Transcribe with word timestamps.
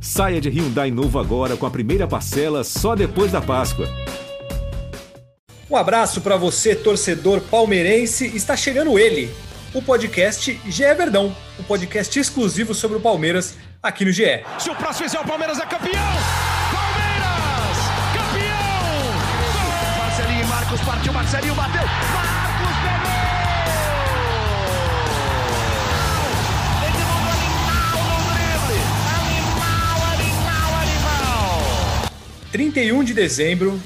Saia 0.00 0.40
de 0.40 0.48
Hyundai 0.48 0.90
novo 0.90 1.18
agora 1.18 1.56
com 1.56 1.66
a 1.66 1.70
primeira 1.70 2.06
parcela 2.06 2.62
só 2.62 2.94
depois 2.94 3.32
da 3.32 3.40
Páscoa. 3.40 3.88
Um 5.68 5.76
abraço 5.76 6.20
para 6.20 6.36
você, 6.36 6.76
torcedor 6.76 7.40
palmeirense. 7.40 8.26
Está 8.36 8.56
chegando 8.56 8.98
ele, 8.98 9.28
o 9.74 9.82
podcast 9.82 10.60
GE 10.66 10.94
Verdão, 10.94 11.34
o 11.58 11.62
um 11.62 11.64
podcast 11.64 12.18
exclusivo 12.18 12.72
sobre 12.72 12.98
o 12.98 13.00
Palmeiras 13.00 13.56
aqui 13.82 14.04
no 14.04 14.12
GE. 14.12 14.44
Se 14.58 14.70
o 14.70 14.76
próximo 14.76 15.08
fizer 15.08 15.20
o 15.20 15.24
Palmeiras 15.24 15.58
é 15.58 15.66
campeão! 15.66 15.92
Palmeiras! 16.72 17.78
Campeão! 18.14 19.12
Gol! 19.52 20.04
Marcelinho 20.04 20.42
e 20.42 20.46
Marcos 20.46 20.80
partiu, 20.82 21.12
Marcelinho 21.12 21.54
bateu! 21.54 22.25
31 32.52 33.02
de 33.04 33.14
dezembro 33.14 33.80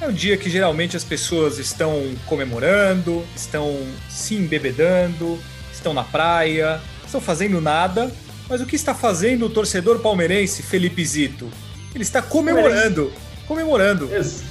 é 0.00 0.06
um 0.06 0.12
dia 0.12 0.36
que 0.36 0.48
geralmente 0.48 0.96
as 0.96 1.04
pessoas 1.04 1.58
estão 1.58 2.14
comemorando, 2.26 3.24
estão 3.34 3.76
se 4.08 4.34
embebedando, 4.34 5.38
estão 5.72 5.92
na 5.92 6.04
praia, 6.04 6.80
estão 7.04 7.20
fazendo 7.20 7.60
nada. 7.60 8.10
Mas 8.48 8.60
o 8.60 8.66
que 8.66 8.76
está 8.76 8.94
fazendo 8.94 9.46
o 9.46 9.50
torcedor 9.50 9.98
palmeirense, 9.98 10.62
Felipe 10.62 11.04
Zito? 11.04 11.50
Ele 11.94 12.02
está 12.02 12.22
comemorando. 12.22 13.12
Comemorando. 13.46 14.14
Ex 14.14 14.42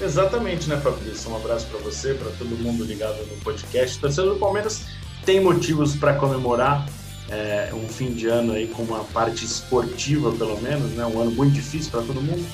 exatamente, 0.00 0.68
né, 0.68 0.76
Fabrício? 0.76 1.30
Um 1.30 1.36
abraço 1.36 1.66
para 1.66 1.78
você, 1.78 2.14
para 2.14 2.30
todo 2.32 2.50
mundo 2.58 2.84
ligado 2.84 3.18
no 3.26 3.36
podcast. 3.38 3.98
O 3.98 4.00
torcedor 4.00 4.34
do 4.34 4.40
Palmeiras 4.40 4.82
tem 5.24 5.40
motivos 5.40 5.96
para 5.96 6.14
comemorar 6.14 6.86
é, 7.30 7.70
um 7.72 7.88
fim 7.88 8.12
de 8.12 8.26
ano 8.26 8.52
aí 8.52 8.66
com 8.66 8.82
uma 8.82 9.04
parte 9.04 9.44
esportiva, 9.44 10.32
pelo 10.32 10.60
menos, 10.60 10.90
né? 10.92 11.06
Um 11.06 11.20
ano 11.20 11.30
muito 11.30 11.54
difícil 11.54 11.90
para 11.90 12.02
todo 12.02 12.20
mundo 12.20 12.44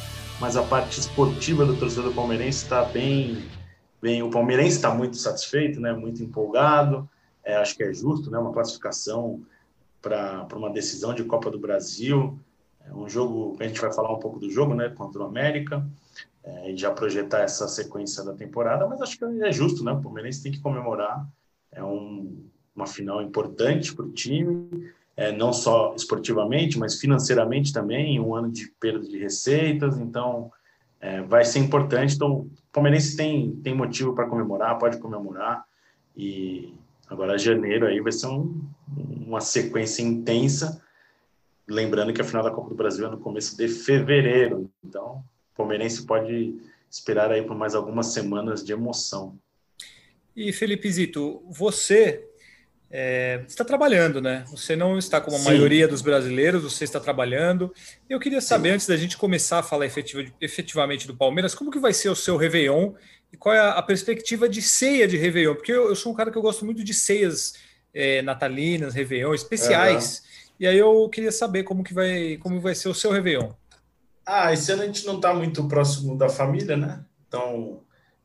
mas 0.40 0.56
a 0.56 0.62
parte 0.62 1.00
esportiva 1.00 1.64
do 1.64 1.76
torcedor 1.76 2.14
palmeirense 2.14 2.64
está 2.64 2.84
bem, 2.84 3.42
bem. 4.00 4.22
O 4.22 4.30
palmeirense 4.30 4.76
está 4.76 4.94
muito 4.94 5.16
satisfeito, 5.16 5.80
né? 5.80 5.92
Muito 5.92 6.22
empolgado. 6.22 7.08
É, 7.44 7.56
acho 7.56 7.76
que 7.76 7.82
é 7.82 7.92
justo, 7.92 8.30
né? 8.30 8.38
Uma 8.38 8.52
classificação 8.52 9.42
para 10.00 10.46
uma 10.54 10.70
decisão 10.70 11.12
de 11.12 11.24
Copa 11.24 11.50
do 11.50 11.58
Brasil. 11.58 12.38
É 12.86 12.94
um 12.94 13.08
jogo. 13.08 13.56
A 13.58 13.64
gente 13.64 13.80
vai 13.80 13.92
falar 13.92 14.12
um 14.12 14.20
pouco 14.20 14.38
do 14.38 14.50
jogo, 14.50 14.74
né? 14.74 14.88
Contra 14.88 15.22
o 15.22 15.26
América. 15.26 15.84
É, 16.44 16.70
e 16.70 16.76
já 16.76 16.90
projetar 16.90 17.40
essa 17.40 17.66
sequência 17.66 18.22
da 18.22 18.32
temporada, 18.32 18.86
mas 18.86 19.02
acho 19.02 19.18
que 19.18 19.24
é 19.24 19.52
justo, 19.52 19.84
né? 19.84 19.92
O 19.92 20.00
Palmeirense 20.00 20.42
tem 20.42 20.52
que 20.52 20.60
comemorar. 20.60 21.26
É 21.72 21.82
um, 21.82 22.44
uma 22.74 22.86
final 22.86 23.20
importante 23.20 23.94
para 23.94 24.06
o 24.06 24.10
time 24.10 24.92
é, 25.18 25.32
não 25.32 25.52
só 25.52 25.96
esportivamente, 25.96 26.78
mas 26.78 27.00
financeiramente 27.00 27.72
também, 27.72 28.20
um 28.20 28.36
ano 28.36 28.52
de 28.52 28.68
perda 28.78 29.04
de 29.04 29.18
receitas, 29.18 29.98
então 29.98 30.48
é, 31.00 31.20
vai 31.22 31.44
ser 31.44 31.58
importante. 31.58 32.14
Então, 32.14 32.32
o 32.32 32.50
Palmeirense 32.72 33.16
tem, 33.16 33.50
tem 33.56 33.74
motivo 33.74 34.14
para 34.14 34.28
comemorar, 34.28 34.78
pode 34.78 34.98
comemorar, 34.98 35.64
e 36.16 36.72
agora 37.08 37.36
janeiro 37.36 37.84
aí 37.84 38.00
vai 38.00 38.12
ser 38.12 38.28
um, 38.28 38.60
uma 39.26 39.40
sequência 39.40 40.02
intensa, 40.02 40.80
lembrando 41.66 42.12
que 42.12 42.20
a 42.20 42.24
final 42.24 42.44
da 42.44 42.52
Copa 42.52 42.68
do 42.68 42.76
Brasil 42.76 43.04
é 43.04 43.10
no 43.10 43.18
começo 43.18 43.56
de 43.56 43.66
fevereiro, 43.66 44.70
então 44.84 45.24
o 45.52 45.56
Palmeirense 45.56 46.06
pode 46.06 46.60
esperar 46.88 47.32
aí 47.32 47.42
por 47.42 47.56
mais 47.56 47.74
algumas 47.74 48.06
semanas 48.06 48.64
de 48.64 48.72
emoção. 48.72 49.36
E 50.36 50.52
Felipe 50.52 50.88
Zito, 50.88 51.42
você 51.50 52.27
é, 52.90 53.44
está 53.46 53.64
trabalhando, 53.64 54.20
né? 54.20 54.44
Você 54.50 54.74
não 54.74 54.98
está 54.98 55.20
como 55.20 55.36
a 55.36 55.38
Sim. 55.38 55.44
maioria 55.44 55.86
dos 55.86 56.00
brasileiros, 56.00 56.62
você 56.62 56.84
está 56.84 56.98
trabalhando. 56.98 57.72
Eu 58.08 58.18
queria 58.18 58.40
saber, 58.40 58.70
Sim. 58.70 58.74
antes 58.76 58.86
da 58.86 58.96
gente 58.96 59.16
começar 59.16 59.58
a 59.58 59.62
falar 59.62 59.86
efetivamente 60.40 61.06
do 61.06 61.14
Palmeiras, 61.14 61.54
como 61.54 61.70
que 61.70 61.78
vai 61.78 61.92
ser 61.92 62.08
o 62.08 62.16
seu 62.16 62.36
Réveillon 62.36 62.94
e 63.32 63.36
qual 63.36 63.54
é 63.54 63.60
a 63.60 63.82
perspectiva 63.82 64.48
de 64.48 64.62
ceia 64.62 65.06
de 65.06 65.18
Réveillon? 65.18 65.54
Porque 65.54 65.72
eu, 65.72 65.88
eu 65.88 65.96
sou 65.96 66.12
um 66.12 66.14
cara 66.14 66.30
que 66.30 66.38
eu 66.38 66.42
gosto 66.42 66.64
muito 66.64 66.82
de 66.82 66.94
ceias 66.94 67.54
é, 67.92 68.22
natalinas, 68.22 68.94
Réveillon, 68.94 69.34
especiais. 69.34 70.18
Uhum. 70.18 70.54
E 70.60 70.66
aí 70.66 70.78
eu 70.78 71.08
queria 71.10 71.30
saber 71.30 71.64
como 71.64 71.84
que 71.84 71.92
vai, 71.92 72.38
como 72.38 72.58
vai 72.58 72.74
ser 72.74 72.88
o 72.88 72.94
seu 72.94 73.12
Réveillon. 73.12 73.50
Ah, 74.24 74.52
esse 74.52 74.72
ano 74.72 74.82
a 74.82 74.86
gente 74.86 75.06
não 75.06 75.16
está 75.16 75.34
muito 75.34 75.66
próximo 75.68 76.16
da 76.16 76.28
família, 76.28 76.76
né? 76.76 77.04
Então, 77.26 77.82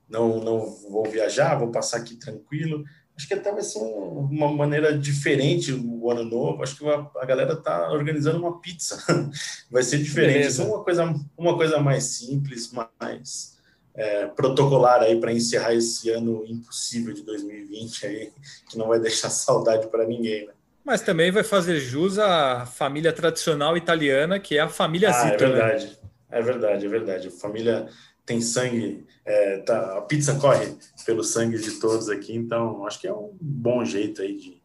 não, 0.10 0.40
não 0.42 0.66
vou 0.90 1.04
viajar, 1.10 1.60
vou 1.60 1.70
passar 1.70 1.98
aqui 1.98 2.16
tranquilo 2.16 2.86
acho 3.16 3.28
que 3.28 3.34
até 3.34 3.52
vai 3.52 3.62
ser 3.62 3.80
uma 3.80 4.52
maneira 4.52 4.98
diferente 4.98 5.74
o 5.74 6.10
ano 6.12 6.24
novo. 6.24 6.64
Acho 6.64 6.78
que 6.78 6.86
a 6.88 7.26
galera 7.26 7.56
tá 7.56 7.92
organizando 7.92 8.40
uma 8.40 8.60
pizza. 8.60 9.04
vai 9.70 9.84
ser 9.84 10.00
diferente. 10.00 10.48
Isso 10.48 10.62
é 10.62 10.66
uma 10.66 10.84
coisa, 10.84 11.16
uma 11.38 11.56
coisa 11.56 11.80
mais 11.80 12.04
simples, 12.06 12.72
mais 13.00 13.58
é, 13.96 14.28
protocolar 14.28 15.02
aí 15.02 15.20
para 15.20 15.32
encerrar 15.32 15.74
esse 15.74 16.10
ano 16.10 16.44
impossível 16.48 17.14
de 17.14 17.22
2020 17.22 18.08
aí, 18.08 18.32
que 18.70 18.78
não 18.78 18.88
vai 18.88 19.00
deixar 19.00 19.30
saudade 19.32 19.88
para 19.88 20.06
ninguém, 20.06 20.48
né? 20.48 20.54
Mas 20.84 21.02
também 21.02 21.32
vai 21.32 21.46
fazer 21.46 21.80
jus 21.80 22.20
à 22.20 22.66
família 22.66 23.14
tradicional 23.14 23.78
italiana, 23.78 24.38
que 24.38 24.58
é 24.58 24.62
a 24.62 24.68
família 24.68 25.12
ah, 25.12 25.14
Zito. 25.14 25.44
É 25.44 25.48
verdade, 25.48 25.86
né? 25.86 25.92
é 26.30 26.42
verdade, 26.42 26.86
é 26.86 26.90
verdade. 26.90 27.30
Família 27.30 27.88
tem 28.26 28.42
sangue, 28.42 29.06
é, 29.26 29.58
tá, 29.60 29.98
a 29.98 30.02
pizza 30.02 30.36
corre 30.36 30.76
pelo 31.06 31.24
sangue 31.24 31.58
de 31.58 31.72
todos 31.80 32.10
aqui, 32.10 32.36
então 32.36 32.86
acho 32.86 33.00
que 33.00 33.08
é 33.08 33.14
um 33.14 33.36
bom 33.40 33.84
jeito 33.84 34.22
aí 34.22 34.38
de, 34.38 34.62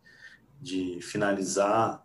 de 0.60 1.02
finalizar. 1.02 2.02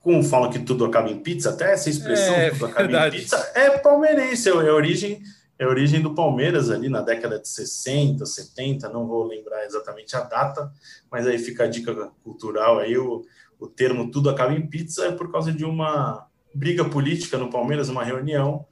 Como 0.00 0.22
falam 0.22 0.50
que 0.50 0.58
tudo 0.58 0.84
acaba 0.84 1.10
em 1.10 1.20
pizza, 1.20 1.50
até 1.50 1.72
essa 1.72 1.88
expressão 1.88 2.34
é, 2.34 2.50
tudo 2.50 2.66
acaba 2.66 2.82
verdade. 2.82 3.16
em 3.16 3.20
pizza 3.20 3.52
é 3.54 3.78
palmeirense, 3.78 4.48
é, 4.48 4.52
é 4.52 4.68
a 4.68 4.74
origem 4.74 5.22
é 5.56 5.64
a 5.64 5.68
origem 5.68 6.02
do 6.02 6.14
Palmeiras 6.14 6.68
ali 6.68 6.88
na 6.88 7.00
década 7.00 7.38
de 7.38 7.48
60, 7.48 8.26
70, 8.26 8.88
não 8.88 9.06
vou 9.06 9.24
lembrar 9.24 9.64
exatamente 9.64 10.16
a 10.16 10.20
data, 10.20 10.72
mas 11.08 11.28
aí 11.28 11.38
fica 11.38 11.62
a 11.62 11.68
dica 11.68 12.10
cultural 12.24 12.80
aí, 12.80 12.98
o, 12.98 13.24
o 13.58 13.68
termo 13.68 14.10
tudo 14.10 14.28
acaba 14.30 14.52
em 14.52 14.66
pizza 14.66 15.06
é 15.06 15.12
por 15.12 15.30
causa 15.30 15.52
de 15.52 15.64
uma 15.64 16.26
briga 16.52 16.84
política 16.84 17.38
no 17.38 17.50
Palmeiras, 17.50 17.88
uma 17.88 18.02
reunião 18.02 18.66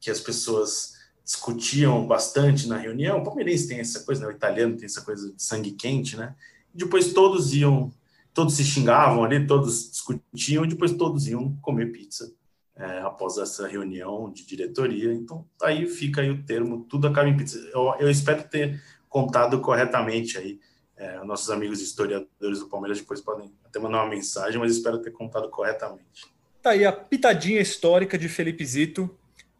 que 0.00 0.10
as 0.10 0.20
pessoas 0.20 0.93
discutiam 1.24 2.06
bastante 2.06 2.68
na 2.68 2.76
reunião. 2.76 3.18
O 3.18 3.24
palmeirense 3.24 3.66
tem 3.66 3.78
essa 3.78 4.00
coisa, 4.00 4.22
né? 4.22 4.28
o 4.28 4.36
italiano 4.36 4.76
tem 4.76 4.84
essa 4.84 5.00
coisa 5.00 5.32
de 5.32 5.42
sangue 5.42 5.72
quente, 5.72 6.16
né? 6.16 6.34
E 6.74 6.78
depois 6.78 7.12
todos 7.12 7.54
iam, 7.54 7.90
todos 8.34 8.54
se 8.54 8.64
xingavam 8.64 9.24
ali, 9.24 9.46
todos 9.46 9.90
discutiam, 9.90 10.64
e 10.64 10.68
depois 10.68 10.92
todos 10.92 11.26
iam 11.26 11.56
comer 11.62 11.92
pizza 11.92 12.30
é, 12.76 12.98
após 13.00 13.38
essa 13.38 13.66
reunião 13.66 14.30
de 14.30 14.44
diretoria. 14.44 15.14
Então, 15.14 15.46
aí 15.62 15.86
fica 15.86 16.20
aí 16.20 16.30
o 16.30 16.42
termo, 16.42 16.84
tudo 16.84 17.06
acaba 17.06 17.28
em 17.28 17.36
pizza. 17.36 17.58
Eu, 17.72 17.94
eu 17.98 18.10
espero 18.10 18.42
ter 18.44 18.82
contado 19.08 19.60
corretamente 19.60 20.36
aí. 20.36 20.60
É, 20.96 21.24
nossos 21.24 21.50
amigos 21.50 21.80
historiadores 21.80 22.60
do 22.60 22.68
Palmeiras 22.68 23.00
depois 23.00 23.20
podem 23.20 23.52
até 23.64 23.80
mandar 23.80 24.02
uma 24.02 24.10
mensagem, 24.10 24.60
mas 24.60 24.72
espero 24.72 24.98
ter 24.98 25.10
contado 25.10 25.48
corretamente. 25.48 26.26
Tá 26.62 26.70
aí 26.70 26.84
a 26.84 26.92
pitadinha 26.92 27.60
histórica 27.60 28.16
de 28.16 28.28
Felipe 28.28 28.64
Zito, 28.64 29.10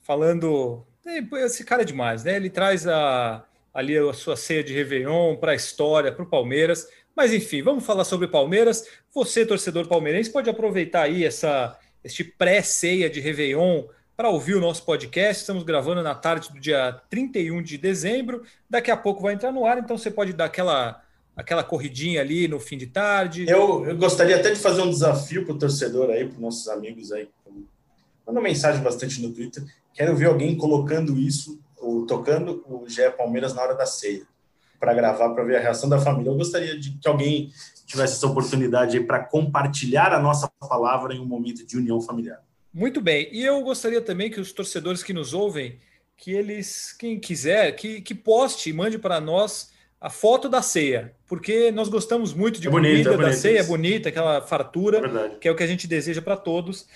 falando 0.00 0.86
esse 1.06 1.64
cara 1.64 1.82
é 1.82 1.84
demais, 1.84 2.24
né? 2.24 2.36
Ele 2.36 2.48
traz 2.48 2.86
a, 2.86 3.44
ali 3.72 3.96
a 3.96 4.12
sua 4.12 4.36
ceia 4.36 4.64
de 4.64 4.72
Réveillon 4.72 5.36
para 5.36 5.52
a 5.52 5.54
história, 5.54 6.12
para 6.12 6.22
o 6.22 6.28
Palmeiras. 6.28 6.88
Mas 7.14 7.32
enfim, 7.32 7.62
vamos 7.62 7.84
falar 7.84 8.04
sobre 8.04 8.26
Palmeiras. 8.26 8.86
Você, 9.12 9.46
torcedor 9.46 9.86
palmeirense, 9.86 10.30
pode 10.30 10.50
aproveitar 10.50 11.02
aí 11.02 11.24
essa, 11.24 11.78
este 12.02 12.24
pré-ceia 12.24 13.08
de 13.08 13.20
Réveillon 13.20 13.84
para 14.16 14.28
ouvir 14.28 14.54
o 14.54 14.60
nosso 14.60 14.84
podcast. 14.84 15.42
Estamos 15.42 15.62
gravando 15.62 16.02
na 16.02 16.14
tarde 16.14 16.50
do 16.52 16.58
dia 16.58 17.00
31 17.10 17.62
de 17.62 17.78
dezembro. 17.78 18.42
Daqui 18.68 18.90
a 18.90 18.96
pouco 18.96 19.22
vai 19.22 19.34
entrar 19.34 19.52
no 19.52 19.66
ar, 19.66 19.78
então 19.78 19.98
você 19.98 20.10
pode 20.10 20.32
dar 20.32 20.46
aquela, 20.46 21.02
aquela 21.36 21.62
corridinha 21.62 22.20
ali 22.20 22.48
no 22.48 22.58
fim 22.58 22.78
de 22.78 22.86
tarde. 22.86 23.48
Eu, 23.48 23.84
eu 23.86 23.96
gostaria 23.96 24.36
até 24.36 24.50
de 24.50 24.58
fazer 24.58 24.82
um 24.82 24.90
desafio 24.90 25.44
para 25.44 25.54
o 25.54 25.58
torcedor 25.58 26.10
aí, 26.10 26.24
para 26.24 26.34
os 26.34 26.40
nossos 26.40 26.68
amigos 26.68 27.12
aí. 27.12 27.28
Manda 28.26 28.40
mensagem 28.40 28.82
bastante 28.82 29.20
no 29.20 29.32
Twitter. 29.32 29.64
Quero 29.92 30.16
ver 30.16 30.26
alguém 30.26 30.56
colocando 30.56 31.18
isso, 31.18 31.60
ou 31.76 32.06
tocando 32.06 32.64
o 32.66 32.88
Gé 32.88 33.10
Palmeiras 33.10 33.54
na 33.54 33.62
hora 33.62 33.74
da 33.74 33.86
ceia, 33.86 34.26
para 34.80 34.94
gravar, 34.94 35.30
para 35.30 35.44
ver 35.44 35.56
a 35.56 35.60
reação 35.60 35.88
da 35.88 35.98
família. 35.98 36.30
Eu 36.30 36.36
gostaria 36.36 36.78
de 36.78 36.92
que 36.92 37.08
alguém 37.08 37.52
tivesse 37.86 38.14
essa 38.14 38.26
oportunidade 38.26 39.00
para 39.00 39.20
compartilhar 39.20 40.12
a 40.12 40.20
nossa 40.20 40.50
palavra 40.60 41.14
em 41.14 41.20
um 41.20 41.26
momento 41.26 41.66
de 41.66 41.76
união 41.76 42.00
familiar. 42.00 42.40
Muito 42.72 43.00
bem. 43.00 43.28
E 43.32 43.44
eu 43.44 43.62
gostaria 43.62 44.00
também 44.00 44.30
que 44.30 44.40
os 44.40 44.52
torcedores 44.52 45.02
que 45.02 45.12
nos 45.12 45.32
ouvem, 45.32 45.78
que 46.16 46.32
eles, 46.32 46.92
quem 46.92 47.20
quiser, 47.20 47.72
que, 47.72 48.00
que 48.00 48.14
poste 48.14 48.70
e 48.70 48.72
mande 48.72 48.98
para 48.98 49.20
nós 49.20 49.72
a 50.00 50.10
foto 50.10 50.48
da 50.50 50.60
ceia, 50.60 51.14
porque 51.26 51.70
nós 51.70 51.88
gostamos 51.88 52.34
muito 52.34 52.60
de 52.60 52.68
é 52.68 52.70
bonita, 52.70 53.10
comida 53.10 53.28
é 53.28 53.30
da 53.30 53.32
ceia, 53.32 53.60
é 53.60 53.62
bonita, 53.62 54.10
aquela 54.10 54.42
fartura, 54.42 54.98
é 54.98 55.38
que 55.38 55.48
é 55.48 55.50
o 55.50 55.56
que 55.56 55.62
a 55.62 55.66
gente 55.66 55.86
deseja 55.86 56.20
para 56.20 56.36
todos. 56.36 56.86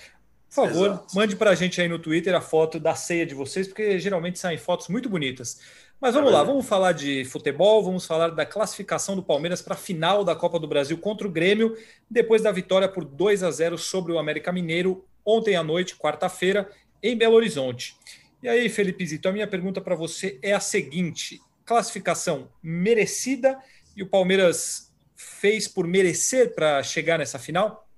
Por 0.49 0.67
favor, 0.67 0.87
Exato. 0.87 1.15
mande 1.15 1.35
para 1.35 1.51
a 1.51 1.55
gente 1.55 1.79
aí 1.79 1.87
no 1.87 1.99
Twitter 1.99 2.33
a 2.33 2.41
foto 2.41 2.79
da 2.79 2.95
ceia 2.95 3.25
de 3.25 3.35
vocês, 3.35 3.67
porque 3.67 3.99
geralmente 3.99 4.39
saem 4.39 4.57
fotos 4.57 4.87
muito 4.87 5.07
bonitas. 5.07 5.59
Mas 6.01 6.15
vamos 6.15 6.31
é 6.31 6.33
lá, 6.33 6.43
vamos 6.43 6.65
falar 6.65 6.93
de 6.93 7.23
futebol, 7.25 7.83
vamos 7.83 8.05
falar 8.05 8.29
da 8.29 8.45
classificação 8.45 9.15
do 9.15 9.21
Palmeiras 9.21 9.61
para 9.61 9.75
a 9.75 9.77
final 9.77 10.23
da 10.23 10.35
Copa 10.35 10.57
do 10.57 10.67
Brasil 10.67 10.97
contra 10.97 11.27
o 11.27 11.31
Grêmio, 11.31 11.77
depois 12.09 12.41
da 12.41 12.51
vitória 12.51 12.87
por 12.87 13.05
2 13.05 13.43
a 13.43 13.51
0 13.51 13.77
sobre 13.77 14.11
o 14.11 14.17
América 14.17 14.51
Mineiro 14.51 15.05
ontem 15.25 15.55
à 15.55 15.63
noite, 15.63 15.95
quarta-feira, 15.95 16.69
em 17.03 17.15
Belo 17.15 17.35
Horizonte. 17.35 17.95
E 18.41 18.47
aí, 18.47 18.69
Felipe 18.69 19.05
Zito, 19.05 19.27
a 19.27 19.31
minha 19.31 19.47
pergunta 19.47 19.81
para 19.81 19.95
você 19.95 20.39
é 20.41 20.53
a 20.53 20.59
seguinte: 20.59 21.41
classificação 21.65 22.49
merecida 22.63 23.59
e 23.95 24.01
o 24.01 24.07
Palmeiras 24.07 24.91
fez 25.15 25.67
por 25.67 25.85
merecer 25.85 26.55
para 26.55 26.81
chegar 26.81 27.19
nessa 27.19 27.37
final? 27.37 27.88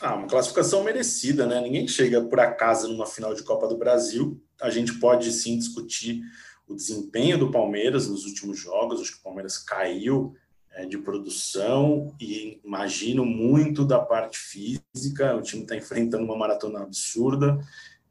Ah, 0.00 0.14
uma 0.14 0.28
classificação 0.28 0.84
merecida, 0.84 1.44
né? 1.44 1.60
Ninguém 1.60 1.88
chega 1.88 2.22
por 2.22 2.38
acaso 2.38 2.86
numa 2.86 3.04
final 3.04 3.34
de 3.34 3.42
Copa 3.42 3.66
do 3.66 3.76
Brasil. 3.76 4.40
A 4.60 4.70
gente 4.70 4.94
pode 5.00 5.32
sim 5.32 5.58
discutir 5.58 6.22
o 6.68 6.74
desempenho 6.74 7.36
do 7.36 7.50
Palmeiras 7.50 8.06
nos 8.06 8.24
últimos 8.24 8.58
jogos. 8.60 9.00
Acho 9.00 9.14
que 9.14 9.18
o 9.18 9.22
Palmeiras 9.22 9.58
caiu 9.58 10.34
é, 10.70 10.86
de 10.86 10.98
produção 10.98 12.14
e 12.20 12.60
imagino 12.64 13.24
muito 13.24 13.84
da 13.84 13.98
parte 13.98 14.38
física. 14.38 15.34
O 15.34 15.42
time 15.42 15.62
está 15.62 15.74
enfrentando 15.74 16.24
uma 16.24 16.36
maratona 16.36 16.80
absurda 16.82 17.58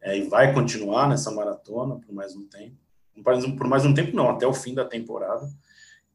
é, 0.02 0.18
e 0.18 0.28
vai 0.28 0.54
continuar 0.54 1.08
nessa 1.08 1.32
maratona 1.32 1.96
por 1.96 2.14
mais 2.14 2.36
um 2.36 2.46
tempo. 2.48 2.76
Por 3.58 3.68
mais 3.68 3.86
um 3.86 3.94
tempo, 3.94 4.14
não, 4.14 4.30
até 4.30 4.46
o 4.46 4.54
fim 4.54 4.74
da 4.74 4.84
temporada. 4.84 5.48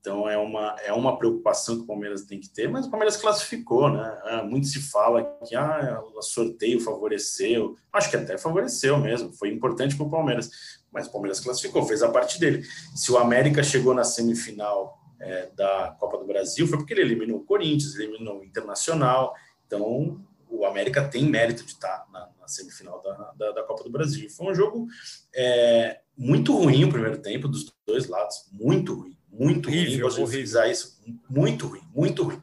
Então 0.02 0.28
é 0.28 0.36
uma, 0.36 0.74
é 0.84 0.92
uma 0.92 1.16
preocupação 1.16 1.76
que 1.76 1.84
o 1.84 1.86
Palmeiras 1.86 2.22
tem 2.22 2.40
que 2.40 2.50
ter, 2.50 2.68
mas 2.68 2.86
o 2.86 2.90
Palmeiras 2.90 3.16
classificou, 3.16 3.88
né? 3.88 4.20
Ah, 4.24 4.42
muito 4.42 4.66
se 4.66 4.80
fala 4.80 5.22
que 5.46 5.54
ah, 5.54 6.02
o 6.12 6.20
sorteio 6.20 6.80
favoreceu. 6.80 7.76
Acho 7.92 8.10
que 8.10 8.16
até 8.16 8.36
favoreceu 8.36 8.98
mesmo, 8.98 9.32
foi 9.32 9.50
importante 9.50 9.96
para 9.96 10.04
o 10.04 10.10
Palmeiras. 10.10 10.50
Mas 10.90 11.06
o 11.06 11.12
Palmeiras 11.12 11.38
classificou, 11.38 11.86
fez 11.86 12.02
a 12.02 12.08
parte 12.08 12.40
dele. 12.40 12.64
Se 12.96 13.12
o 13.12 13.16
América 13.16 13.62
chegou 13.62 13.94
na 13.94 14.02
semifinal 14.02 14.98
é, 15.20 15.50
da 15.54 15.96
Copa 16.00 16.18
do 16.18 16.26
Brasil, 16.26 16.66
foi 16.66 16.78
porque 16.78 16.94
ele 16.94 17.02
eliminou 17.02 17.38
o 17.38 17.44
Corinthians, 17.44 17.94
eliminou 17.94 18.40
o 18.40 18.44
Internacional. 18.44 19.32
Então 19.68 20.20
o 20.50 20.66
América 20.66 21.08
tem 21.08 21.24
mérito 21.24 21.64
de 21.64 21.70
estar 21.70 22.06
na, 22.12 22.28
na 22.40 22.48
semifinal 22.48 23.00
da, 23.02 23.32
da, 23.36 23.52
da, 23.52 23.62
Copa 23.62 23.84
do 23.84 23.90
Brasil. 23.90 24.28
Foi 24.28 24.50
um 24.50 24.54
jogo 24.54 24.88
é, 25.32 26.00
muito 26.18 26.56
ruim 26.56 26.82
o 26.82 26.90
primeiro 26.90 27.18
tempo, 27.22 27.46
dos 27.46 27.72
dois 27.86 28.08
lados, 28.08 28.48
muito 28.52 28.94
ruim, 28.94 29.16
muito 29.32 29.68
horrível, 29.68 30.08
ruim. 30.08 30.22
Horrível. 30.22 30.70
isso, 30.70 31.00
muito 31.28 31.66
ruim, 31.66 31.82
muito 31.94 32.22
ruim. 32.24 32.42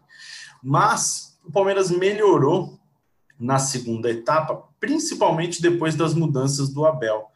Mas 0.61 1.39
o 1.45 1.51
Palmeiras 1.51 1.91
melhorou 1.91 2.79
na 3.39 3.57
segunda 3.59 4.09
etapa, 4.09 4.67
principalmente 4.79 5.61
depois 5.61 5.95
das 5.95 6.13
mudanças 6.13 6.69
do 6.69 6.85
Abel. 6.85 7.31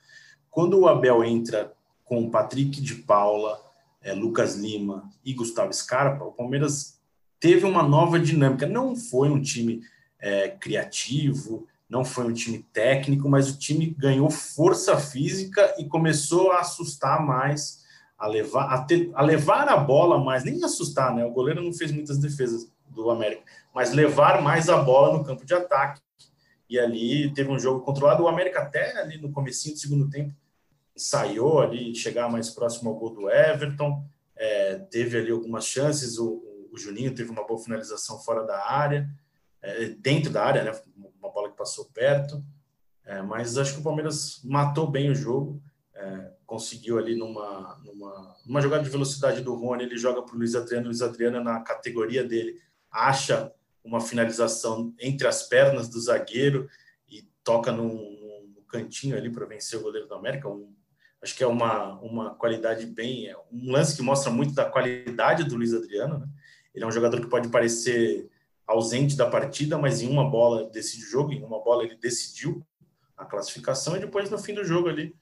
Quando 0.49 0.79
o 0.79 0.87
Abel 0.87 1.23
entra 1.23 1.73
com 2.03 2.29
Patrick 2.29 2.81
de 2.81 2.95
Paula, 2.95 3.59
é, 4.01 4.13
Lucas 4.13 4.55
Lima 4.55 5.09
e 5.23 5.33
Gustavo 5.33 5.71
Scarpa, 5.73 6.25
o 6.25 6.31
Palmeiras 6.31 6.99
teve 7.39 7.65
uma 7.65 7.81
nova 7.81 8.19
dinâmica. 8.19 8.67
Não 8.67 8.95
foi 8.95 9.29
um 9.29 9.41
time 9.41 9.81
é, 10.19 10.49
criativo, 10.49 11.67
não 11.89 12.03
foi 12.03 12.25
um 12.25 12.33
time 12.33 12.65
técnico, 12.73 13.29
mas 13.29 13.49
o 13.49 13.57
time 13.57 13.95
ganhou 13.97 14.29
força 14.29 14.97
física 14.97 15.75
e 15.77 15.85
começou 15.85 16.51
a 16.51 16.59
assustar 16.59 17.25
mais, 17.25 17.82
a 18.23 18.27
levar 18.27 18.73
a, 18.73 18.81
ter, 18.81 19.11
a 19.13 19.21
levar 19.21 19.67
a 19.67 19.75
bola 19.75 20.17
mais, 20.17 20.45
nem 20.45 20.63
assustar, 20.63 21.13
né? 21.13 21.25
O 21.25 21.31
goleiro 21.31 21.61
não 21.61 21.73
fez 21.73 21.91
muitas 21.91 22.17
defesas 22.17 22.71
do 22.87 23.09
América, 23.09 23.43
mas 23.75 23.91
levar 23.91 24.41
mais 24.41 24.69
a 24.69 24.77
bola 24.77 25.17
no 25.17 25.25
campo 25.25 25.45
de 25.45 25.53
ataque. 25.53 25.99
E 26.69 26.79
ali 26.79 27.33
teve 27.33 27.51
um 27.51 27.59
jogo 27.59 27.81
controlado. 27.81 28.23
O 28.23 28.29
América 28.29 28.61
até 28.61 28.97
ali 29.01 29.17
no 29.17 29.29
comecinho 29.29 29.75
do 29.75 29.81
segundo 29.81 30.09
tempo 30.09 30.33
ensaiou 30.95 31.59
ali 31.59 31.93
chegar 31.93 32.31
mais 32.31 32.49
próximo 32.49 32.91
ao 32.91 32.95
gol 32.95 33.09
do 33.09 33.29
Everton. 33.29 34.01
É, 34.37 34.75
teve 34.89 35.17
ali 35.17 35.31
algumas 35.31 35.65
chances. 35.65 36.17
O, 36.17 36.41
o 36.71 36.77
Juninho 36.77 37.13
teve 37.13 37.29
uma 37.29 37.45
boa 37.45 37.59
finalização 37.59 38.19
fora 38.19 38.43
da 38.45 38.65
área 38.65 39.05
é, 39.61 39.87
dentro 39.89 40.31
da 40.31 40.45
área, 40.45 40.63
né? 40.63 40.71
Uma 41.19 41.29
bola 41.29 41.49
que 41.49 41.57
passou 41.57 41.89
perto. 41.93 42.41
É, 43.05 43.21
mas 43.21 43.57
acho 43.57 43.73
que 43.73 43.79
o 43.81 43.83
Palmeiras 43.83 44.39
matou 44.45 44.87
bem 44.89 45.11
o 45.11 45.15
jogo. 45.15 45.61
É, 45.93 46.31
conseguiu 46.53 46.99
ali 46.99 47.15
numa, 47.15 47.81
numa, 47.83 48.37
numa 48.45 48.61
jogada 48.61 48.83
de 48.83 48.89
velocidade 48.91 49.41
do 49.41 49.55
Rony, 49.55 49.85
ele 49.85 49.97
joga 49.97 50.21
para 50.21 50.35
o 50.35 50.37
Luiz 50.37 50.53
Adriano, 50.53 50.85
Luiz 50.85 51.01
Adriano 51.01 51.43
na 51.43 51.61
categoria 51.61 52.23
dele 52.23 52.61
acha 52.91 53.51
uma 53.83 53.99
finalização 53.99 54.93
entre 54.99 55.27
as 55.27 55.41
pernas 55.41 55.89
do 55.89 55.99
zagueiro 55.99 56.69
e 57.09 57.27
toca 57.43 57.71
no, 57.71 57.89
cantinho 58.67 59.17
ali 59.17 59.31
para 59.31 59.47
vencer 59.47 59.79
o 59.79 59.81
goleiro 59.81 60.07
do 60.07 60.13
América. 60.13 60.47
Um, 60.47 60.71
acho 61.23 61.35
que 61.35 61.43
é 61.43 61.47
uma, 61.47 61.99
uma 62.01 62.35
qualidade 62.35 62.85
bem, 62.85 63.27
é 63.27 63.35
um 63.51 63.71
lance 63.71 63.95
que 63.95 64.03
mostra 64.03 64.31
muito 64.31 64.53
da 64.53 64.65
qualidade 64.65 65.43
do 65.43 65.55
Luiz 65.55 65.73
Adriano. 65.73 66.19
Né? 66.19 66.27
Ele 66.75 66.83
é 66.83 66.87
um 66.87 66.91
jogador 66.91 67.19
que 67.19 67.27
pode 67.27 67.49
parecer 67.49 68.29
ausente 68.67 69.17
da 69.17 69.27
partida, 69.27 69.75
mas 69.79 70.03
em 70.03 70.07
uma 70.07 70.29
bola 70.29 70.69
decide 70.69 71.03
o 71.03 71.09
jogo, 71.09 71.33
em 71.33 71.43
uma 71.43 71.63
bola 71.63 71.83
ele 71.83 71.95
decidiu 71.95 72.63
a 73.17 73.25
classificação 73.25 73.95
e 73.95 73.99
depois 73.99 74.29
no 74.29 74.37
fim 74.37 74.53
do 74.53 74.63
jogo 74.63 74.87
ali 74.87 75.15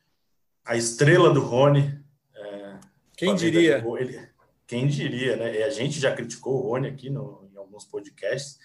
a 0.66 0.76
estrela 0.76 1.34
do 1.34 1.42
Rony. 1.42 2.00
É, 2.36 2.76
quem 3.16 3.36
diria? 3.36 3.84
ele, 4.00 4.30
quem 4.68 4.88
diria, 4.88 5.36
né? 5.36 5.60
E 5.60 5.64
a 5.64 5.70
gente 5.70 6.00
já 6.00 6.14
criticou 6.16 6.56
o 6.56 6.70
Rony 6.70 6.88
aqui 6.88 7.10
no, 7.10 7.50
em 7.52 7.58
alguns 7.58 7.86
podcasts, 7.86 8.58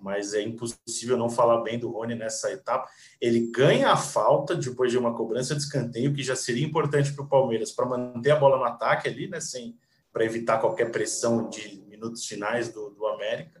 mas 0.00 0.34
é 0.34 0.42
impossível 0.42 1.16
não 1.16 1.30
falar 1.30 1.62
bem 1.62 1.78
do 1.78 1.90
Rony 1.90 2.14
nessa 2.14 2.50
etapa. 2.52 2.88
Ele 3.20 3.50
ganha 3.50 3.90
a 3.90 3.96
falta 3.96 4.54
depois 4.54 4.90
de 4.90 4.98
uma 4.98 5.14
cobrança 5.14 5.54
de 5.54 5.62
escanteio 5.62 6.12
que 6.12 6.22
já 6.22 6.36
seria 6.36 6.66
importante 6.66 7.12
para 7.12 7.24
o 7.24 7.28
Palmeiras 7.28 7.72
para 7.72 7.86
manter 7.86 8.32
a 8.32 8.36
bola 8.36 8.58
no 8.58 8.64
ataque 8.64 9.08
ali, 9.08 9.28
né? 9.28 9.40
Sem 9.40 9.78
para 10.12 10.24
evitar 10.24 10.58
qualquer 10.58 10.92
pressão 10.92 11.48
de 11.50 11.82
minutos 11.88 12.24
finais 12.24 12.72
do, 12.72 12.90
do 12.90 13.04
América 13.06 13.60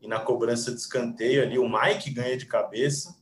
e 0.00 0.08
na 0.08 0.18
cobrança 0.18 0.72
de 0.72 0.78
escanteio 0.78 1.42
ali 1.42 1.58
o 1.58 1.68
Mike 1.68 2.10
ganha 2.10 2.38
de 2.38 2.46
cabeça 2.46 3.19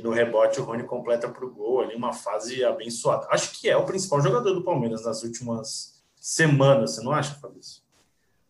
e 0.00 0.02
no 0.02 0.10
rebote 0.10 0.58
o 0.58 0.64
Rony 0.64 0.84
completa 0.84 1.28
para 1.28 1.44
o 1.44 1.50
gol 1.50 1.82
ali 1.82 1.94
uma 1.94 2.12
fase 2.12 2.64
abençoada. 2.64 3.26
Acho 3.30 3.52
que 3.52 3.68
é 3.68 3.76
o 3.76 3.84
principal 3.84 4.20
jogador 4.22 4.54
do 4.54 4.64
Palmeiras 4.64 5.04
nas 5.04 5.22
últimas 5.22 6.02
semanas, 6.18 6.94
você 6.94 7.02
não 7.02 7.12
acha, 7.12 7.34
Fabrício? 7.34 7.82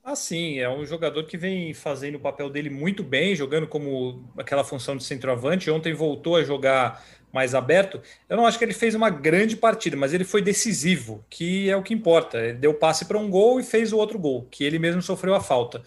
Ah, 0.02 0.14
sim, 0.14 0.58
é 0.60 0.70
um 0.70 0.86
jogador 0.86 1.24
que 1.24 1.36
vem 1.36 1.74
fazendo 1.74 2.14
o 2.14 2.20
papel 2.20 2.48
dele 2.48 2.70
muito 2.70 3.02
bem, 3.02 3.34
jogando 3.34 3.66
como 3.66 4.24
aquela 4.38 4.64
função 4.64 4.96
de 4.96 5.04
centroavante. 5.04 5.70
Ontem 5.70 5.92
voltou 5.92 6.36
a 6.36 6.44
jogar 6.44 7.04
mais 7.32 7.54
aberto. 7.54 8.00
Eu 8.28 8.36
não 8.36 8.46
acho 8.46 8.56
que 8.56 8.64
ele 8.64 8.72
fez 8.72 8.94
uma 8.94 9.10
grande 9.10 9.56
partida, 9.56 9.96
mas 9.96 10.14
ele 10.14 10.24
foi 10.24 10.40
decisivo, 10.40 11.24
que 11.28 11.68
é 11.68 11.76
o 11.76 11.82
que 11.82 11.92
importa. 11.92 12.38
Ele 12.38 12.58
deu 12.58 12.72
passe 12.72 13.04
para 13.04 13.18
um 13.18 13.28
gol 13.28 13.60
e 13.60 13.64
fez 13.64 13.92
o 13.92 13.98
outro 13.98 14.18
gol, 14.18 14.46
que 14.50 14.64
ele 14.64 14.78
mesmo 14.78 15.02
sofreu 15.02 15.34
a 15.34 15.40
falta 15.40 15.82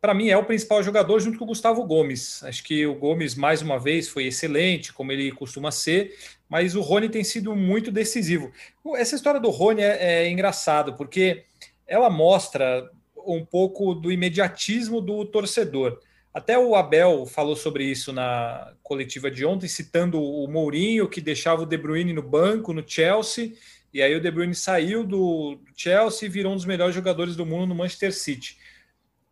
para 0.00 0.14
mim 0.14 0.28
é 0.28 0.36
o 0.36 0.44
principal 0.44 0.82
jogador 0.82 1.18
junto 1.20 1.38
com 1.38 1.44
o 1.44 1.48
Gustavo 1.48 1.84
Gomes. 1.84 2.42
Acho 2.44 2.62
que 2.62 2.86
o 2.86 2.94
Gomes 2.94 3.34
mais 3.34 3.62
uma 3.62 3.78
vez 3.78 4.08
foi 4.08 4.26
excelente, 4.26 4.92
como 4.92 5.12
ele 5.12 5.32
costuma 5.32 5.70
ser, 5.70 6.16
mas 6.48 6.74
o 6.74 6.80
Rony 6.80 7.08
tem 7.08 7.24
sido 7.24 7.54
muito 7.56 7.90
decisivo. 7.90 8.52
Essa 8.96 9.16
história 9.16 9.40
do 9.40 9.50
Rony 9.50 9.82
é, 9.82 10.24
é 10.24 10.30
engraçado 10.30 10.94
porque 10.94 11.44
ela 11.86 12.10
mostra 12.10 12.90
um 13.16 13.44
pouco 13.44 13.94
do 13.94 14.12
imediatismo 14.12 15.00
do 15.00 15.24
torcedor. 15.24 15.98
Até 16.32 16.58
o 16.58 16.74
Abel 16.74 17.24
falou 17.26 17.56
sobre 17.56 17.84
isso 17.84 18.12
na 18.12 18.74
coletiva 18.82 19.30
de 19.30 19.44
ontem, 19.44 19.66
citando 19.66 20.22
o 20.22 20.46
Mourinho, 20.46 21.08
que 21.08 21.20
deixava 21.20 21.62
o 21.62 21.66
De 21.66 21.78
Bruyne 21.78 22.12
no 22.12 22.22
banco, 22.22 22.74
no 22.74 22.84
Chelsea, 22.86 23.54
e 23.92 24.02
aí 24.02 24.14
o 24.14 24.20
De 24.20 24.30
Bruyne 24.30 24.54
saiu 24.54 25.02
do 25.02 25.58
Chelsea 25.74 26.26
e 26.26 26.30
virou 26.30 26.52
um 26.52 26.56
dos 26.56 26.66
melhores 26.66 26.94
jogadores 26.94 27.34
do 27.34 27.46
mundo 27.46 27.66
no 27.66 27.74
Manchester 27.74 28.12
City 28.12 28.58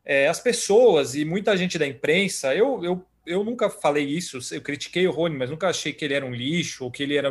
é, 0.04 0.28
as 0.28 0.38
pessoas 0.38 1.14
e 1.14 1.24
muita 1.24 1.56
gente 1.56 1.78
da 1.78 1.86
imprensa, 1.86 2.54
eu, 2.54 2.84
eu, 2.84 3.06
eu 3.26 3.42
nunca 3.42 3.70
falei 3.70 4.04
isso, 4.04 4.38
eu 4.54 4.60
critiquei 4.60 5.06
o 5.06 5.10
Rony, 5.10 5.36
mas 5.36 5.50
nunca 5.50 5.68
achei 5.68 5.92
que 5.92 6.04
ele 6.04 6.14
era 6.14 6.26
um 6.26 6.34
lixo 6.34 6.84
ou 6.84 6.90
que 6.90 7.02
ele 7.02 7.16
era, 7.16 7.30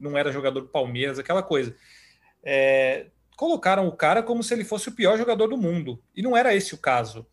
não 0.00 0.16
era 0.16 0.30
jogador 0.30 0.60
do 0.60 0.68
Palmeiras, 0.68 1.18
aquela 1.18 1.42
coisa. 1.42 1.74
É, 2.44 3.06
colocaram 3.36 3.88
o 3.88 3.92
cara 3.92 4.22
como 4.22 4.42
se 4.42 4.54
ele 4.54 4.64
fosse 4.64 4.88
o 4.88 4.92
pior 4.92 5.18
jogador 5.18 5.48
do 5.48 5.56
mundo, 5.56 6.00
e 6.14 6.22
não 6.22 6.36
era 6.36 6.54
esse 6.54 6.74
o 6.74 6.78
caso. 6.78 7.26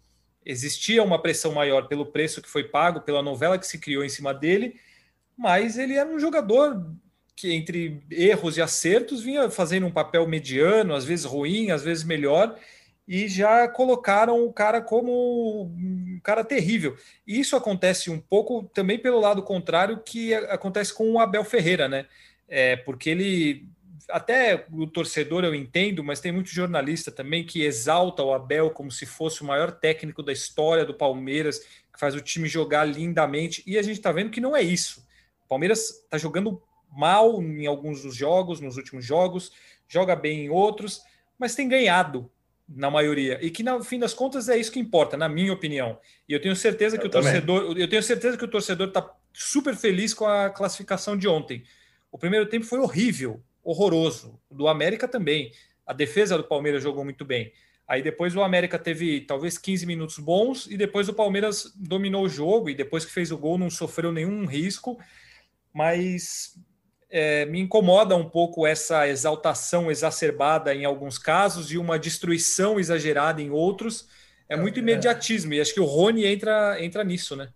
Existia 0.43 1.03
uma 1.03 1.21
pressão 1.21 1.53
maior 1.53 1.87
pelo 1.87 2.07
preço 2.07 2.41
que 2.41 2.49
foi 2.49 2.63
pago, 2.63 3.01
pela 3.01 3.21
novela 3.21 3.59
que 3.59 3.67
se 3.67 3.77
criou 3.77 4.03
em 4.03 4.09
cima 4.09 4.33
dele, 4.33 4.79
mas 5.37 5.77
ele 5.77 5.93
era 5.93 6.09
um 6.09 6.19
jogador 6.19 6.91
que, 7.35 7.53
entre 7.53 8.01
erros 8.09 8.57
e 8.57 8.61
acertos, 8.61 9.21
vinha 9.21 9.49
fazendo 9.49 9.85
um 9.85 9.91
papel 9.91 10.27
mediano, 10.27 10.95
às 10.95 11.05
vezes 11.05 11.25
ruim, 11.25 11.69
às 11.69 11.83
vezes 11.83 12.03
melhor 12.03 12.57
e 13.09 13.27
já 13.27 13.67
colocaram 13.67 14.45
o 14.45 14.53
cara 14.53 14.79
como 14.79 15.63
um 15.63 16.19
cara 16.23 16.43
terrível. 16.43 16.95
E 17.25 17.39
isso 17.39 17.55
acontece 17.55 18.11
um 18.11 18.19
pouco 18.19 18.69
também 18.71 18.99
pelo 18.99 19.19
lado 19.19 19.41
contrário 19.41 20.03
que 20.05 20.31
acontece 20.35 20.93
com 20.93 21.13
o 21.13 21.19
Abel 21.19 21.43
Ferreira, 21.43 21.89
né? 21.89 22.05
É, 22.47 22.75
porque 22.75 23.09
ele 23.09 23.67
até 24.11 24.63
o 24.71 24.85
torcedor 24.85 25.43
eu 25.43 25.55
entendo, 25.55 26.03
mas 26.03 26.19
tem 26.19 26.31
muito 26.31 26.51
jornalista 26.51 27.11
também 27.11 27.43
que 27.43 27.63
exalta 27.63 28.21
o 28.21 28.31
Abel 28.31 28.69
como 28.69 28.91
se 28.91 29.07
fosse 29.07 29.41
o 29.41 29.45
maior 29.45 29.71
técnico 29.71 30.21
da 30.21 30.31
história 30.31 30.85
do 30.85 30.93
Palmeiras, 30.93 31.59
que 31.91 31.99
faz 31.99 32.13
o 32.13 32.21
time 32.21 32.47
jogar 32.47 32.85
lindamente, 32.85 33.63
e 33.65 33.79
a 33.79 33.81
gente 33.81 33.97
está 33.97 34.11
vendo 34.11 34.29
que 34.29 34.39
não 34.39 34.55
é 34.55 34.61
isso. 34.61 35.03
O 35.45 35.47
Palmeiras 35.49 35.89
está 36.03 36.17
jogando 36.19 36.61
mal 36.91 37.41
em 37.41 37.65
alguns 37.65 38.03
dos 38.03 38.15
jogos, 38.15 38.59
nos 38.59 38.77
últimos 38.77 39.03
jogos, 39.03 39.51
joga 39.87 40.15
bem 40.15 40.45
em 40.45 40.49
outros, 40.49 41.01
mas 41.39 41.55
tem 41.55 41.67
ganhado 41.67 42.31
na 42.69 42.91
maioria. 42.91 43.39
E 43.41 43.49
que, 43.49 43.63
no 43.63 43.83
fim 43.83 43.99
das 43.99 44.13
contas, 44.13 44.47
é 44.47 44.57
isso 44.57 44.71
que 44.71 44.79
importa, 44.79 45.17
na 45.17 45.27
minha 45.27 45.51
opinião. 45.51 45.99
E 46.27 46.33
eu 46.33 46.41
tenho 46.41 46.55
certeza 46.55 46.95
eu 46.95 47.01
que 47.01 47.07
o 47.07 47.09
também. 47.09 47.31
torcedor, 47.31 47.77
eu 47.77 47.87
tenho 47.87 48.03
certeza 48.03 48.37
que 48.37 48.45
o 48.45 48.47
torcedor 48.47 48.89
está 48.89 49.11
super 49.33 49.75
feliz 49.75 50.13
com 50.13 50.25
a 50.25 50.49
classificação 50.49 51.17
de 51.17 51.27
ontem. 51.27 51.63
O 52.11 52.17
primeiro 52.17 52.45
tempo 52.45 52.65
foi 52.65 52.79
horrível, 52.79 53.41
horroroso. 53.63 54.39
O 54.49 54.55
do 54.55 54.67
América 54.67 55.07
também. 55.07 55.51
A 55.85 55.93
defesa 55.93 56.37
do 56.37 56.43
Palmeiras 56.43 56.83
jogou 56.83 57.03
muito 57.03 57.25
bem. 57.25 57.51
Aí 57.87 58.03
depois 58.03 58.35
o 58.35 58.43
América 58.43 58.77
teve 58.77 59.21
talvez 59.21 59.57
15 59.57 59.85
minutos 59.87 60.19
bons 60.19 60.67
e 60.67 60.77
depois 60.77 61.09
o 61.09 61.13
Palmeiras 61.13 61.73
dominou 61.75 62.25
o 62.25 62.29
jogo 62.29 62.69
e 62.69 62.75
depois 62.75 63.03
que 63.03 63.11
fez 63.11 63.31
o 63.31 63.37
gol 63.37 63.57
não 63.57 63.69
sofreu 63.69 64.11
nenhum 64.11 64.45
risco. 64.45 64.99
Mas 65.73 66.55
é, 67.09 67.45
me 67.45 67.59
incomoda 67.59 68.15
um 68.15 68.29
pouco 68.29 68.67
essa 68.67 69.07
exaltação 69.07 69.89
exacerbada 69.89 70.73
em 70.73 70.85
alguns 70.85 71.17
casos 71.17 71.71
e 71.71 71.77
uma 71.77 71.97
destruição 71.97 72.79
exagerada 72.79 73.41
em 73.41 73.49
outros. 73.49 74.07
É 74.47 74.55
muito 74.55 74.77
é. 74.77 74.81
imediatismo 74.81 75.53
e 75.53 75.61
acho 75.61 75.73
que 75.73 75.79
o 75.79 75.85
Rony 75.85 76.25
entra, 76.25 76.83
entra 76.83 77.03
nisso, 77.03 77.35
né? 77.35 77.49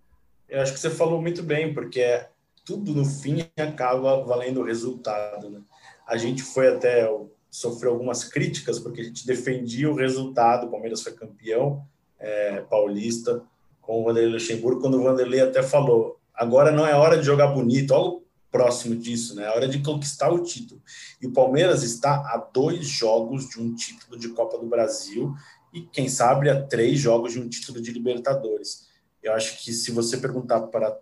Eu 0.49 0.61
acho 0.61 0.73
que 0.73 0.79
você 0.79 0.89
falou 0.89 1.21
muito 1.21 1.41
bem, 1.41 1.73
porque 1.73 1.99
é, 1.99 2.29
tudo 2.65 2.93
no 2.93 3.05
fim 3.05 3.47
acaba 3.57 4.23
valendo 4.23 4.61
o 4.61 4.65
resultado. 4.65 5.49
Né? 5.49 5.61
A 6.07 6.17
gente 6.17 6.41
foi 6.41 6.67
até 6.67 7.09
sofreu 7.49 7.91
algumas 7.91 8.23
críticas 8.23 8.79
porque 8.79 9.01
a 9.01 9.03
gente 9.03 9.27
defendia 9.27 9.89
o 9.89 9.95
resultado. 9.95 10.65
O 10.65 10.71
Palmeiras 10.71 11.01
foi 11.01 11.13
campeão 11.13 11.85
é, 12.19 12.61
paulista 12.61 13.43
com 13.81 14.01
o 14.01 14.05
Vanderlei 14.05 14.33
Luxemburgo, 14.33 14.81
quando 14.81 14.95
o 14.95 15.03
Vanderlei 15.03 15.41
até 15.41 15.61
falou: 15.61 16.17
agora 16.33 16.71
não 16.71 16.87
é 16.87 16.95
hora 16.95 17.17
de 17.17 17.25
jogar 17.25 17.47
bonito, 17.47 17.93
algo 17.93 18.22
próximo 18.53 18.95
disso, 18.95 19.33
né? 19.35 19.45
É 19.45 19.49
hora 19.49 19.67
de 19.67 19.79
conquistar 19.79 20.31
o 20.31 20.43
título. 20.43 20.79
E 21.19 21.25
o 21.25 21.33
Palmeiras 21.33 21.81
está 21.81 22.13
a 22.13 22.37
dois 22.53 22.85
jogos 22.85 23.49
de 23.49 23.59
um 23.59 23.73
título 23.73 24.17
de 24.17 24.29
Copa 24.29 24.59
do 24.59 24.67
Brasil 24.67 25.33
e, 25.73 25.81
quem 25.81 26.07
sabe, 26.07 26.51
a 26.51 26.61
três 26.61 26.99
jogos 26.99 27.33
de 27.33 27.39
um 27.39 27.49
título 27.49 27.81
de 27.81 27.91
Libertadores. 27.91 28.87
Eu 29.23 29.33
acho 29.33 29.63
que 29.63 29.73
se 29.73 29.89
você 29.89 30.17
perguntar 30.17 30.61
para 30.67 30.95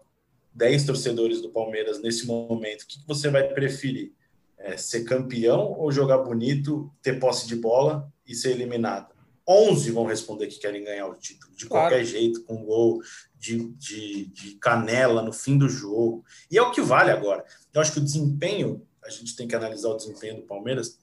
10 0.53 0.85
torcedores 0.85 1.41
do 1.41 1.49
Palmeiras 1.49 2.01
nesse 2.01 2.25
momento, 2.25 2.83
o 2.83 2.87
que 2.87 2.99
você 3.05 3.29
vai 3.29 3.49
preferir? 3.49 4.13
É, 4.57 4.77
ser 4.77 5.03
campeão 5.03 5.73
ou 5.73 5.91
jogar 5.91 6.19
bonito, 6.19 6.89
ter 7.01 7.19
posse 7.19 7.47
de 7.47 7.55
bola 7.57 8.09
e 8.25 8.33
ser 8.33 8.51
eliminado? 8.51 9.13
11 9.47 9.91
vão 9.91 10.05
responder 10.05 10.47
que 10.47 10.59
querem 10.59 10.83
ganhar 10.83 11.07
o 11.07 11.15
título, 11.15 11.53
de 11.55 11.65
claro. 11.65 11.89
qualquer 11.89 12.05
jeito, 12.05 12.43
com 12.43 12.63
gol 12.63 13.01
de, 13.37 13.69
de, 13.73 14.25
de, 14.27 14.55
canela 14.55 15.21
no 15.21 15.33
fim 15.33 15.57
do 15.57 15.67
jogo. 15.67 16.23
E 16.49 16.57
é 16.57 16.61
o 16.61 16.71
que 16.71 16.81
vale 16.81 17.11
agora. 17.11 17.43
Eu 17.73 17.81
acho 17.81 17.93
que 17.93 17.99
o 17.99 18.03
desempenho, 18.03 18.85
a 19.03 19.09
gente 19.09 19.35
tem 19.35 19.47
que 19.47 19.55
analisar 19.55 19.89
o 19.89 19.97
desempenho 19.97 20.37
do 20.37 20.43
Palmeiras, 20.43 20.99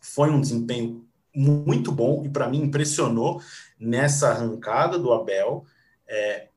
foi 0.00 0.30
um 0.30 0.40
desempenho 0.40 1.06
muito 1.34 1.90
bom 1.90 2.24
e 2.24 2.28
para 2.28 2.48
mim 2.48 2.62
impressionou 2.62 3.40
nessa 3.78 4.28
arrancada 4.28 4.98
do 4.98 5.12
Abel. 5.12 5.64
É, 6.06 6.48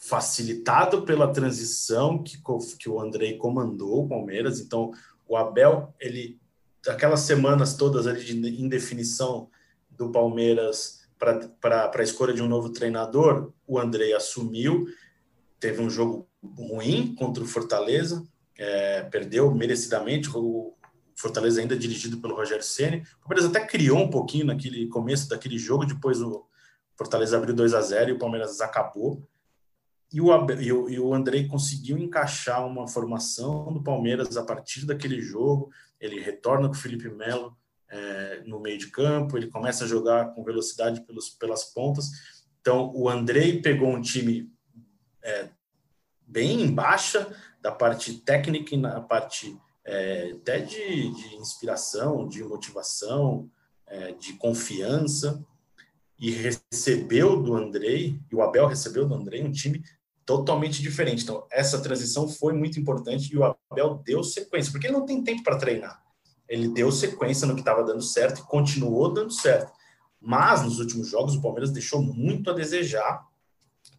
facilitado 0.00 1.02
pela 1.02 1.30
transição 1.30 2.22
que, 2.22 2.38
que 2.78 2.88
o 2.88 2.98
Andrei 2.98 3.36
comandou 3.36 4.04
o 4.04 4.08
Palmeiras. 4.08 4.58
Então, 4.58 4.92
o 5.28 5.36
Abel, 5.36 5.94
ele, 6.00 6.40
aquelas 6.88 7.20
semanas 7.20 7.74
todas 7.74 8.06
ali 8.06 8.24
de 8.24 8.62
indefinição 8.62 9.50
do 10.00 10.10
Palmeiras 10.10 11.00
para 11.18 11.92
a 11.94 12.02
escolha 12.02 12.32
de 12.32 12.42
um 12.42 12.48
novo 12.48 12.70
treinador, 12.70 13.52
o 13.66 13.78
Andrei 13.78 14.14
assumiu, 14.14 14.86
teve 15.60 15.82
um 15.82 15.90
jogo 15.90 16.26
ruim 16.42 17.14
contra 17.14 17.42
o 17.42 17.46
Fortaleza, 17.46 18.26
é, 18.58 19.02
perdeu 19.02 19.54
merecidamente, 19.54 20.30
o 20.34 20.74
Fortaleza 21.14 21.60
ainda 21.60 21.76
dirigido 21.76 22.16
pelo 22.18 22.34
Rogério 22.34 22.64
Ceni. 22.64 23.02
O 23.18 23.28
Palmeiras 23.28 23.50
até 23.50 23.66
criou 23.66 23.98
um 23.98 24.08
pouquinho 24.08 24.46
naquele 24.46 24.88
começo 24.88 25.28
daquele 25.28 25.58
jogo, 25.58 25.84
depois 25.84 26.22
o 26.22 26.46
Fortaleza 26.96 27.36
abriu 27.36 27.54
2 27.54 27.74
a 27.74 27.82
0 27.82 28.10
e 28.10 28.12
o 28.14 28.18
Palmeiras 28.18 28.62
acabou. 28.62 29.22
E 30.10 30.20
o, 30.20 30.30
e 30.58 30.72
o, 30.72 30.88
e 30.88 30.98
o 30.98 31.14
Andrei 31.14 31.46
conseguiu 31.46 31.98
encaixar 31.98 32.66
uma 32.66 32.88
formação 32.88 33.72
do 33.72 33.82
Palmeiras 33.82 34.36
a 34.38 34.42
partir 34.42 34.86
daquele 34.86 35.20
jogo. 35.20 35.70
Ele 36.00 36.18
retorna 36.18 36.66
com 36.68 36.74
o 36.74 36.78
Felipe 36.78 37.10
Melo 37.10 37.56
é, 37.90 38.42
no 38.46 38.60
meio 38.60 38.78
de 38.78 38.88
campo, 38.88 39.36
ele 39.36 39.50
começa 39.50 39.84
a 39.84 39.88
jogar 39.88 40.34
com 40.34 40.44
velocidade 40.44 41.00
pelos, 41.02 41.30
pelas 41.30 41.64
pontas. 41.64 42.08
Então, 42.60 42.92
o 42.94 43.08
Andrei 43.08 43.60
pegou 43.60 43.88
um 43.88 44.00
time 44.00 44.50
é, 45.22 45.48
bem 46.26 46.62
em 46.62 46.72
baixa 46.72 47.34
da 47.60 47.72
parte 47.72 48.14
técnica 48.18 48.74
e 48.74 48.78
na 48.78 49.00
parte 49.00 49.58
é, 49.84 50.32
até 50.32 50.60
de, 50.60 51.14
de, 51.14 51.36
inspiração, 51.36 52.28
de 52.28 52.44
motivação, 52.44 53.50
de 54.20 54.34
confiança, 54.34 55.44
e 56.16 56.30
recebeu 56.30 57.42
do 57.42 57.56
Andrei, 57.56 58.20
e 58.30 58.34
o 58.36 58.40
Abel 58.40 58.68
recebeu 58.68 59.04
do 59.04 59.14
Andrei 59.14 59.42
um 59.42 59.50
time 59.50 59.82
totalmente 60.24 60.80
diferente. 60.80 61.24
Então, 61.24 61.44
essa 61.50 61.82
transição 61.82 62.28
foi 62.28 62.52
muito 62.52 62.78
importante 62.78 63.32
e 63.32 63.36
o 63.36 63.42
Abel 63.42 64.00
deu 64.04 64.22
sequência, 64.22 64.70
porque 64.70 64.86
ele 64.86 64.96
não 64.96 65.04
tem 65.04 65.24
tempo 65.24 65.42
para 65.42 65.58
treinar. 65.58 66.00
Ele 66.50 66.66
deu 66.66 66.90
sequência 66.90 67.46
no 67.46 67.54
que 67.54 67.60
estava 67.60 67.84
dando 67.84 68.02
certo 68.02 68.40
e 68.40 68.42
continuou 68.42 69.14
dando 69.14 69.32
certo. 69.32 69.72
Mas 70.20 70.62
nos 70.62 70.80
últimos 70.80 71.08
jogos 71.08 71.36
o 71.36 71.40
Palmeiras 71.40 71.70
deixou 71.70 72.02
muito 72.02 72.50
a 72.50 72.52
desejar 72.52 73.24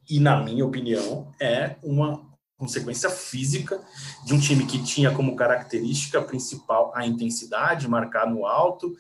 e, 0.10 0.20
na 0.20 0.44
minha 0.44 0.66
opinião, 0.66 1.34
é 1.40 1.78
uma 1.82 2.30
consequência 2.58 3.10
física 3.10 3.82
de 4.26 4.34
um 4.34 4.40
time 4.40 4.66
que 4.68 4.84
tinha 4.84 5.12
como 5.12 5.36
característica 5.36 6.22
principal 6.22 6.92
a 6.94 7.08
intensidade, 7.08 7.88
marcar 7.88 8.30
no 8.30 8.46
alto 8.46 8.96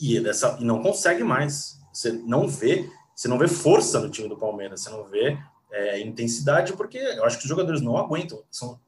e, 0.00 0.18
dessa, 0.20 0.56
e 0.60 0.64
não 0.64 0.80
consegue 0.80 1.24
mais. 1.24 1.78
Você 1.92 2.12
não 2.12 2.48
vê, 2.48 2.88
você 3.14 3.26
não 3.26 3.38
vê 3.38 3.48
força 3.48 4.00
no 4.00 4.08
time 4.08 4.28
do 4.28 4.38
Palmeiras, 4.38 4.80
você 4.80 4.90
não 4.90 5.04
vê 5.04 5.36
é, 5.72 6.00
intensidade, 6.00 6.72
porque 6.74 6.98
eu 6.98 7.24
acho 7.24 7.38
que 7.38 7.44
os 7.44 7.48
jogadores 7.48 7.80
não 7.80 7.98
aguentam. 7.98 8.42
São 8.50 8.80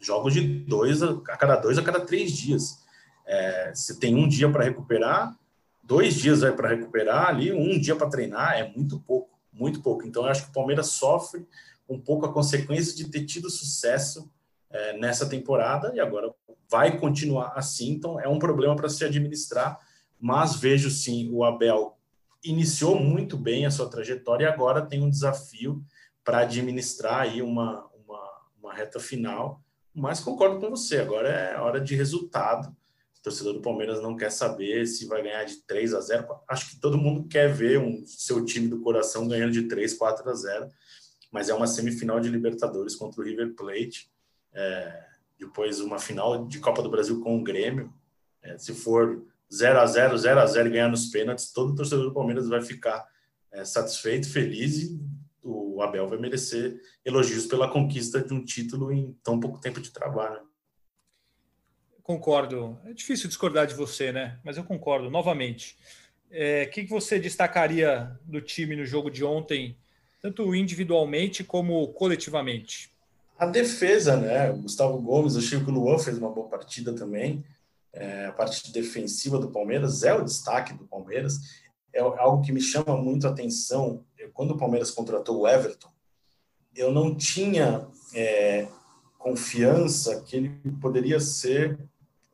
jogos 0.00 0.34
de 0.34 0.42
dois 0.64 1.02
a, 1.02 1.12
a 1.12 1.36
cada 1.36 1.56
dois 1.56 1.78
a 1.78 1.82
cada 1.82 2.00
três 2.00 2.32
dias. 2.32 2.84
É, 3.26 3.74
você 3.74 3.98
tem 3.98 4.14
um 4.14 4.28
dia 4.28 4.50
para 4.50 4.64
recuperar, 4.64 5.36
dois 5.82 6.14
dias 6.14 6.40
vai 6.40 6.52
para 6.52 6.68
recuperar 6.68 7.28
ali, 7.28 7.52
um 7.52 7.78
dia 7.78 7.96
para 7.96 8.08
treinar, 8.08 8.58
é 8.58 8.72
muito 8.74 9.00
pouco, 9.00 9.38
muito 9.52 9.80
pouco. 9.80 10.06
Então, 10.06 10.24
eu 10.24 10.30
acho 10.30 10.44
que 10.44 10.50
o 10.50 10.54
Palmeiras 10.54 10.88
sofre 10.88 11.46
um 11.88 11.98
pouco 11.98 12.26
a 12.26 12.32
consequência 12.32 12.94
de 12.94 13.08
ter 13.08 13.24
tido 13.24 13.50
sucesso 13.50 14.30
é, 14.70 14.98
nessa 14.98 15.28
temporada 15.28 15.92
e 15.94 16.00
agora 16.00 16.32
vai 16.68 16.98
continuar 16.98 17.52
assim. 17.56 17.90
Então, 17.90 18.20
é 18.20 18.28
um 18.28 18.38
problema 18.38 18.74
para 18.74 18.88
se 18.88 19.04
administrar, 19.04 19.78
mas 20.20 20.56
vejo 20.56 20.90
sim 20.90 21.30
o 21.32 21.44
Abel 21.44 21.96
iniciou 22.44 22.98
muito 22.98 23.36
bem 23.36 23.66
a 23.66 23.70
sua 23.70 23.88
trajetória 23.88 24.44
e 24.44 24.48
agora 24.48 24.84
tem 24.84 25.02
um 25.02 25.10
desafio 25.10 25.82
para 26.24 26.38
administrar 26.38 27.20
aí 27.20 27.42
uma, 27.42 27.86
uma, 28.04 28.30
uma, 28.60 28.74
reta 28.74 28.98
final. 28.98 29.60
Mas 29.94 30.20
concordo 30.20 30.60
com 30.60 30.70
você, 30.70 30.98
agora 30.98 31.28
é 31.28 31.58
hora 31.58 31.80
de 31.80 31.94
resultado. 31.94 32.74
Torcedor 33.26 33.54
do 33.54 33.60
Palmeiras 33.60 34.00
não 34.00 34.16
quer 34.16 34.30
saber 34.30 34.86
se 34.86 35.04
vai 35.04 35.20
ganhar 35.20 35.42
de 35.42 35.56
3 35.66 35.94
a 35.94 36.00
0. 36.00 36.28
Acho 36.46 36.70
que 36.70 36.80
todo 36.80 36.96
mundo 36.96 37.26
quer 37.26 37.52
ver 37.52 37.80
um 37.80 38.06
seu 38.06 38.44
time 38.44 38.68
do 38.68 38.80
coração 38.80 39.26
ganhando 39.26 39.50
de 39.50 39.62
3, 39.62 39.94
4 39.94 40.30
a 40.30 40.32
0. 40.32 40.68
Mas 41.32 41.48
é 41.48 41.54
uma 41.54 41.66
semifinal 41.66 42.20
de 42.20 42.28
Libertadores 42.28 42.94
contra 42.94 43.20
o 43.20 43.24
River 43.24 43.52
Plate. 43.56 44.08
É, 44.54 45.06
depois 45.36 45.80
uma 45.80 45.98
final 45.98 46.46
de 46.46 46.60
Copa 46.60 46.80
do 46.80 46.88
Brasil 46.88 47.20
com 47.20 47.36
o 47.36 47.42
Grêmio. 47.42 47.92
É, 48.40 48.56
se 48.58 48.72
for 48.72 49.20
0 49.52 49.80
a 49.80 49.86
0 49.86 50.16
0 50.16 50.40
a 50.40 50.46
0 50.46 50.70
ganhar 50.70 50.88
nos 50.88 51.06
pênaltis, 51.06 51.50
todo 51.50 51.74
torcedor 51.74 52.04
do 52.04 52.14
Palmeiras 52.14 52.46
vai 52.46 52.62
ficar 52.62 53.04
é, 53.50 53.64
satisfeito, 53.64 54.30
feliz 54.30 54.84
e 54.84 55.00
o 55.42 55.82
Abel 55.82 56.06
vai 56.06 56.18
merecer 56.18 56.80
elogios 57.04 57.44
pela 57.46 57.68
conquista 57.68 58.22
de 58.22 58.32
um 58.32 58.44
título 58.44 58.92
em 58.92 59.18
tão 59.24 59.40
pouco 59.40 59.60
tempo 59.60 59.80
de 59.80 59.90
trabalho. 59.90 60.46
Concordo. 62.06 62.78
É 62.84 62.92
difícil 62.92 63.26
discordar 63.26 63.66
de 63.66 63.74
você, 63.74 64.12
né? 64.12 64.38
Mas 64.44 64.56
eu 64.56 64.62
concordo 64.62 65.10
novamente. 65.10 65.76
O 66.30 66.34
é, 66.34 66.64
que, 66.66 66.84
que 66.84 66.90
você 66.90 67.18
destacaria 67.18 68.16
do 68.24 68.40
time 68.40 68.76
no 68.76 68.84
jogo 68.84 69.10
de 69.10 69.24
ontem, 69.24 69.76
tanto 70.22 70.54
individualmente 70.54 71.42
como 71.42 71.88
coletivamente? 71.88 72.92
A 73.36 73.44
defesa, 73.44 74.16
né? 74.16 74.52
O 74.52 74.58
Gustavo 74.58 75.02
Gomes, 75.02 75.34
o 75.34 75.42
Chico 75.42 75.68
Luan 75.68 75.98
fez 75.98 76.16
uma 76.16 76.30
boa 76.30 76.48
partida 76.48 76.92
também. 76.92 77.44
É, 77.92 78.26
a 78.26 78.32
parte 78.32 78.70
defensiva 78.70 79.40
do 79.40 79.50
Palmeiras 79.50 80.04
é 80.04 80.14
o 80.14 80.22
destaque 80.22 80.74
do 80.74 80.86
Palmeiras. 80.86 81.40
É 81.92 81.98
algo 81.98 82.40
que 82.40 82.52
me 82.52 82.60
chama 82.60 82.96
muito 82.96 83.26
a 83.26 83.30
atenção 83.30 84.04
quando 84.32 84.52
o 84.52 84.56
Palmeiras 84.56 84.92
contratou 84.92 85.40
o 85.40 85.48
Everton, 85.48 85.88
eu 86.76 86.92
não 86.92 87.14
tinha 87.16 87.88
é, 88.14 88.68
confiança 89.18 90.20
que 90.20 90.36
ele 90.36 90.50
poderia 90.80 91.18
ser 91.18 91.78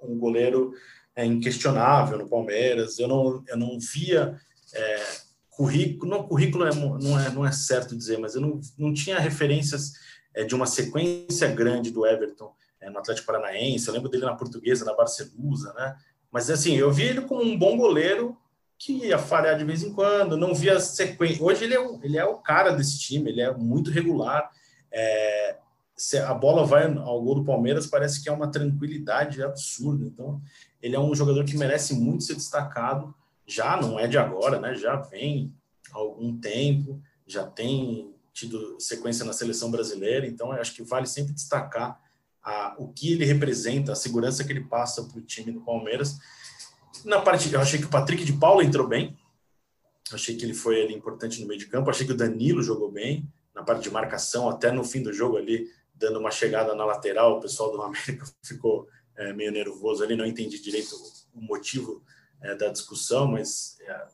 um 0.03 0.19
goleiro 0.19 0.73
é, 1.15 1.25
inquestionável 1.25 2.19
no 2.19 2.29
Palmeiras. 2.29 2.99
Eu 2.99 3.09
não, 3.09 3.43
eu 3.47 3.57
não 3.57 3.79
via 3.79 4.39
é, 4.75 5.03
currículo, 5.51 6.11
não 6.11 6.23
currículo 6.23 6.67
é, 6.67 6.75
não, 6.75 7.21
é, 7.21 7.31
não 7.31 7.47
é 7.47 7.53
certo 7.53 7.97
dizer, 7.97 8.19
mas 8.19 8.35
eu 8.35 8.41
não, 8.41 8.61
não 8.79 8.93
tinha 8.93 9.19
referências 9.19 9.93
é, 10.35 10.45
de 10.45 10.55
uma 10.55 10.67
sequência 10.67 11.49
grande 11.49 11.91
do 11.91 12.07
Everton 12.07 12.55
é, 12.81 12.91
no 12.91 12.99
Atlético 12.99 13.27
Paranaense. 13.27 13.87
Eu 13.87 13.95
lembro 13.95 14.09
dele 14.09 14.25
na 14.25 14.35
Portuguesa, 14.35 14.85
na 14.85 14.95
Barcelusa, 14.95 15.73
né? 15.75 15.97
Mas 16.31 16.49
assim, 16.49 16.75
eu 16.75 16.91
vi 16.91 17.05
ele 17.05 17.21
como 17.23 17.43
um 17.43 17.59
bom 17.59 17.77
goleiro 17.77 18.37
que 18.79 19.07
ia 19.07 19.19
falhar 19.19 19.57
de 19.57 19.65
vez 19.65 19.83
em 19.83 19.93
quando, 19.93 20.37
não 20.37 20.55
via 20.55 20.81
sequência. 20.81 21.45
Hoje 21.45 21.65
ele 21.65 21.75
é, 21.75 21.81
o, 21.81 22.01
ele 22.03 22.19
é 22.19 22.25
o 22.25 22.39
cara 22.39 22.71
desse 22.73 22.99
time, 22.99 23.31
ele 23.31 23.41
é 23.41 23.53
muito 23.53 23.91
regular. 23.91 24.51
É, 24.91 25.57
a 26.27 26.35
bola 26.35 26.65
vai 26.65 26.85
ao 26.85 27.23
gol 27.23 27.37
do 27.37 27.45
Palmeiras, 27.45 27.87
parece 27.87 28.23
que 28.23 28.29
é 28.29 28.33
uma 28.33 28.51
tranquilidade 28.51 29.43
absurda. 29.43 30.05
Então, 30.05 30.41
ele 30.83 30.97
é 30.97 31.01
um 31.01 31.15
jogador 31.15 31.45
que 31.45 31.57
merece 31.57 31.95
muito 31.95 32.25
ser 32.25 32.35
destacado. 32.35 33.15
Já 33.47 33.81
não 33.81 33.99
é 33.99 34.07
de 34.07 34.19
agora, 34.19 34.61
né? 34.61 34.75
Já 34.75 34.97
vem 34.97 35.55
há 35.93 35.99
algum 35.99 36.37
tempo, 36.39 37.01
já 37.27 37.45
tem 37.45 38.13
tido 38.33 38.77
sequência 38.81 39.25
na 39.25 39.33
seleção 39.33 39.71
brasileira. 39.71 40.27
Então, 40.27 40.53
acho 40.53 40.75
que 40.75 40.83
vale 40.83 41.07
sempre 41.07 41.33
destacar 41.33 42.01
a, 42.43 42.75
o 42.79 42.89
que 42.89 43.13
ele 43.13 43.25
representa, 43.25 43.93
a 43.93 43.97
segurança 43.97 44.43
que 44.43 44.53
ele 44.53 44.65
passa 44.65 45.05
para 45.05 45.19
o 45.19 45.23
time 45.23 45.53
do 45.53 45.61
Palmeiras. 45.61 46.19
Na 47.05 47.21
parte, 47.21 47.53
eu 47.53 47.61
achei 47.61 47.79
que 47.79 47.87
o 47.87 47.91
Patrick 47.91 48.25
de 48.25 48.33
Paula 48.33 48.65
entrou 48.65 48.87
bem. 48.87 49.17
Achei 50.13 50.37
que 50.37 50.45
ele 50.45 50.55
foi 50.55 50.83
ali, 50.83 50.95
importante 50.95 51.41
no 51.41 51.47
meio 51.47 51.61
de 51.61 51.67
campo. 51.67 51.91
Achei 51.91 52.07
que 52.07 52.13
o 52.13 52.17
Danilo 52.17 52.63
jogou 52.63 52.91
bem 52.91 53.29
na 53.55 53.63
parte 53.63 53.83
de 53.83 53.91
marcação, 53.91 54.49
até 54.49 54.73
no 54.73 54.83
fim 54.83 55.03
do 55.03 55.13
jogo 55.13 55.37
ali, 55.37 55.69
dando 55.95 56.19
uma 56.19 56.31
chegada 56.31 56.75
na 56.75 56.85
lateral. 56.85 57.39
O 57.39 57.41
pessoal 57.41 57.73
do 57.73 57.81
América 57.83 58.25
ficou 58.43 58.89
é, 59.17 59.33
meio 59.33 59.53
nervoso 59.53 60.03
ali. 60.03 60.17
Não 60.17 60.27
entendi 60.27 60.61
direito 60.61 60.95
o 61.35 61.41
motivo 61.41 62.03
é, 62.41 62.55
da 62.55 62.69
discussão, 62.69 63.27
mas 63.27 63.77
é, 63.81 64.07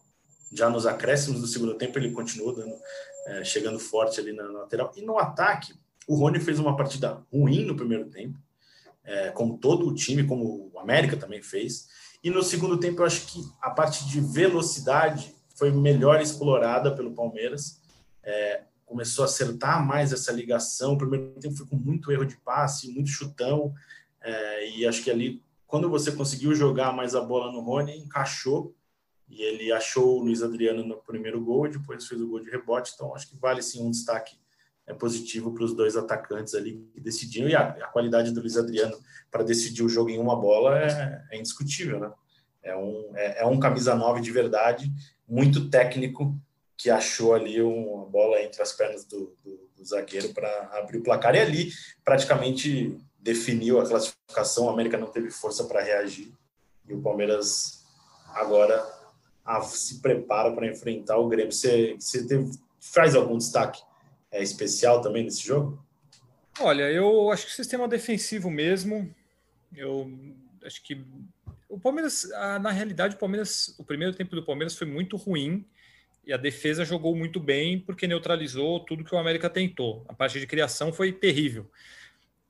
já 0.53 0.69
nos 0.69 0.87
acréscimos 0.87 1.41
do 1.41 1.47
segundo 1.47 1.75
tempo 1.75 1.99
ele 1.99 2.11
continuou 2.11 2.55
dando, 2.55 2.75
é, 3.27 3.45
chegando 3.45 3.79
forte 3.79 4.21
ali 4.21 4.33
na, 4.33 4.45
na 4.45 4.61
lateral. 4.61 4.93
E 4.97 5.03
no 5.03 5.19
ataque, 5.19 5.75
o 6.07 6.15
Rony 6.15 6.41
fez 6.41 6.59
uma 6.59 6.77
partida 6.77 7.23
ruim 7.33 7.65
no 7.65 7.77
primeiro 7.77 8.09
tempo, 8.09 8.39
é, 9.05 9.31
como 9.31 9.59
todo 9.59 9.87
o 9.87 9.95
time, 9.95 10.27
como 10.27 10.71
o 10.73 10.79
América 10.79 11.17
também 11.17 11.43
fez. 11.43 11.89
E 12.23 12.31
no 12.31 12.43
segundo 12.43 12.79
tempo, 12.79 13.03
eu 13.03 13.07
acho 13.07 13.27
que 13.27 13.45
a 13.61 13.71
parte 13.71 14.07
de 14.09 14.21
velocidade 14.21 15.35
foi 15.55 15.71
melhor 15.71 16.21
explorada 16.21 16.95
pelo 16.95 17.15
Palmeiras. 17.15 17.81
É, 18.23 18.63
começou 18.89 19.23
a 19.23 19.27
acertar 19.27 19.85
mais 19.87 20.13
essa 20.13 20.33
ligação. 20.33 20.95
O 20.95 20.99
primeiro 20.99 21.33
tempo 21.39 21.55
foi 21.55 21.67
com 21.67 21.77
muito 21.77 22.11
erro 22.11 22.25
de 22.25 22.37
passe, 22.39 22.91
muito 22.91 23.11
chutão. 23.11 23.75
É, 24.21 24.71
e 24.71 24.87
acho 24.87 25.05
que 25.05 25.11
ali, 25.11 25.43
quando 25.67 25.91
você 25.91 26.11
conseguiu 26.11 26.55
jogar 26.55 26.93
mais 26.93 27.15
a 27.15 27.21
bola 27.21 27.53
no 27.53 27.61
Rony, 27.61 27.97
encaixou. 27.99 28.75
E 29.29 29.43
ele 29.43 29.71
achou 29.71 30.19
o 30.19 30.21
Luiz 30.21 30.43
Adriano 30.43 30.83
no 30.83 30.97
primeiro 30.97 31.39
gol, 31.45 31.69
depois 31.69 32.07
fez 32.07 32.19
o 32.21 32.27
gol 32.27 32.41
de 32.41 32.51
rebote. 32.51 32.93
Então, 32.95 33.15
acho 33.15 33.29
que 33.29 33.37
vale 33.37 33.63
sim 33.63 33.87
um 33.87 33.91
destaque 33.91 34.39
é 34.87 34.95
positivo 34.95 35.53
para 35.53 35.65
os 35.65 35.75
dois 35.75 35.99
atacantes 35.99 36.55
ali 36.55 36.83
que 36.95 37.01
decidiram. 37.01 37.49
E 37.49 37.55
a, 37.55 37.69
a 37.69 37.89
qualidade 37.89 38.33
do 38.33 38.41
Luiz 38.41 38.57
Adriano 38.57 38.99
para 39.31 39.45
decidir 39.45 39.83
o 39.83 39.89
jogo 39.89 40.09
em 40.09 40.19
uma 40.19 40.35
bola 40.35 40.79
é, 40.79 41.27
é 41.31 41.39
indiscutível, 41.39 42.01
né? 42.01 42.11
É 42.63 42.75
um, 42.75 43.13
é, 43.15 43.43
é, 43.43 43.47
um 43.47 43.61
camisa 43.61 43.95
9 43.95 44.21
de 44.21 44.33
verdade, 44.33 44.91
muito 45.29 45.69
técnico, 45.69 46.35
que 46.79 46.89
achou 46.89 47.35
ali 47.35 47.61
uma 47.61 48.07
bola 48.07 48.41
entre 48.41 48.63
as 48.63 48.73
pernas 48.73 49.05
do, 49.05 49.37
do, 49.43 49.69
do 49.77 49.85
zagueiro 49.85 50.33
para 50.33 50.49
abrir 50.75 50.99
o 50.99 51.03
placar. 51.03 51.35
E 51.35 51.41
ali 51.41 51.73
praticamente 52.05 52.97
definiu 53.19 53.81
a 53.81 53.87
classificação. 53.87 54.67
O 54.67 54.71
América 54.71 54.97
não 54.97 55.09
teve 55.09 55.29
força 55.29 55.65
para 55.65 55.83
reagir. 55.83 56.33
E 56.89 56.95
o 56.95 57.03
Palmeiras 57.03 57.85
agora 58.33 58.81
a, 59.45 59.61
se 59.63 60.01
prepara 60.01 60.53
para 60.53 60.69
enfrentar 60.69 61.19
o 61.19 61.29
Grêmio. 61.29 61.53
Você, 61.53 61.97
você 61.99 62.25
teve, 62.25 62.49
faz 62.79 63.17
algum 63.17 63.37
destaque 63.37 63.83
é, 64.31 64.41
especial 64.41 65.01
também 65.01 65.25
nesse 65.25 65.45
jogo? 65.45 65.85
Olha, 66.61 66.85
eu 66.93 67.31
acho 67.33 67.47
que 67.47 67.53
o 67.53 67.57
sistema 67.57 67.89
defensivo 67.89 68.51
mesmo, 68.51 69.13
eu 69.75 70.11
acho 70.65 70.83
que 70.83 71.05
o 71.69 71.79
Palmeiras, 71.79 72.29
na 72.61 72.71
realidade, 72.71 73.17
o 73.17 73.19
Palmeiras, 73.19 73.75
o 73.79 73.85
primeiro 73.85 74.15
tempo 74.15 74.35
do 74.35 74.45
Palmeiras 74.45 74.77
foi 74.77 74.87
muito 74.87 75.17
ruim 75.17 75.67
e 76.29 76.33
a 76.33 76.37
defesa 76.37 76.85
jogou 76.85 77.17
muito 77.17 77.41
bem 77.41 77.81
porque 77.81 78.07
neutralizou 78.07 78.81
tudo 78.81 79.03
que 79.03 79.15
o 79.15 79.19
América 79.19 79.49
tentou. 79.49 80.05
A 80.07 80.13
parte 80.13 80.39
de 80.39 80.47
criação 80.47 80.93
foi 80.93 81.11
terrível. 81.11 81.71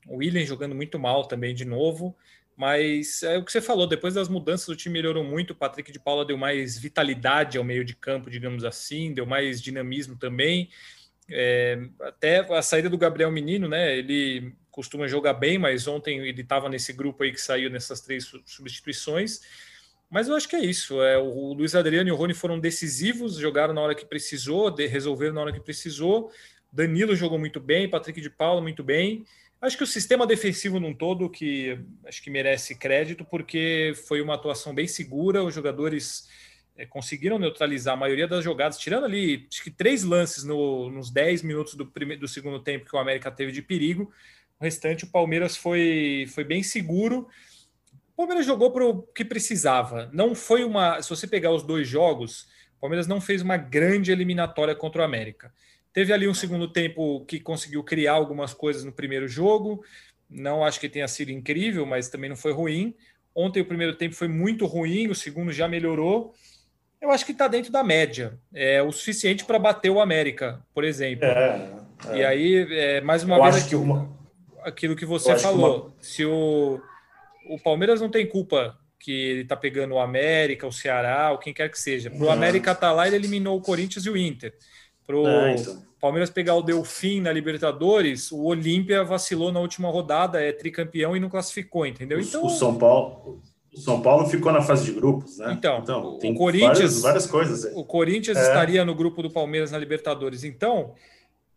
O 0.04 0.16
William 0.16 0.44
jogando 0.44 0.74
muito 0.74 0.98
mal 0.98 1.28
também 1.28 1.54
de 1.54 1.64
novo, 1.64 2.16
mas 2.56 3.22
é 3.22 3.38
o 3.38 3.44
que 3.44 3.52
você 3.52 3.60
falou, 3.60 3.86
depois 3.86 4.14
das 4.14 4.28
mudanças 4.28 4.68
o 4.68 4.74
time 4.74 4.94
melhorou 4.94 5.22
muito, 5.22 5.52
o 5.52 5.54
Patrick 5.54 5.92
de 5.92 6.00
Paula 6.00 6.24
deu 6.24 6.36
mais 6.36 6.76
vitalidade 6.76 7.56
ao 7.56 7.62
meio 7.62 7.84
de 7.84 7.94
campo, 7.94 8.28
digamos 8.28 8.64
assim, 8.64 9.14
deu 9.14 9.24
mais 9.24 9.62
dinamismo 9.62 10.16
também. 10.16 10.70
É, 11.30 11.78
até 12.00 12.38
a 12.52 12.62
saída 12.62 12.90
do 12.90 12.98
Gabriel 12.98 13.30
Menino, 13.30 13.68
né? 13.68 13.96
Ele 13.96 14.54
costuma 14.72 15.06
jogar 15.06 15.34
bem, 15.34 15.56
mas 15.56 15.86
ontem 15.86 16.18
ele 16.18 16.42
estava 16.42 16.68
nesse 16.68 16.92
grupo 16.92 17.22
aí 17.22 17.30
que 17.30 17.40
saiu 17.40 17.70
nessas 17.70 18.00
três 18.00 18.28
substituições. 18.44 19.40
Mas 20.10 20.28
eu 20.28 20.34
acho 20.34 20.48
que 20.48 20.56
é 20.56 20.64
isso. 20.64 21.02
É, 21.02 21.18
o 21.18 21.52
Luiz 21.52 21.74
Adriano 21.74 22.08
e 22.08 22.12
o 22.12 22.16
Rony 22.16 22.34
foram 22.34 22.58
decisivos, 22.58 23.36
jogaram 23.36 23.74
na 23.74 23.80
hora 23.80 23.94
que 23.94 24.06
precisou, 24.06 24.70
de, 24.70 24.86
resolveram 24.86 25.34
na 25.34 25.42
hora 25.42 25.52
que 25.52 25.60
precisou. 25.60 26.32
Danilo 26.72 27.14
jogou 27.14 27.38
muito 27.38 27.60
bem, 27.60 27.88
Patrick 27.88 28.20
de 28.20 28.30
Paulo 28.30 28.62
muito 28.62 28.82
bem. 28.82 29.24
Acho 29.60 29.76
que 29.76 29.82
o 29.82 29.86
sistema 29.86 30.26
defensivo 30.26 30.78
num 30.78 30.94
todo 30.94 31.28
que 31.28 31.78
acho 32.06 32.22
que 32.22 32.30
merece 32.30 32.76
crédito 32.76 33.24
porque 33.24 33.92
foi 34.06 34.20
uma 34.20 34.34
atuação 34.34 34.74
bem 34.74 34.86
segura. 34.86 35.42
Os 35.42 35.54
jogadores 35.54 36.28
é, 36.76 36.86
conseguiram 36.86 37.38
neutralizar 37.38 37.94
a 37.94 37.96
maioria 37.96 38.28
das 38.28 38.44
jogadas, 38.44 38.78
tirando 38.78 39.04
ali 39.04 39.46
acho 39.50 39.62
que 39.62 39.70
três 39.70 40.04
lances 40.04 40.44
no, 40.44 40.88
nos 40.90 41.10
10 41.10 41.42
minutos 41.42 41.74
do, 41.74 41.84
primeiro, 41.84 42.20
do 42.20 42.28
segundo 42.28 42.60
tempo 42.60 42.88
que 42.88 42.94
o 42.94 42.98
América 42.98 43.30
teve 43.30 43.50
de 43.50 43.60
perigo. 43.60 44.12
O 44.60 44.64
restante, 44.64 45.04
o 45.04 45.10
Palmeiras 45.10 45.56
foi, 45.56 46.26
foi 46.32 46.44
bem 46.44 46.62
seguro. 46.62 47.28
O 48.18 48.22
Palmeiras 48.22 48.44
jogou 48.44 48.72
para 48.72 48.84
o 48.84 49.00
que 49.00 49.24
precisava. 49.24 50.10
Não 50.12 50.34
foi 50.34 50.64
uma. 50.64 51.00
Se 51.00 51.08
você 51.08 51.24
pegar 51.24 51.52
os 51.52 51.62
dois 51.62 51.86
jogos, 51.86 52.48
o 52.76 52.80
Palmeiras 52.80 53.06
não 53.06 53.20
fez 53.20 53.42
uma 53.42 53.56
grande 53.56 54.10
eliminatória 54.10 54.74
contra 54.74 55.02
o 55.02 55.04
América. 55.04 55.54
Teve 55.92 56.12
ali 56.12 56.26
um 56.26 56.34
segundo 56.34 56.66
tempo 56.66 57.24
que 57.26 57.38
conseguiu 57.38 57.84
criar 57.84 58.14
algumas 58.14 58.52
coisas 58.52 58.82
no 58.82 58.90
primeiro 58.90 59.28
jogo. 59.28 59.84
Não 60.28 60.64
acho 60.64 60.80
que 60.80 60.88
tenha 60.88 61.06
sido 61.06 61.30
incrível, 61.30 61.86
mas 61.86 62.08
também 62.08 62.28
não 62.28 62.34
foi 62.34 62.52
ruim. 62.52 62.92
Ontem 63.32 63.60
o 63.60 63.64
primeiro 63.64 63.94
tempo 63.94 64.16
foi 64.16 64.26
muito 64.26 64.66
ruim, 64.66 65.06
o 65.06 65.14
segundo 65.14 65.52
já 65.52 65.68
melhorou 65.68 66.34
eu 67.00 67.12
acho 67.12 67.24
que 67.24 67.30
está 67.30 67.46
dentro 67.46 67.70
da 67.70 67.84
média. 67.84 68.36
É 68.52 68.82
o 68.82 68.90
suficiente 68.90 69.44
para 69.44 69.56
bater 69.56 69.88
o 69.88 70.00
América, 70.00 70.60
por 70.74 70.82
exemplo. 70.82 71.24
É, 71.24 71.70
é. 72.08 72.16
E 72.16 72.24
aí, 72.24 72.66
é, 72.70 73.00
mais 73.00 73.22
uma 73.22 73.36
eu 73.36 73.42
vez, 73.44 73.56
aqui, 73.58 73.68
que 73.68 73.76
uma... 73.76 74.10
aquilo 74.64 74.96
que 74.96 75.06
você 75.06 75.38
falou. 75.38 75.80
Que 75.80 75.86
uma... 75.86 75.94
Se 76.00 76.24
o, 76.24 76.80
o 77.48 77.58
Palmeiras 77.58 78.00
não 78.00 78.10
tem 78.10 78.26
culpa 78.26 78.78
que 78.98 79.12
ele 79.12 79.42
está 79.42 79.56
pegando 79.56 79.94
o 79.94 79.98
América, 79.98 80.66
o 80.66 80.72
Ceará, 80.72 81.30
ou 81.30 81.38
quem 81.38 81.54
quer 81.54 81.70
que 81.70 81.80
seja. 81.80 82.10
Para 82.10 82.24
o 82.24 82.30
América 82.30 82.74
tá 82.74 82.92
lá, 82.92 83.06
ele 83.06 83.16
eliminou 83.16 83.56
o 83.56 83.60
Corinthians 83.60 84.04
e 84.06 84.10
o 84.10 84.16
Inter. 84.16 84.54
Para 85.06 85.16
o 85.16 85.26
é, 85.26 85.54
então. 85.54 85.82
Palmeiras 86.00 86.30
pegar 86.30 86.54
o 86.54 86.62
Delfim 86.62 87.20
na 87.20 87.32
Libertadores, 87.32 88.30
o 88.30 88.44
Olímpia 88.44 89.04
vacilou 89.04 89.50
na 89.50 89.60
última 89.60 89.88
rodada, 89.88 90.42
é 90.42 90.52
tricampeão 90.52 91.16
e 91.16 91.20
não 91.20 91.28
classificou, 91.28 91.86
entendeu? 91.86 92.20
Então, 92.20 92.44
o 92.44 92.50
São 92.50 92.76
Paulo, 92.76 93.40
o 93.72 93.78
São 93.78 94.02
Paulo 94.02 94.26
ficou 94.26 94.52
na 94.52 94.60
fase 94.60 94.84
de 94.84 94.92
grupos, 94.92 95.38
né? 95.38 95.54
Então, 95.56 95.78
então 95.78 96.18
tem 96.18 96.32
o 96.32 96.36
Corinthians, 96.36 96.76
várias, 96.76 97.02
várias 97.02 97.26
coisas. 97.26 97.64
Aí. 97.64 97.72
O 97.74 97.84
Corinthians 97.84 98.36
é. 98.36 98.42
estaria 98.42 98.84
no 98.84 98.94
grupo 98.94 99.22
do 99.22 99.30
Palmeiras 99.30 99.70
na 99.70 99.78
Libertadores. 99.78 100.44
Então, 100.44 100.94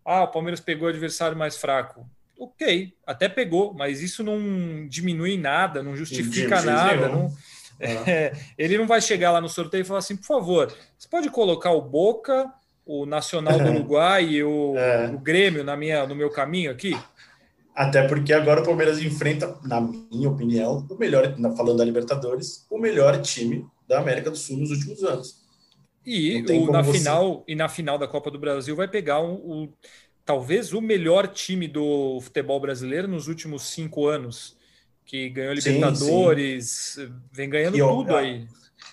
ah, 0.06 0.23
o 0.23 0.27
Palmeiras 0.27 0.60
pegou 0.60 0.88
o 0.88 0.89
adversário 0.89 1.38
mais 1.38 1.58
fraco. 1.58 2.06
Ok, 2.43 2.91
até 3.06 3.30
pegou, 3.30 3.71
mas 3.71 4.01
isso 4.01 4.23
não 4.23 4.88
diminui 4.88 5.38
nada, 5.38 5.84
não 5.84 5.95
justifica 5.95 6.60
nada. 6.63 7.08
Não, 7.08 7.32
é, 7.80 8.34
ele 8.58 8.80
não 8.80 8.88
vai 8.88 8.99
chegar 8.99 9.32
lá 9.32 9.39
no 9.39 9.47
sorteio 9.47 9.82
e 9.82 9.86
falar 9.86 9.99
assim, 9.99 10.15
por 10.15 10.25
favor, 10.25 10.73
você 10.97 11.08
pode 11.08 11.30
colocar 11.30 11.69
o 11.69 11.84
Boca, 11.84 12.51
o 12.84 13.06
Nacional 13.06 13.60
do 13.60 13.69
Uruguai 13.69 14.25
e 14.25 14.43
o, 14.43 14.75
é. 14.75 15.12
o 15.13 15.19
Grêmio 15.19 15.63
na 15.63 15.77
minha, 15.77 16.08
no 16.08 16.15
meu 16.15 16.32
caminho 16.32 16.71
aqui? 16.71 16.97
Até 17.75 18.08
porque 18.08 18.34
agora 18.34 18.62
o 18.62 18.65
Palmeiras 18.65 18.99
enfrenta, 18.99 19.56
na 19.63 19.80
minha 19.80 20.27
opinião, 20.27 20.84
o 20.89 20.95
melhor, 20.95 21.36
falando 21.56 21.77
da 21.77 21.86
Libertadores, 21.86 22.65
o 22.71 22.80
melhor 22.80 23.21
time 23.21 23.67
da 23.88 23.99
América 23.99 24.32
do 24.32 24.36
Sul 24.36 24.58
nos 24.58 24.71
últimos 24.71 25.04
anos. 25.04 25.39
E, 26.04 26.43
o, 26.49 26.71
na, 26.71 26.82
você... 26.82 26.97
final, 26.97 27.43
e 27.47 27.54
na 27.54 27.69
final 27.69 27.99
da 27.99 28.08
Copa 28.08 28.32
do 28.32 28.39
Brasil 28.39 28.75
vai 28.75 28.88
pegar 28.88 29.19
o, 29.19 29.36
o, 29.36 29.73
talvez 30.25 30.73
o 30.73 30.81
melhor 30.81 31.27
time 31.27 31.67
do 31.67 32.19
futebol 32.21 32.60
brasileiro 32.60 33.07
nos 33.07 33.27
últimos 33.27 33.63
cinco 33.69 34.07
anos, 34.07 34.57
que 35.05 35.29
ganhou 35.29 35.53
Libertadores, 35.53 36.69
sim, 36.69 37.07
sim. 37.07 37.13
vem 37.31 37.49
ganhando 37.49 37.77
eu, 37.77 37.88
tudo 37.88 38.15
aí. 38.15 38.47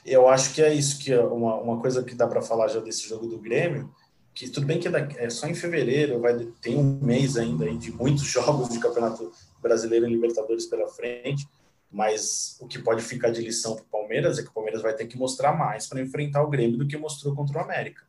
Eu 0.04 0.28
acho 0.28 0.54
que 0.54 0.62
é 0.62 0.72
isso 0.72 0.98
que 0.98 1.12
é 1.12 1.20
uma, 1.20 1.56
uma 1.56 1.80
coisa 1.80 2.02
que 2.02 2.14
dá 2.14 2.26
para 2.26 2.42
falar 2.42 2.68
já 2.68 2.80
desse 2.80 3.08
jogo 3.08 3.26
do 3.26 3.38
Grêmio 3.38 3.92
que 4.38 4.48
tudo 4.48 4.66
bem 4.66 4.78
que 4.78 4.86
é, 4.86 5.28
só 5.30 5.48
em 5.48 5.54
fevereiro, 5.54 6.20
vai 6.20 6.38
tem 6.62 6.76
um 6.76 7.00
mês 7.02 7.36
ainda 7.36 7.68
de 7.74 7.90
muitos 7.90 8.22
jogos 8.30 8.68
de 8.68 8.78
Campeonato 8.78 9.32
Brasileiro 9.60 10.06
e 10.06 10.10
Libertadores 10.10 10.64
pela 10.66 10.86
frente, 10.86 11.44
mas 11.90 12.56
o 12.60 12.68
que 12.68 12.78
pode 12.78 13.02
ficar 13.02 13.30
de 13.30 13.42
lição 13.42 13.74
para 13.74 13.82
o 13.82 13.88
Palmeiras 13.88 14.38
é 14.38 14.44
que 14.44 14.48
o 14.48 14.52
Palmeiras 14.52 14.80
vai 14.80 14.94
ter 14.94 15.08
que 15.08 15.18
mostrar 15.18 15.58
mais 15.58 15.88
para 15.88 16.00
enfrentar 16.00 16.44
o 16.44 16.48
Grêmio 16.48 16.78
do 16.78 16.86
que 16.86 16.96
mostrou 16.96 17.34
contra 17.34 17.58
o 17.58 17.60
América. 17.60 18.04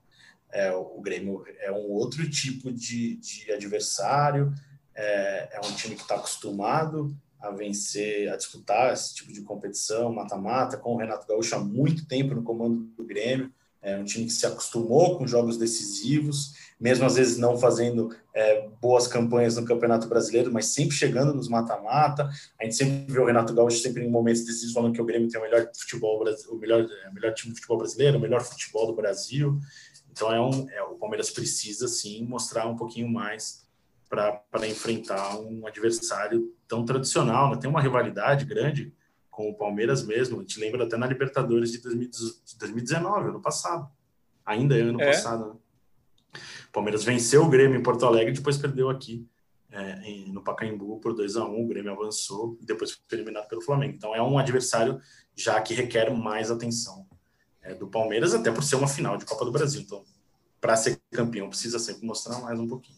É, 0.52 0.72
o 0.72 1.00
Grêmio 1.02 1.44
é 1.60 1.72
um 1.72 1.90
outro 1.92 2.28
tipo 2.30 2.72
de, 2.72 3.16
de 3.18 3.52
adversário, 3.52 4.54
é, 4.96 5.50
é 5.54 5.60
um 5.60 5.74
time 5.74 5.96
que 5.96 6.02
está 6.02 6.16
acostumado 6.16 7.16
a 7.40 7.52
vencer, 7.52 8.30
a 8.32 8.36
disputar 8.36 8.94
esse 8.94 9.16
tipo 9.16 9.32
de 9.32 9.42
competição, 9.42 10.12
mata-mata, 10.12 10.78
com 10.78 10.94
o 10.94 10.98
Renato 10.98 11.26
Gaúcho 11.26 11.56
há 11.56 11.60
muito 11.60 12.06
tempo 12.06 12.36
no 12.36 12.44
comando 12.44 12.90
do 12.98 13.06
Grêmio 13.06 13.50
É 13.82 13.98
um 13.98 14.04
time 14.04 14.26
que 14.26 14.34
se 14.34 14.46
acostumou 14.46 15.18
com 15.18 15.26
jogos 15.26 15.58
decisivos, 15.58 16.54
mesmo 16.78 17.06
às 17.06 17.16
vezes 17.16 17.38
não 17.38 17.58
fazendo 17.58 18.14
é, 18.34 18.68
boas 18.82 19.08
campanhas 19.08 19.56
no 19.56 19.64
Campeonato 19.64 20.06
Brasileiro, 20.10 20.52
mas 20.52 20.66
sempre 20.66 20.94
chegando 20.94 21.34
nos 21.34 21.48
mata-mata. 21.48 22.30
A 22.60 22.66
gente 22.66 22.76
sempre 22.76 23.14
vê 23.14 23.20
o 23.20 23.26
Renato 23.26 23.54
Gaúcho 23.54 23.78
sempre 23.78 24.04
em 24.04 24.10
momentos 24.10 24.44
decisivos 24.44 24.74
falando 24.74 24.94
que 24.94 25.02
o 25.02 25.06
Grêmio 25.06 25.30
tem 25.30 25.40
o 25.40 25.44
melhor 25.44 25.70
futebol, 25.74 26.22
o 26.22 26.56
melhor, 26.58 26.82
é, 26.82 27.10
o 27.10 27.14
melhor 27.14 27.34
time 27.34 27.54
de 27.54 27.60
futebol 27.60 27.78
brasileiro, 27.78 28.18
o 28.18 28.22
melhor 28.22 28.42
futebol 28.42 28.86
do 28.88 28.96
Brasil. 28.96 29.58
Então 30.20 30.34
é 30.34 30.42
um, 30.42 30.70
é, 30.70 30.84
o 30.84 30.96
Palmeiras 30.96 31.30
precisa 31.30 31.88
sim 31.88 32.26
mostrar 32.26 32.68
um 32.68 32.76
pouquinho 32.76 33.08
mais 33.08 33.66
para 34.10 34.68
enfrentar 34.68 35.40
um 35.40 35.66
adversário 35.66 36.54
tão 36.68 36.84
tradicional. 36.84 37.50
Né? 37.50 37.58
Tem 37.58 37.70
uma 37.70 37.80
rivalidade 37.80 38.44
grande 38.44 38.94
com 39.32 39.50
o 39.50 39.56
Palmeiras 39.56 40.06
mesmo. 40.06 40.38
A 40.38 40.42
gente 40.42 40.60
lembra 40.60 40.84
até 40.84 40.98
na 40.98 41.08
Libertadores 41.08 41.72
de 41.72 41.80
2019, 41.80 43.30
ano 43.30 43.42
passado. 43.42 43.90
Ainda 44.46 44.78
é 44.78 44.82
ano 44.82 45.02
é. 45.02 45.06
passado. 45.06 45.54
Né? 45.54 46.40
O 46.68 46.72
Palmeiras 46.74 47.06
venceu 47.06 47.46
o 47.46 47.50
Grêmio 47.50 47.80
em 47.80 47.84
Porto 47.84 48.06
Alegre 48.06 48.32
e 48.32 48.36
depois 48.36 48.58
perdeu 48.58 48.90
aqui 48.90 49.26
é, 49.72 50.02
em, 50.02 50.34
no 50.34 50.44
Pacaembu 50.44 51.00
por 51.00 51.14
2 51.14 51.38
a 51.38 51.46
1 51.46 51.64
O 51.64 51.68
Grêmio 51.68 51.94
avançou 51.94 52.58
e 52.62 52.66
depois 52.66 52.92
foi 52.92 53.18
eliminado 53.18 53.48
pelo 53.48 53.62
Flamengo. 53.62 53.96
Então 53.96 54.14
é 54.14 54.22
um 54.22 54.38
adversário 54.38 55.00
já 55.34 55.62
que 55.62 55.74
requer 55.74 56.14
mais 56.14 56.52
atenção 56.52 57.08
é, 57.70 57.76
do 57.76 57.88
Palmeiras, 57.88 58.34
até 58.34 58.52
por 58.52 58.64
ser 58.64 58.76
uma 58.76 58.88
final 58.88 59.18
de 59.18 59.26
Copa 59.26 59.46
do 59.46 59.52
Brasil. 59.52 59.82
Então, 59.82 60.04
para 60.60 60.76
ser 60.76 61.00
campeão, 61.12 61.50
precisa 61.50 61.78
sempre 61.78 62.06
mostrar 62.06 62.40
mais 62.40 62.60
um 62.60 62.68
pouquinho. 62.68 62.98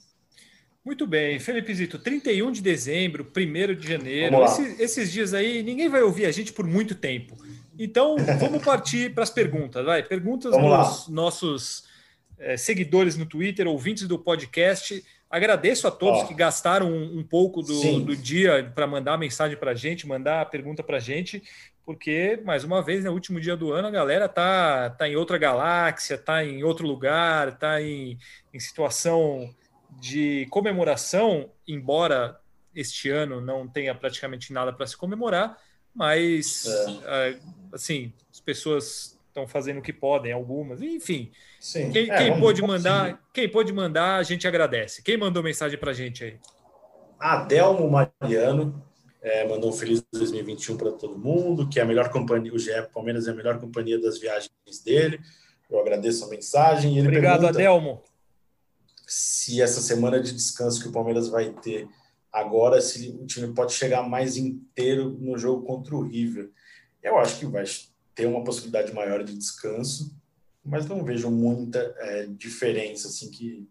Muito 0.84 1.06
bem, 1.06 1.40
Felipe 1.40 1.76
Zito, 1.76 2.00
31 2.00 2.52
de 2.52 2.62
dezembro, 2.62 3.24
1 3.24 3.76
de 3.76 3.88
janeiro, 3.88 4.44
esses, 4.44 4.80
esses, 4.80 5.12
dias 5.12 5.32
aí, 5.32 5.62
ninguém 5.62 5.88
vai 5.88 6.02
ouvir 6.02 6.26
a 6.26 6.32
gente 6.32 6.52
por 6.52 6.66
muito 6.66 6.96
tempo. 6.96 7.38
Então, 7.78 8.16
vamos 8.40 8.64
partir 8.64 9.12
para 9.14 9.24
as 9.24 9.30
perguntas, 9.30 9.86
vai. 9.86 10.02
Perguntas 10.02 10.52
dos 10.52 11.08
nossos 11.08 11.84
é, 12.40 12.58
seguidores 12.58 13.16
no 13.16 13.28
Twitter, 13.28 13.68
ouvintes 13.68 14.08
do 14.08 14.18
podcast. 14.18 15.04
Agradeço 15.30 15.88
a 15.88 15.92
todos 15.92 16.24
que 16.24 16.34
gastaram 16.34 16.92
um, 16.92 17.20
um 17.20 17.24
pouco 17.24 17.62
do, 17.62 18.00
do 18.02 18.16
dia 18.16 18.72
para 18.74 18.88
mandar 18.88 19.18
mensagem 19.18 19.56
para 19.58 19.72
a 19.72 19.76
gente, 19.76 20.08
mandar 20.08 20.42
a 20.42 20.46
pergunta 20.46 20.82
para 20.82 20.98
a 20.98 21.00
gente, 21.00 21.44
porque, 21.86 22.40
mais 22.44 22.64
uma 22.64 22.82
vez, 22.82 23.04
no 23.04 23.12
último 23.12 23.40
dia 23.40 23.56
do 23.56 23.72
ano, 23.74 23.88
a 23.88 23.92
galera 23.92 24.30
tá, 24.30 24.90
tá 24.92 25.08
em 25.08 25.16
outra 25.16 25.38
galáxia, 25.38 26.18
tá 26.18 26.44
em 26.44 26.64
outro 26.64 26.88
lugar, 26.88 27.58
tá 27.58 27.82
em, 27.82 28.18
em 28.54 28.60
situação 28.60 29.54
de 30.00 30.48
comemoração, 30.50 31.50
embora 31.68 32.40
este 32.74 33.10
ano 33.10 33.42
não 33.42 33.68
tenha 33.68 33.94
praticamente 33.94 34.54
nada 34.54 34.72
para 34.72 34.88
se 34.88 34.96
comemorar, 34.96 35.58
mas 35.94 36.66
é. 37.06 37.38
assim, 37.74 38.14
as 38.32 38.40
pessoas 38.40 39.20
estão 39.28 39.48
fazendo 39.48 39.80
o 39.80 39.82
que 39.82 39.92
podem, 39.92 40.32
algumas, 40.32 40.82
enfim. 40.82 41.32
Sim. 41.60 41.92
Quem, 41.92 42.10
é, 42.10 42.18
quem 42.18 42.40
pôde 42.40 42.62
mandar, 42.62 43.22
quem 43.34 43.50
pôde 43.50 43.74
mandar, 43.74 44.18
a 44.18 44.24
gente 44.24 44.48
agradece. 44.48 45.02
Quem 45.02 45.18
mandou 45.18 45.42
mensagem 45.42 45.78
para 45.78 45.92
a 45.92 45.94
gente 45.94 46.24
aí? 46.24 46.40
Adelmo 47.20 47.90
Mariano 47.90 48.84
é, 49.22 49.48
mandou 49.48 49.70
um 49.70 49.74
feliz 49.74 50.04
2021 50.12 50.78
para 50.78 50.92
todo 50.92 51.18
mundo, 51.18 51.70
que 51.70 51.80
é 51.80 51.84
a 51.84 51.86
melhor 51.86 52.10
companhia, 52.10 52.54
o 52.54 52.60
GE 52.60 52.72
Palmeiras 52.94 53.28
é 53.28 53.32
a 53.32 53.36
melhor 53.36 53.60
companhia 53.60 54.00
das 54.00 54.20
viagens 54.20 54.52
dele. 54.84 55.20
Eu 55.70 55.80
agradeço 55.80 56.26
a 56.26 56.28
mensagem. 56.28 57.00
Obrigado, 57.00 57.42
pergunta, 57.42 57.60
Adelmo 57.60 58.04
se 59.14 59.62
essa 59.62 59.82
semana 59.82 60.22
de 60.22 60.32
descanso 60.32 60.82
que 60.82 60.88
o 60.88 60.92
Palmeiras 60.92 61.28
vai 61.28 61.52
ter 61.52 61.86
agora, 62.32 62.80
se 62.80 63.10
o 63.10 63.26
time 63.26 63.54
pode 63.54 63.74
chegar 63.74 64.08
mais 64.08 64.38
inteiro 64.38 65.18
no 65.20 65.38
jogo 65.38 65.66
contra 65.66 65.94
o 65.94 66.02
River. 66.02 66.50
Eu 67.04 67.18
acho 67.18 67.38
que 67.38 67.46
vai 67.46 67.66
ter 68.16 68.26
uma 68.26 68.42
possibilidade 68.42 68.94
maior 68.94 69.22
de 69.22 69.38
descanso, 69.38 70.16
mas 70.64 70.88
não 70.88 71.04
vejo 71.04 71.30
muita 71.30 71.94
é, 71.98 72.26
diferença 72.28 73.10
assim 73.10 73.30
que 73.30 73.68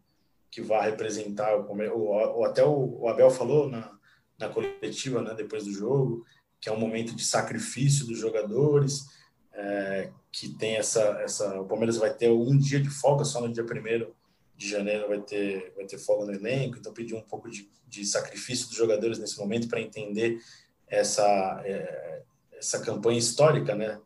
que 0.50 0.60
vá 0.60 0.82
representar 0.82 1.56
o 1.56 1.64
Palmeiras. 1.64 1.94
Ou, 1.96 2.44
até 2.44 2.64
o, 2.64 3.02
o, 3.02 3.08
Abel 3.08 3.30
falou 3.30 3.70
na, 3.70 3.96
na 4.40 4.48
coletiva, 4.48 5.22
né, 5.22 5.34
depois 5.34 5.64
do 5.64 5.72
jogo, 5.72 6.24
que 6.60 6.68
é 6.68 6.72
um 6.72 6.80
momento 6.80 7.14
de 7.14 7.24
sacrifício 7.24 8.06
dos 8.06 8.18
jogadores, 8.18 9.04
é, 9.52 10.10
que 10.32 10.48
tem 10.48 10.76
essa, 10.76 11.00
essa. 11.22 11.60
O 11.60 11.66
Palmeiras 11.66 11.96
vai 11.96 12.12
ter 12.12 12.30
um 12.30 12.56
dia 12.56 12.80
de 12.80 12.88
folga 12.88 13.24
só 13.24 13.40
no 13.40 13.52
dia 13.52 13.64
primeiro 13.64 14.14
de 14.60 14.68
janeiro 14.68 15.08
vai 15.08 15.18
ter, 15.18 15.72
vai 15.74 15.86
ter 15.86 15.96
folga 15.96 16.26
no 16.26 16.34
elenco, 16.34 16.76
então 16.76 16.92
pediu 16.92 17.16
um 17.16 17.22
pouco 17.22 17.48
de, 17.48 17.66
de 17.88 18.04
sacrifício 18.04 18.68
dos 18.68 18.76
jogadores 18.76 19.18
nesse 19.18 19.38
momento 19.38 19.66
para 19.68 19.80
entender 19.80 20.38
essa, 20.86 21.62
é, 21.64 22.22
essa 22.52 22.78
campanha 22.80 23.18
histórica, 23.18 23.74
né? 23.74 23.98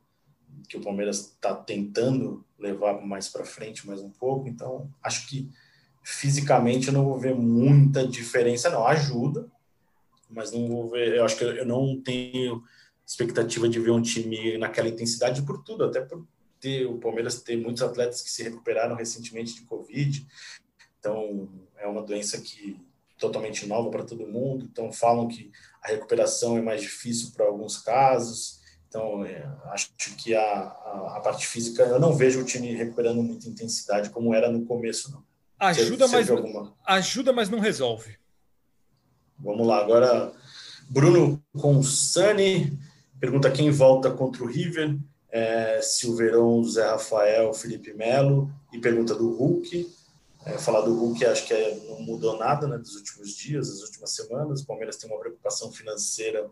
Que 0.68 0.77
o 0.77 0.81
Palmeiras 0.81 1.18
está 1.18 1.57
tentando 1.57 2.47
levar 2.57 3.05
mais 3.05 3.29
para 3.29 3.44
frente 3.44 3.85
mais 3.85 4.01
um 4.01 4.11
pouco. 4.11 4.49
Então, 4.49 4.88
acho 5.03 5.27
que 5.27 5.51
fisicamente 6.05 6.87
eu 6.87 6.92
não 6.92 7.05
vou 7.05 7.18
ver 7.18 7.35
muita 7.35 8.07
diferença, 8.07 8.70
não. 8.70 8.87
Ajuda, 8.87 9.51
mas 10.35 10.53
não 10.53 10.66
vou 10.68 10.88
ver. 10.90 11.14
Eu 11.14 11.25
acho 11.25 11.37
que 11.37 11.44
eu 11.44 11.66
não 11.66 12.01
tenho 12.01 12.62
expectativa 13.07 13.68
de 13.68 13.79
ver 13.79 13.90
um 13.90 14.03
time 14.03 14.57
naquela 14.59 14.88
intensidade 14.88 15.42
por 15.42 15.62
tudo, 15.62 15.85
até 15.85 16.01
por 16.01 16.27
ter 16.61 16.87
o 16.87 16.99
Palmeiras 16.99 17.42
ter 17.42 17.57
muitos 17.57 17.83
atletas 17.83 18.23
que 18.23 18.31
se 18.31 18.42
recuperaram 18.42 18.97
recentemente 18.97 19.55
de 19.55 19.62
Covid. 19.62 20.27
Então, 20.99 21.49
é 21.79 21.87
uma 21.87 22.03
doença 22.03 22.40
que 22.40 22.81
totalmente 23.18 23.66
nova 23.66 23.90
para 23.90 24.05
todo 24.05 24.27
mundo. 24.27 24.66
Então, 24.70 24.90
falam 24.90 25.29
que 25.29 25.53
a 25.83 25.88
recuperação 25.88 26.57
é 26.57 26.62
mais 26.62 26.81
difícil 26.81 27.33
para 27.37 27.47
alguns 27.47 27.77
casos. 27.77 28.61
Então, 28.88 29.25
é, 29.25 29.44
acho 29.73 29.92
que 30.16 30.35
a, 30.35 30.40
a, 30.40 31.16
a, 31.16 31.20
parte 31.20 31.47
física, 31.47 31.83
eu 31.83 31.99
não 31.99 32.14
vejo 32.14 32.40
o 32.40 32.44
time 32.44 32.73
recuperando 32.75 33.23
muita 33.23 33.49
intensidade 33.49 34.11
como 34.11 34.33
era 34.33 34.51
no 34.51 34.64
começo, 34.64 35.11
não. 35.11 35.23
Ajuda, 35.59 36.09
mas, 36.09 36.31
alguma... 36.31 36.75
ajuda 36.85 37.33
mas 37.33 37.49
não 37.49 37.59
resolve. 37.59 38.16
Vamos 39.44 39.66
lá, 39.66 39.78
agora 39.78 40.33
Bruno 40.88 41.38
Consani 41.61 42.78
pergunta 43.20 43.50
quem 43.50 43.70
volta 43.70 44.11
contra 44.11 44.42
o 44.42 44.46
River 44.46 44.96
é, 45.30 45.83
Silverão, 45.83 46.64
Zé 46.64 46.88
Rafael, 46.88 47.52
Felipe 47.52 47.92
Melo 47.92 48.50
e 48.72 48.78
pergunta 48.78 49.14
do 49.14 49.37
Hulk. 49.37 49.87
É, 50.46 50.57
falar 50.57 50.80
do 50.80 50.94
Hulk 50.94 51.26
acho 51.26 51.46
que 51.46 51.52
é, 51.52 51.78
não 51.90 52.00
mudou 52.00 52.38
nada 52.38 52.66
né, 52.66 52.78
dos 52.78 52.96
últimos 52.96 53.37
dias, 53.37 53.68
das 53.68 53.83
últimas 53.83 54.12
semanas. 54.12 54.62
O 54.62 54.66
Palmeiras 54.66 54.96
tem 54.96 55.11
uma 55.11 55.20
preocupação 55.20 55.70
financeira 55.70 56.48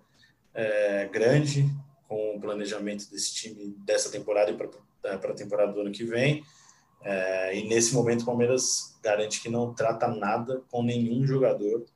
é, 0.53 1.09
grande 1.09 1.67
com 2.07 2.37
o 2.37 2.41
planejamento 2.43 3.11
desse 3.11 3.33
time 3.33 3.75
dessa 3.87 4.11
temporada 4.11 4.51
e 4.51 4.55
para 4.55 4.69
é, 5.05 5.15
a 5.15 5.35
temporada 5.35 5.73
do 5.73 5.81
ano 5.81 5.93
que 5.93 6.05
vem. 6.05 6.45
É, 7.01 7.57
e 7.57 7.67
nesse 7.67 7.95
momento 7.95 8.21
o 8.21 8.27
Palmeiras 8.27 8.99
garante 9.03 9.41
que 9.41 9.49
não 9.49 9.73
trata 9.73 10.09
nada 10.09 10.61
com 10.71 10.83
nenhum 10.83 11.27
jogador 11.27 11.87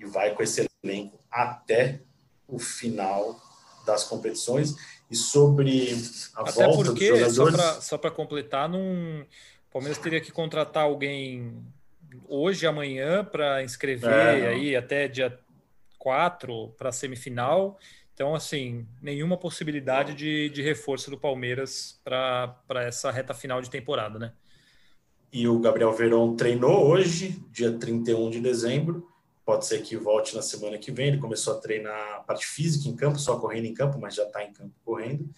e 0.00 0.06
vai 0.06 0.34
com 0.34 0.42
esse 0.42 0.66
elenco 0.82 1.20
até 1.30 2.00
o 2.48 2.58
final 2.58 3.38
das 3.86 4.04
competições 4.04 4.74
e 5.10 5.16
sobre 5.16 5.92
a 6.34 6.42
Até 6.42 6.64
volta 6.64 6.84
porque, 6.84 7.10
dos 7.10 7.34
jogadores... 7.34 7.84
Só 7.84 7.98
para 7.98 8.10
completar, 8.10 8.68
num... 8.68 9.22
o 9.22 9.72
Palmeiras 9.72 9.98
teria 9.98 10.20
que 10.20 10.32
contratar 10.32 10.84
alguém 10.84 11.62
hoje, 12.28 12.66
amanhã, 12.66 13.24
para 13.24 13.62
inscrever 13.62 14.10
é, 14.10 14.48
aí 14.48 14.76
até 14.76 15.08
dia 15.08 15.38
4 15.98 16.74
para 16.78 16.88
a 16.88 16.92
semifinal. 16.92 17.78
Então, 18.14 18.34
assim, 18.34 18.86
nenhuma 19.02 19.36
possibilidade 19.36 20.14
de, 20.14 20.50
de 20.50 20.62
reforço 20.62 21.10
do 21.10 21.18
Palmeiras 21.18 22.00
para 22.04 22.84
essa 22.86 23.10
reta 23.10 23.34
final 23.34 23.60
de 23.60 23.70
temporada, 23.70 24.18
né? 24.18 24.32
E 25.32 25.46
o 25.46 25.58
Gabriel 25.58 25.92
Verón 25.92 26.34
treinou 26.34 26.86
hoje, 26.86 27.42
dia 27.50 27.72
31 27.72 28.30
de 28.30 28.40
dezembro, 28.40 29.09
pode 29.50 29.66
ser 29.66 29.82
que 29.82 29.96
volte 29.96 30.36
na 30.36 30.42
semana 30.42 30.78
que 30.78 30.92
vem. 30.92 31.08
Ele 31.08 31.18
começou 31.18 31.54
a 31.56 31.60
treinar 31.60 32.14
a 32.14 32.20
parte 32.20 32.46
física 32.46 32.88
em 32.88 32.94
campo, 32.94 33.18
só 33.18 33.36
correndo 33.36 33.64
em 33.64 33.74
campo, 33.74 33.98
mas 33.98 34.14
já 34.14 34.22
está 34.22 34.44
em 34.44 34.52
campo 34.52 34.72
correndo. 34.84 35.28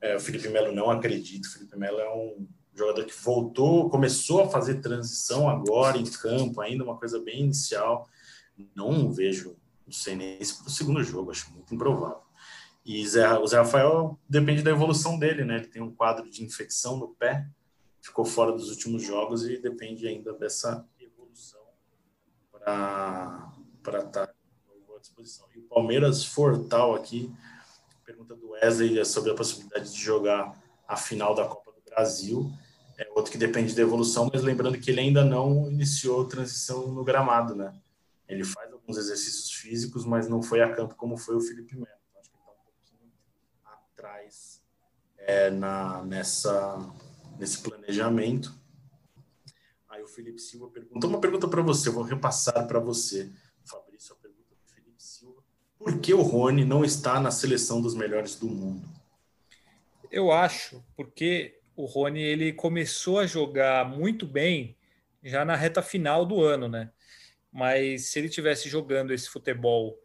É, 0.00 0.16
o 0.16 0.20
Felipe 0.20 0.48
Melo 0.48 0.74
não 0.74 0.90
acredito. 0.90 1.44
O 1.44 1.52
Felipe 1.52 1.78
Melo 1.78 2.00
é 2.00 2.12
um 2.12 2.48
jogador 2.74 3.04
que 3.04 3.14
voltou, 3.22 3.88
começou 3.88 4.42
a 4.42 4.48
fazer 4.48 4.80
transição 4.80 5.48
agora 5.48 5.98
em 5.98 6.04
campo, 6.04 6.60
ainda 6.60 6.82
uma 6.82 6.96
coisa 6.96 7.20
bem 7.20 7.42
inicial. 7.42 8.08
Não 8.74 9.12
vejo, 9.12 9.56
não 9.86 9.92
sei 9.92 10.16
nem 10.16 10.42
se 10.42 10.58
para 10.58 10.66
o 10.66 10.70
segundo 10.70 11.04
jogo, 11.04 11.30
acho 11.30 11.52
muito 11.52 11.72
improvável. 11.72 12.22
E 12.84 13.06
Zé, 13.06 13.38
o 13.38 13.46
Zé 13.46 13.58
Rafael 13.58 14.18
depende 14.28 14.62
da 14.62 14.72
evolução 14.72 15.16
dele, 15.16 15.44
né? 15.44 15.58
Ele 15.58 15.68
tem 15.68 15.80
um 15.80 15.94
quadro 15.94 16.28
de 16.28 16.42
infecção 16.42 16.96
no 16.96 17.14
pé, 17.14 17.46
ficou 18.02 18.24
fora 18.24 18.50
dos 18.50 18.68
últimos 18.68 19.00
jogos 19.04 19.46
e 19.46 19.58
depende 19.58 20.08
ainda 20.08 20.32
dessa 20.32 20.84
evolução 20.98 21.60
para 22.50 23.59
para 23.82 24.00
estar 24.00 24.26
tá 24.26 24.34
à 24.96 24.98
disposição. 25.00 25.46
E 25.54 25.58
o 25.58 25.62
Palmeiras 25.62 26.24
Fortal 26.24 26.94
aqui, 26.94 27.32
pergunta 28.04 28.34
do 28.34 28.50
Wesley 28.50 29.04
sobre 29.04 29.30
a 29.30 29.34
possibilidade 29.34 29.92
de 29.92 30.00
jogar 30.00 30.60
a 30.86 30.96
final 30.96 31.34
da 31.34 31.46
Copa 31.46 31.72
do 31.72 31.80
Brasil. 31.82 32.52
É 32.98 33.08
outro 33.14 33.32
que 33.32 33.38
depende 33.38 33.74
da 33.74 33.82
evolução, 33.82 34.28
mas 34.32 34.42
lembrando 34.42 34.78
que 34.78 34.90
ele 34.90 35.00
ainda 35.00 35.24
não 35.24 35.70
iniciou 35.70 36.26
transição 36.26 36.88
no 36.88 37.02
gramado, 37.02 37.54
né? 37.54 37.72
Ele 38.28 38.44
faz 38.44 38.72
alguns 38.72 38.96
exercícios 38.96 39.50
físicos, 39.52 40.04
mas 40.04 40.28
não 40.28 40.42
foi 40.42 40.60
a 40.60 40.72
campo 40.72 40.94
como 40.94 41.16
foi 41.16 41.34
o 41.34 41.40
Felipe 41.40 41.74
Melo. 41.74 41.88
Então, 42.10 42.20
acho 42.20 42.30
que 42.30 42.36
está 42.36 42.50
um 42.50 42.64
pouquinho 42.64 43.12
atrás 43.64 44.62
é, 45.18 45.50
na, 45.50 46.04
nessa, 46.04 46.78
nesse 47.38 47.58
planejamento. 47.62 48.54
Aí 49.88 50.02
o 50.02 50.08
Felipe 50.08 50.40
Silva 50.40 50.68
pergunta 50.68 51.06
uma 51.06 51.20
pergunta 51.20 51.48
para 51.48 51.62
você, 51.62 51.88
eu 51.88 51.92
vou 51.92 52.04
repassar 52.04 52.66
para 52.66 52.78
você, 52.78 53.30
Fabrício, 53.64 54.14
a 54.14 54.16
pergunta 54.16 54.54
do 54.54 54.72
Felipe 54.72 55.02
Silva. 55.02 55.42
Por 55.80 55.98
que 55.98 56.12
o 56.12 56.20
Rony 56.20 56.62
não 56.62 56.84
está 56.84 57.18
na 57.18 57.30
seleção 57.30 57.80
dos 57.80 57.94
melhores 57.94 58.36
do 58.36 58.46
mundo? 58.46 58.86
Eu 60.10 60.30
acho, 60.30 60.84
porque 60.94 61.58
o 61.74 61.86
Rony 61.86 62.20
ele 62.20 62.52
começou 62.52 63.18
a 63.18 63.26
jogar 63.26 63.88
muito 63.88 64.26
bem 64.26 64.76
já 65.24 65.42
na 65.42 65.56
reta 65.56 65.80
final 65.80 66.26
do 66.26 66.42
ano, 66.42 66.68
né? 66.68 66.90
Mas 67.50 68.10
se 68.10 68.18
ele 68.18 68.28
tivesse 68.28 68.68
jogando 68.68 69.10
esse 69.10 69.30
futebol 69.30 69.98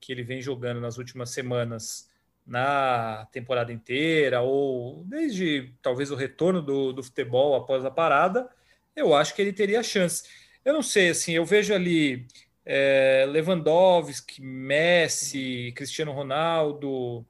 que 0.00 0.12
ele 0.12 0.22
vem 0.22 0.40
jogando 0.40 0.80
nas 0.80 0.96
últimas 0.96 1.28
semanas 1.28 2.10
na 2.46 3.28
temporada 3.30 3.70
inteira, 3.70 4.40
ou 4.40 5.04
desde 5.04 5.74
talvez 5.82 6.10
o 6.10 6.16
retorno 6.16 6.62
do, 6.62 6.90
do 6.90 7.02
futebol 7.02 7.54
após 7.54 7.84
a 7.84 7.90
parada, 7.90 8.48
eu 8.96 9.14
acho 9.14 9.34
que 9.34 9.42
ele 9.42 9.52
teria 9.52 9.82
chance. 9.82 10.24
Eu 10.64 10.72
não 10.72 10.82
sei, 10.82 11.10
assim, 11.10 11.32
eu 11.32 11.44
vejo 11.44 11.74
ali 11.74 12.26
é, 12.64 13.26
Lewandowski, 13.28 14.42
Messi, 14.42 15.72
Cristiano 15.76 16.12
Ronaldo. 16.12 17.26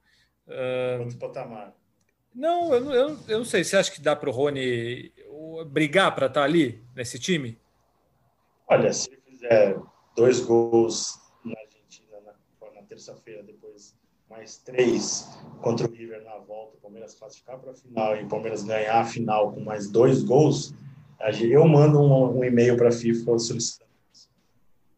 Uh, 0.47 0.99
Outro 1.01 1.17
patamar. 1.17 1.73
Não, 2.33 2.73
eu, 2.73 2.91
eu, 2.91 3.19
eu 3.27 3.37
não 3.39 3.45
sei. 3.45 3.63
Você 3.63 3.77
acha 3.77 3.91
que 3.91 4.01
dá 4.01 4.15
para 4.15 4.29
o 4.29 4.33
Rony 4.33 5.11
brigar 5.67 6.13
para 6.15 6.27
estar 6.27 6.41
tá 6.41 6.45
ali 6.45 6.83
nesse 6.95 7.19
time? 7.19 7.59
Olha, 8.67 8.91
se 8.91 9.09
ele 9.11 9.21
fizer 9.21 9.77
dois 10.15 10.39
gols 10.39 11.19
na 11.43 11.59
Argentina 11.59 12.17
na, 12.21 12.71
na 12.71 12.81
terça-feira, 12.83 13.43
depois 13.43 13.95
mais 14.29 14.57
três 14.57 15.29
contra 15.61 15.87
o 15.87 15.91
River 15.91 16.23
na 16.23 16.37
volta, 16.37 16.77
o 16.77 16.81
Palmeiras 16.81 17.13
classificar 17.13 17.59
para 17.59 17.71
a 17.71 17.75
final 17.75 18.17
e 18.17 18.23
o 18.23 18.27
Palmeiras 18.27 18.63
ganhar 18.63 18.99
a 18.99 19.05
final 19.05 19.51
com 19.51 19.59
mais 19.59 19.89
dois 19.89 20.23
gols, 20.23 20.73
eu 21.39 21.67
mando 21.67 21.99
um, 21.99 22.39
um 22.39 22.43
e-mail 22.43 22.75
para 22.75 22.89
a 22.89 22.91
FIFA 22.91 23.37
solicitando. 23.37 23.92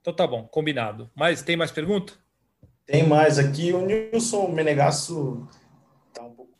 Então 0.05 0.13
tá 0.13 0.27
bom, 0.27 0.47
combinado. 0.47 1.09
Mas 1.15 1.41
tem 1.41 1.57
mais 1.57 1.71
pergunta? 1.71 2.13
Tem 2.85 3.07
mais 3.07 3.39
aqui. 3.39 3.73
O 3.73 3.83
Nilson 3.83 4.49
Menegasso 4.49 5.47
está 6.09 6.21
um 6.21 6.29
pouco 6.29 6.51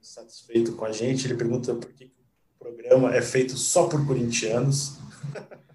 satisfeito 0.00 0.72
com 0.72 0.86
a 0.86 0.90
gente. 0.90 1.26
Ele 1.26 1.34
pergunta 1.34 1.74
por 1.74 1.92
que 1.92 2.06
o 2.06 2.58
programa 2.58 3.14
é 3.14 3.20
feito 3.20 3.58
só 3.58 3.88
por 3.88 4.06
corintianos. 4.06 4.96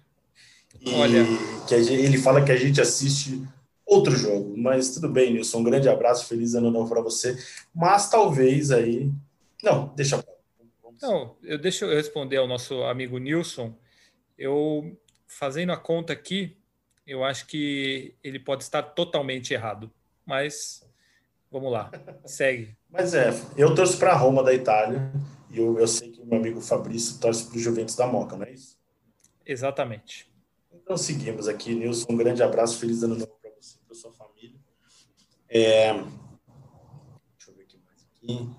e 0.80 0.92
Olha. 0.92 1.24
que 1.68 1.84
gente, 1.84 2.02
ele 2.02 2.18
fala 2.18 2.44
que 2.44 2.50
a 2.50 2.56
gente 2.56 2.80
assiste 2.80 3.46
outro 3.86 4.16
jogo. 4.16 4.56
Mas 4.58 4.92
tudo 4.94 5.08
bem, 5.08 5.32
Nilson. 5.32 5.58
Um 5.60 5.64
grande 5.64 5.88
abraço, 5.88 6.26
feliz 6.26 6.56
ano 6.56 6.68
novo 6.68 6.88
para 6.88 7.00
você. 7.00 7.38
Mas 7.72 8.10
talvez 8.10 8.72
aí. 8.72 9.08
Não, 9.62 9.94
deixa. 9.94 10.20
Não, 11.00 11.36
eu 11.44 11.58
deixo 11.58 11.84
eu 11.84 11.94
responder 11.94 12.38
ao 12.38 12.48
nosso 12.48 12.82
amigo 12.82 13.18
Nilson. 13.18 13.72
Eu 14.36 14.98
fazendo 15.28 15.70
a 15.70 15.76
conta 15.76 16.12
aqui, 16.12 16.56
eu 17.06 17.24
acho 17.24 17.46
que 17.46 18.14
ele 18.22 18.38
pode 18.38 18.62
estar 18.62 18.82
totalmente 18.82 19.52
errado. 19.52 19.90
Mas 20.24 20.86
vamos 21.50 21.72
lá, 21.72 21.90
segue. 22.24 22.76
Mas 22.88 23.14
é, 23.14 23.30
eu 23.56 23.74
torço 23.74 23.98
para 23.98 24.12
a 24.12 24.16
Roma 24.16 24.42
da 24.42 24.54
Itália 24.54 25.10
e 25.50 25.58
eu, 25.58 25.78
eu 25.78 25.86
sei 25.86 26.10
que 26.10 26.20
o 26.20 26.26
meu 26.26 26.38
amigo 26.38 26.60
Fabrício 26.60 27.18
torce 27.18 27.46
para 27.46 27.56
o 27.56 27.60
Juventus 27.60 27.96
da 27.96 28.06
Moca, 28.06 28.36
não 28.36 28.44
é 28.44 28.52
isso? 28.52 28.78
Exatamente. 29.44 30.30
Então 30.72 30.96
seguimos 30.96 31.48
aqui, 31.48 31.74
Nilson. 31.74 32.06
Um 32.10 32.16
grande 32.16 32.42
abraço, 32.42 32.78
feliz 32.78 33.02
ano 33.02 33.14
novo 33.14 33.40
você 33.60 33.76
e 33.76 33.86
para 33.86 33.94
sua 33.94 34.12
família. 34.12 34.58
É... 35.48 35.92
Deixa 35.92 37.50
eu 37.50 37.54
ver 37.54 37.62
aqui 37.62 37.78
mais 37.84 38.02
aqui. 38.02 38.50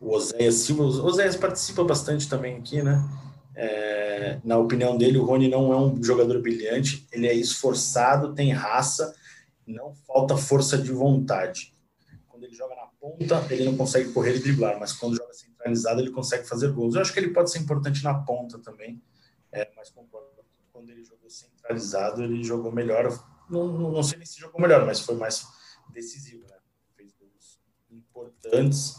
O 0.00 0.10
Oséias 0.10 0.54
Silva. 0.56 0.82
O 0.82 1.06
Oséias 1.06 1.36
participa 1.36 1.84
bastante 1.84 2.28
também 2.28 2.56
aqui, 2.56 2.82
né? 2.82 2.98
É... 3.60 4.40
na 4.44 4.56
opinião 4.56 4.96
dele, 4.96 5.18
o 5.18 5.24
Rony 5.24 5.48
não 5.48 5.72
é 5.72 5.76
um 5.76 6.02
jogador 6.02 6.40
brilhante, 6.40 7.06
ele 7.10 7.26
é 7.26 7.34
esforçado, 7.34 8.34
tem 8.34 8.52
raça, 8.52 9.14
não 9.66 9.94
falta 10.06 10.36
força 10.36 10.78
de 10.78 10.92
vontade. 10.92 11.72
Quando 12.28 12.44
ele 12.44 12.54
joga 12.54 12.74
na 12.76 12.86
ponta, 12.86 13.46
ele 13.50 13.64
não 13.64 13.76
consegue 13.76 14.12
correr 14.12 14.36
e 14.36 14.40
driblar, 14.40 14.78
mas 14.78 14.92
quando 14.92 15.16
joga 15.16 15.32
centralizado, 15.32 16.00
ele 16.00 16.10
consegue 16.10 16.46
fazer 16.46 16.70
gols. 16.72 16.94
Eu 16.94 17.00
acho 17.00 17.12
que 17.12 17.18
ele 17.18 17.30
pode 17.30 17.50
ser 17.50 17.58
importante 17.58 18.04
na 18.04 18.14
ponta 18.14 18.58
também, 18.58 19.02
é, 19.50 19.68
mas 19.76 19.90
concordo 19.90 20.28
quando 20.72 20.90
ele 20.90 21.04
jogou 21.04 21.28
centralizado, 21.28 22.22
ele 22.22 22.44
jogou 22.44 22.70
melhor 22.70 23.10
não, 23.48 23.66
não 23.66 24.02
sei 24.02 24.18
nem 24.18 24.26
se 24.26 24.38
jogou 24.38 24.60
melhor, 24.60 24.84
mas 24.84 25.00
foi 25.00 25.16
mais 25.16 25.46
decisivo, 25.90 26.46
né? 26.48 26.56
Fez 26.96 27.12
gols 27.14 27.58
importantes. 27.90 28.96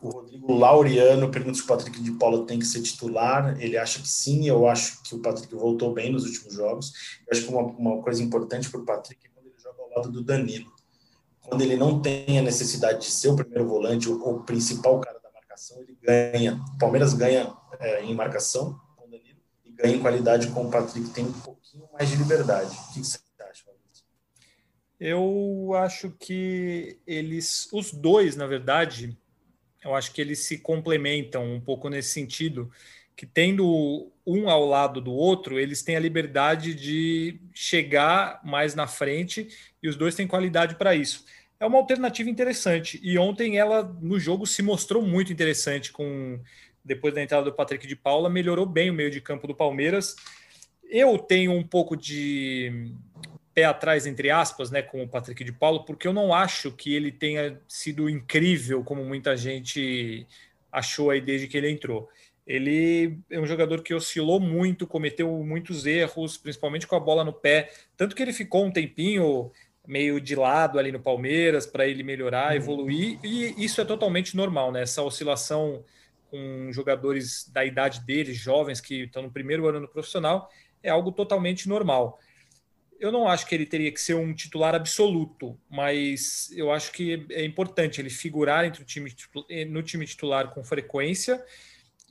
O 0.00 0.08
Rodrigo 0.08 0.52
Laureano 0.52 1.30
pergunta 1.30 1.58
se 1.58 1.62
o 1.62 1.66
Patrick 1.66 2.00
de 2.00 2.12
Paula 2.12 2.46
tem 2.46 2.58
que 2.58 2.64
ser 2.64 2.80
titular. 2.80 3.60
Ele 3.60 3.76
acha 3.76 4.00
que 4.00 4.08
sim, 4.08 4.48
eu 4.48 4.66
acho 4.66 5.02
que 5.02 5.14
o 5.14 5.18
Patrick 5.18 5.54
voltou 5.54 5.92
bem 5.92 6.10
nos 6.10 6.24
últimos 6.24 6.54
jogos. 6.54 6.92
Eu 7.26 7.32
acho 7.32 7.42
que 7.42 7.52
uma, 7.52 7.62
uma 7.62 8.02
coisa 8.02 8.22
importante 8.22 8.70
para 8.70 8.80
o 8.80 8.84
Patrick 8.84 9.26
é 9.26 9.30
quando 9.30 9.46
ele 9.46 9.58
joga 9.58 9.82
ao 9.82 9.90
lado 9.90 10.10
do 10.10 10.24
Danilo. 10.24 10.72
Quando 11.42 11.62
ele 11.62 11.76
não 11.76 12.00
tem 12.00 12.38
a 12.38 12.42
necessidade 12.42 13.00
de 13.00 13.10
ser 13.10 13.28
o 13.28 13.36
primeiro 13.36 13.68
volante 13.68 14.08
ou 14.08 14.36
o 14.36 14.42
principal 14.42 15.00
cara 15.00 15.18
da 15.18 15.30
marcação, 15.32 15.82
ele 15.82 15.96
ganha. 16.00 16.58
O 16.74 16.78
Palmeiras 16.78 17.12
ganha 17.12 17.52
é, 17.78 18.02
em 18.02 18.14
marcação 18.14 18.80
com 18.96 19.06
o 19.06 19.10
Danilo 19.10 19.38
e 19.64 19.70
ganha 19.70 19.96
em 19.96 20.00
qualidade 20.00 20.46
com 20.48 20.66
o 20.66 20.70
Patrick, 20.70 21.10
tem 21.10 21.26
um 21.26 21.32
pouquinho 21.32 21.84
mais 21.92 22.08
de 22.08 22.16
liberdade. 22.16 22.74
O 22.74 22.94
que 22.94 23.04
você 23.04 23.18
eu 25.00 25.72
acho 25.76 26.10
que 26.10 26.98
eles, 27.06 27.66
os 27.72 27.90
dois, 27.90 28.36
na 28.36 28.46
verdade, 28.46 29.18
eu 29.82 29.94
acho 29.94 30.12
que 30.12 30.20
eles 30.20 30.40
se 30.40 30.58
complementam 30.58 31.54
um 31.54 31.60
pouco 31.60 31.88
nesse 31.88 32.10
sentido, 32.10 32.70
que 33.16 33.26
tendo 33.26 34.10
um 34.26 34.48
ao 34.48 34.64
lado 34.64 35.00
do 35.00 35.12
outro, 35.12 35.58
eles 35.58 35.82
têm 35.82 35.96
a 35.96 36.00
liberdade 36.00 36.74
de 36.74 37.40
chegar 37.52 38.40
mais 38.44 38.74
na 38.74 38.86
frente 38.86 39.48
e 39.82 39.88
os 39.88 39.96
dois 39.96 40.14
têm 40.14 40.26
qualidade 40.26 40.76
para 40.76 40.94
isso. 40.94 41.24
É 41.58 41.66
uma 41.66 41.78
alternativa 41.78 42.30
interessante. 42.30 42.98
E 43.02 43.18
ontem 43.18 43.58
ela 43.58 43.82
no 44.00 44.18
jogo 44.18 44.46
se 44.46 44.62
mostrou 44.62 45.02
muito 45.02 45.32
interessante 45.32 45.92
com 45.92 46.40
depois 46.82 47.12
da 47.12 47.22
entrada 47.22 47.44
do 47.44 47.52
Patrick 47.52 47.86
de 47.86 47.94
Paula, 47.94 48.30
melhorou 48.30 48.64
bem 48.64 48.88
o 48.88 48.94
meio 48.94 49.10
de 49.10 49.20
campo 49.20 49.46
do 49.46 49.54
Palmeiras. 49.54 50.16
Eu 50.88 51.18
tenho 51.18 51.52
um 51.52 51.62
pouco 51.62 51.94
de 51.94 52.94
pé 53.54 53.64
atrás, 53.64 54.06
entre 54.06 54.30
aspas, 54.30 54.70
né, 54.70 54.82
com 54.82 55.02
o 55.02 55.08
Patrick 55.08 55.42
de 55.42 55.52
Paulo, 55.52 55.84
porque 55.84 56.06
eu 56.06 56.12
não 56.12 56.32
acho 56.32 56.70
que 56.72 56.94
ele 56.94 57.10
tenha 57.10 57.60
sido 57.66 58.08
incrível 58.08 58.84
como 58.84 59.04
muita 59.04 59.36
gente 59.36 60.26
achou 60.70 61.10
aí 61.10 61.20
desde 61.20 61.48
que 61.48 61.56
ele 61.56 61.70
entrou. 61.70 62.08
Ele 62.46 63.18
é 63.30 63.38
um 63.38 63.46
jogador 63.46 63.82
que 63.82 63.94
oscilou 63.94 64.40
muito, 64.40 64.86
cometeu 64.86 65.28
muitos 65.44 65.86
erros, 65.86 66.36
principalmente 66.36 66.86
com 66.86 66.96
a 66.96 67.00
bola 67.00 67.24
no 67.24 67.32
pé, 67.32 67.70
tanto 67.96 68.14
que 68.14 68.22
ele 68.22 68.32
ficou 68.32 68.64
um 68.64 68.70
tempinho 68.70 69.50
meio 69.86 70.20
de 70.20 70.36
lado 70.36 70.78
ali 70.78 70.92
no 70.92 71.00
Palmeiras 71.00 71.66
para 71.66 71.86
ele 71.86 72.02
melhorar, 72.02 72.50
uhum. 72.50 72.56
evoluir, 72.56 73.18
e 73.24 73.64
isso 73.64 73.80
é 73.80 73.84
totalmente 73.84 74.36
normal, 74.36 74.70
né? 74.70 74.82
Essa 74.82 75.02
oscilação 75.02 75.84
com 76.30 76.70
jogadores 76.72 77.50
da 77.52 77.64
idade 77.64 78.00
deles, 78.02 78.36
jovens 78.36 78.80
que 78.80 79.02
estão 79.02 79.22
no 79.22 79.30
primeiro 79.32 79.66
ano 79.66 79.80
no 79.80 79.88
profissional, 79.88 80.48
é 80.82 80.88
algo 80.88 81.10
totalmente 81.10 81.68
normal 81.68 82.18
eu 83.00 83.10
não 83.10 83.26
acho 83.26 83.46
que 83.46 83.54
ele 83.54 83.64
teria 83.64 83.90
que 83.90 84.00
ser 84.00 84.14
um 84.14 84.34
titular 84.34 84.74
absoluto, 84.74 85.58
mas 85.70 86.52
eu 86.54 86.70
acho 86.70 86.92
que 86.92 87.26
é 87.30 87.42
importante 87.42 87.98
ele 87.98 88.10
figurar 88.10 88.66
entre 88.66 88.82
o 88.82 88.84
time, 88.84 89.10
eh, 89.48 89.64
no 89.64 89.82
time 89.82 90.06
titular 90.06 90.50
com 90.50 90.62
frequência. 90.62 91.42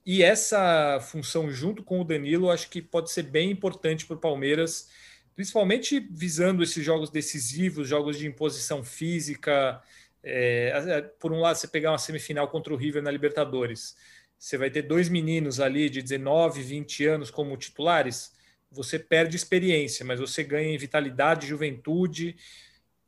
E 0.03 0.23
essa 0.23 0.99
função, 0.99 1.51
junto 1.51 1.83
com 1.83 2.01
o 2.01 2.03
Danilo, 2.03 2.49
acho 2.49 2.67
que 2.71 2.81
pode 2.81 3.11
ser 3.11 3.23
bem 3.23 3.51
importante 3.51 4.07
para 4.07 4.15
o 4.15 4.19
Palmeiras, 4.19 4.89
principalmente 5.35 5.99
visando 5.99 6.63
esses 6.63 6.83
jogos 6.83 7.11
decisivos, 7.11 7.87
jogos 7.87 8.17
de 8.17 8.25
imposição 8.25 8.83
física. 8.83 9.79
É, 10.23 11.01
por 11.19 11.31
um 11.31 11.39
lado, 11.39 11.55
você 11.55 11.67
pegar 11.67 11.91
uma 11.91 11.99
semifinal 11.99 12.47
contra 12.47 12.73
o 12.73 12.77
River 12.77 13.03
na 13.03 13.11
Libertadores, 13.11 13.95
você 14.39 14.57
vai 14.57 14.71
ter 14.71 14.81
dois 14.81 15.07
meninos 15.07 15.59
ali 15.59 15.87
de 15.87 16.01
19, 16.01 16.63
20 16.63 17.05
anos 17.05 17.29
como 17.29 17.55
titulares 17.55 18.38
você 18.71 18.99
perde 18.99 19.35
experiência, 19.35 20.05
mas 20.05 20.19
você 20.19 20.43
ganha 20.43 20.73
em 20.73 20.77
vitalidade, 20.77 21.47
juventude. 21.47 22.35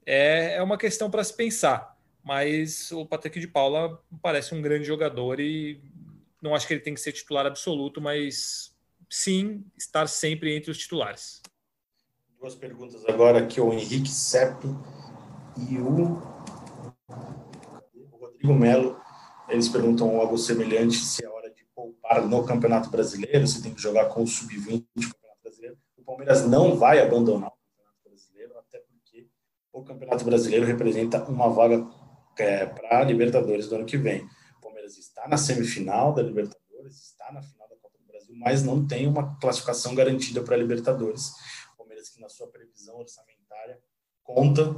É, 0.06 0.56
é 0.56 0.64
uma 0.64 0.78
questão 0.78 1.10
para 1.10 1.24
se 1.24 1.36
pensar. 1.36 1.98
Mas 2.24 2.92
o 2.92 3.06
Patrick 3.06 3.40
de 3.40 3.48
Paula 3.48 4.00
parece 4.22 4.54
um 4.54 4.62
grande 4.62 4.86
jogador 4.86 5.40
e 5.40 5.82
não 6.42 6.54
acho 6.56 6.68
que 6.68 6.74
ele 6.74 6.82
tem 6.82 6.94
que 6.94 7.02
ser 7.02 7.12
titular 7.12 7.46
absoluto, 7.46 8.00
mas 8.00 8.76
sim 9.10 9.64
estar 9.78 10.08
sempre 10.08 10.56
entre 10.56 10.72
os 10.72 10.78
titulares. 10.78 11.42
Duas 12.40 12.56
perguntas 12.56 13.04
agora 13.08 13.46
que 13.46 13.60
o 13.60 13.74
Henrique 13.74 14.10
Sepp 14.10 14.64
e 15.70 15.78
o, 15.78 16.22
o 17.96 18.18
Rodrigo 18.20 18.54
Melo. 18.54 19.00
Eles 19.50 19.68
perguntam 19.68 20.20
algo 20.20 20.38
semelhante 20.38 20.98
se 20.98 21.26
é 21.26 21.30
hora 21.30 21.52
de 21.52 21.66
poupar 21.76 22.26
no 22.26 22.46
Campeonato 22.46 22.90
Brasileiro, 22.90 23.46
se 23.46 23.62
tem 23.62 23.74
que 23.74 23.82
jogar 23.82 24.06
com 24.06 24.24
o 24.24 24.28
Sub-20 24.28 24.86
o 26.02 26.04
Palmeiras 26.04 26.46
não 26.48 26.76
vai 26.76 27.00
abandonar 27.00 27.50
o 27.50 27.52
Campeonato 27.52 28.04
Brasileiro, 28.04 28.58
até 28.58 28.80
porque 28.80 29.30
o 29.72 29.84
Campeonato 29.84 30.26
Brasileiro 30.26 30.66
representa 30.66 31.24
uma 31.26 31.48
vaga 31.48 31.88
é, 32.38 32.66
para 32.66 33.00
a 33.00 33.04
Libertadores 33.04 33.68
do 33.68 33.76
ano 33.76 33.86
que 33.86 33.98
vem. 33.98 34.28
O 34.58 34.62
Palmeiras 34.62 34.98
está 34.98 35.28
na 35.28 35.38
semifinal 35.38 36.14
da 36.14 36.24
Libertadores, 36.24 36.96
está 36.96 37.32
na 37.32 37.42
final 37.42 37.70
da 37.70 37.76
Copa 37.76 37.98
do 38.00 38.06
Brasil, 38.06 38.36
mas 38.36 38.64
não 38.64 38.86
tem 38.86 39.08
uma 39.08 39.38
classificação 39.40 39.94
garantida 39.94 40.42
para 40.42 40.56
a 40.56 40.58
Libertadores. 40.58 41.30
O 41.74 41.78
Palmeiras 41.78 42.10
que 42.10 42.20
na 42.20 42.30
sua 42.30 42.48
previsão 42.48 42.98
orçamentária 42.98 43.80
conta 44.24 44.76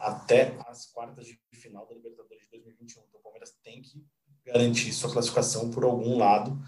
até 0.00 0.56
as 0.66 0.86
quartas 0.86 1.26
de 1.26 1.38
final 1.52 1.86
da 1.86 1.94
Libertadores 1.94 2.44
de 2.44 2.50
2021. 2.50 3.02
Então 3.08 3.20
o 3.20 3.22
Palmeiras 3.22 3.54
tem 3.62 3.80
que 3.80 4.04
garantir 4.44 4.92
sua 4.92 5.10
classificação 5.10 5.70
por 5.70 5.84
algum 5.84 6.18
lado 6.18 6.58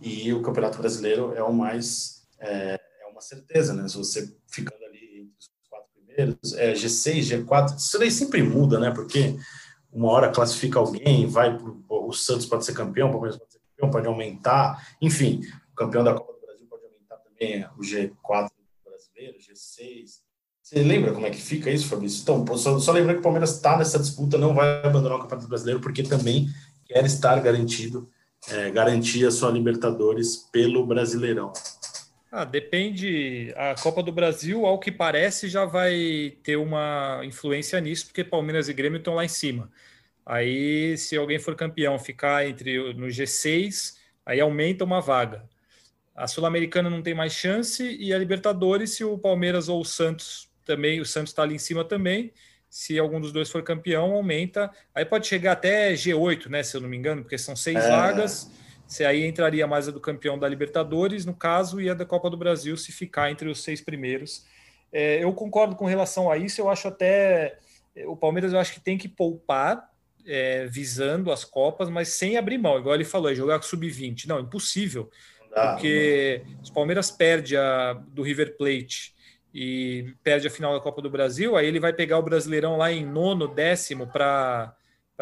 e 0.00 0.32
o 0.32 0.42
Campeonato 0.42 0.78
Brasileiro 0.78 1.34
é 1.34 1.42
o 1.42 1.52
mais 1.52 2.28
é, 2.38 2.78
certeza, 3.24 3.72
né? 3.72 3.88
Se 3.88 3.96
você 3.96 4.34
ficando 4.46 4.84
ali 4.84 5.20
entre 5.22 5.34
os 5.38 5.50
quatro 5.68 5.88
primeiros, 5.94 6.54
é, 6.54 6.72
G6, 6.72 7.44
G4, 7.44 7.76
isso 7.76 7.98
daí 7.98 8.10
sempre 8.10 8.42
muda, 8.42 8.78
né? 8.78 8.90
Porque 8.90 9.36
uma 9.92 10.10
hora 10.10 10.30
classifica 10.30 10.78
alguém, 10.78 11.26
vai 11.26 11.56
pro, 11.56 11.82
o 11.88 12.12
Santos 12.12 12.46
pode 12.46 12.64
ser 12.64 12.74
campeão, 12.74 13.08
o 13.08 13.12
Palmeiras 13.12 13.38
pode 13.38 13.52
ser 13.52 13.60
campeão, 13.60 13.90
pode 13.90 14.06
aumentar, 14.06 14.88
enfim, 15.00 15.40
o 15.72 15.76
campeão 15.76 16.02
da 16.02 16.14
Copa 16.14 16.32
do 16.32 16.40
Brasil 16.40 16.66
pode 16.68 16.84
aumentar 16.84 17.16
também 17.16 17.64
o 17.76 17.80
G4 17.80 18.50
brasileiro, 18.84 19.38
G6. 19.38 20.24
Você 20.60 20.82
lembra 20.82 21.12
como 21.12 21.26
é 21.26 21.30
que 21.30 21.40
fica 21.40 21.70
isso, 21.70 21.86
Fabrício? 21.88 22.22
Então, 22.22 22.56
só, 22.56 22.78
só 22.78 22.90
lembra 22.90 23.12
que 23.12 23.20
o 23.20 23.22
Palmeiras 23.22 23.54
está 23.54 23.76
nessa 23.76 23.98
disputa, 23.98 24.38
não 24.38 24.54
vai 24.54 24.84
abandonar 24.84 25.18
o 25.18 25.20
Campeonato 25.22 25.48
Brasileiro, 25.48 25.80
porque 25.80 26.02
também 26.02 26.48
quer 26.86 27.04
estar 27.04 27.38
garantido, 27.40 28.08
é, 28.48 28.70
garantir 28.70 29.26
a 29.26 29.30
sua 29.30 29.50
Libertadores 29.50 30.36
pelo 30.50 30.86
Brasileirão. 30.86 31.52
Ah, 32.36 32.44
depende. 32.44 33.54
A 33.56 33.76
Copa 33.80 34.02
do 34.02 34.10
Brasil, 34.10 34.66
ao 34.66 34.80
que 34.80 34.90
parece, 34.90 35.48
já 35.48 35.64
vai 35.64 36.36
ter 36.42 36.56
uma 36.56 37.20
influência 37.22 37.80
nisso, 37.80 38.06
porque 38.06 38.24
Palmeiras 38.24 38.68
e 38.68 38.72
Grêmio 38.72 38.98
estão 38.98 39.14
lá 39.14 39.24
em 39.24 39.28
cima. 39.28 39.70
Aí, 40.26 40.98
se 40.98 41.16
alguém 41.16 41.38
for 41.38 41.54
campeão, 41.54 41.96
ficar 41.96 42.44
entre 42.44 42.92
no 42.94 43.06
G6, 43.06 43.94
aí 44.26 44.40
aumenta 44.40 44.82
uma 44.82 45.00
vaga. 45.00 45.44
A 46.12 46.26
Sul-Americana 46.26 46.90
não 46.90 47.02
tem 47.02 47.14
mais 47.14 47.32
chance 47.32 47.84
e 48.00 48.12
a 48.12 48.18
Libertadores, 48.18 48.96
se 48.96 49.04
o 49.04 49.16
Palmeiras 49.16 49.68
ou 49.68 49.80
o 49.80 49.84
Santos 49.84 50.50
também, 50.64 51.00
o 51.00 51.06
Santos 51.06 51.30
está 51.30 51.44
ali 51.44 51.54
em 51.54 51.58
cima 51.58 51.84
também, 51.84 52.32
se 52.68 52.98
algum 52.98 53.20
dos 53.20 53.30
dois 53.30 53.48
for 53.48 53.62
campeão, 53.62 54.10
aumenta. 54.10 54.72
Aí 54.92 55.04
pode 55.04 55.28
chegar 55.28 55.52
até 55.52 55.92
G8, 55.92 56.48
né? 56.48 56.64
Se 56.64 56.76
eu 56.76 56.80
não 56.80 56.88
me 56.88 56.96
engano, 56.96 57.22
porque 57.22 57.38
são 57.38 57.54
seis 57.54 57.76
é. 57.76 57.88
vagas. 57.88 58.50
Se 58.86 59.04
aí 59.04 59.24
entraria 59.24 59.66
mais 59.66 59.88
a 59.88 59.90
do 59.90 60.00
campeão 60.00 60.38
da 60.38 60.48
Libertadores, 60.48 61.24
no 61.24 61.34
caso, 61.34 61.80
e 61.80 61.88
a 61.88 61.94
da 61.94 62.04
Copa 62.04 62.28
do 62.28 62.36
Brasil, 62.36 62.76
se 62.76 62.92
ficar 62.92 63.30
entre 63.30 63.48
os 63.48 63.62
seis 63.62 63.80
primeiros. 63.80 64.46
É, 64.92 65.22
eu 65.22 65.32
concordo 65.32 65.74
com 65.74 65.86
relação 65.86 66.30
a 66.30 66.36
isso. 66.36 66.60
Eu 66.60 66.68
acho 66.68 66.88
até 66.88 67.58
o 68.06 68.16
Palmeiras, 68.16 68.52
eu 68.52 68.58
acho 68.58 68.72
que 68.72 68.80
tem 68.80 68.98
que 68.98 69.08
poupar 69.08 69.90
é, 70.26 70.66
visando 70.66 71.30
as 71.30 71.44
Copas, 71.44 71.88
mas 71.88 72.08
sem 72.08 72.36
abrir 72.36 72.58
mão, 72.58 72.78
igual 72.78 72.94
ele 72.94 73.04
falou, 73.04 73.30
é 73.30 73.34
jogar 73.34 73.58
com 73.58 73.64
sub-20. 73.64 74.26
Não, 74.26 74.40
impossível. 74.40 75.10
Não 75.54 75.72
porque 75.72 76.42
o 76.68 76.72
Palmeiras 76.72 77.10
perde 77.10 77.56
a 77.56 77.92
do 77.92 78.22
River 78.22 78.56
Plate 78.56 79.14
e 79.52 80.14
perde 80.22 80.48
a 80.48 80.50
final 80.50 80.74
da 80.74 80.80
Copa 80.80 81.00
do 81.00 81.10
Brasil, 81.10 81.56
aí 81.56 81.66
ele 81.66 81.78
vai 81.78 81.92
pegar 81.92 82.18
o 82.18 82.22
Brasileirão 82.22 82.76
lá 82.76 82.90
em 82.90 83.06
nono, 83.06 83.46
décimo 83.46 84.06
para 84.08 84.74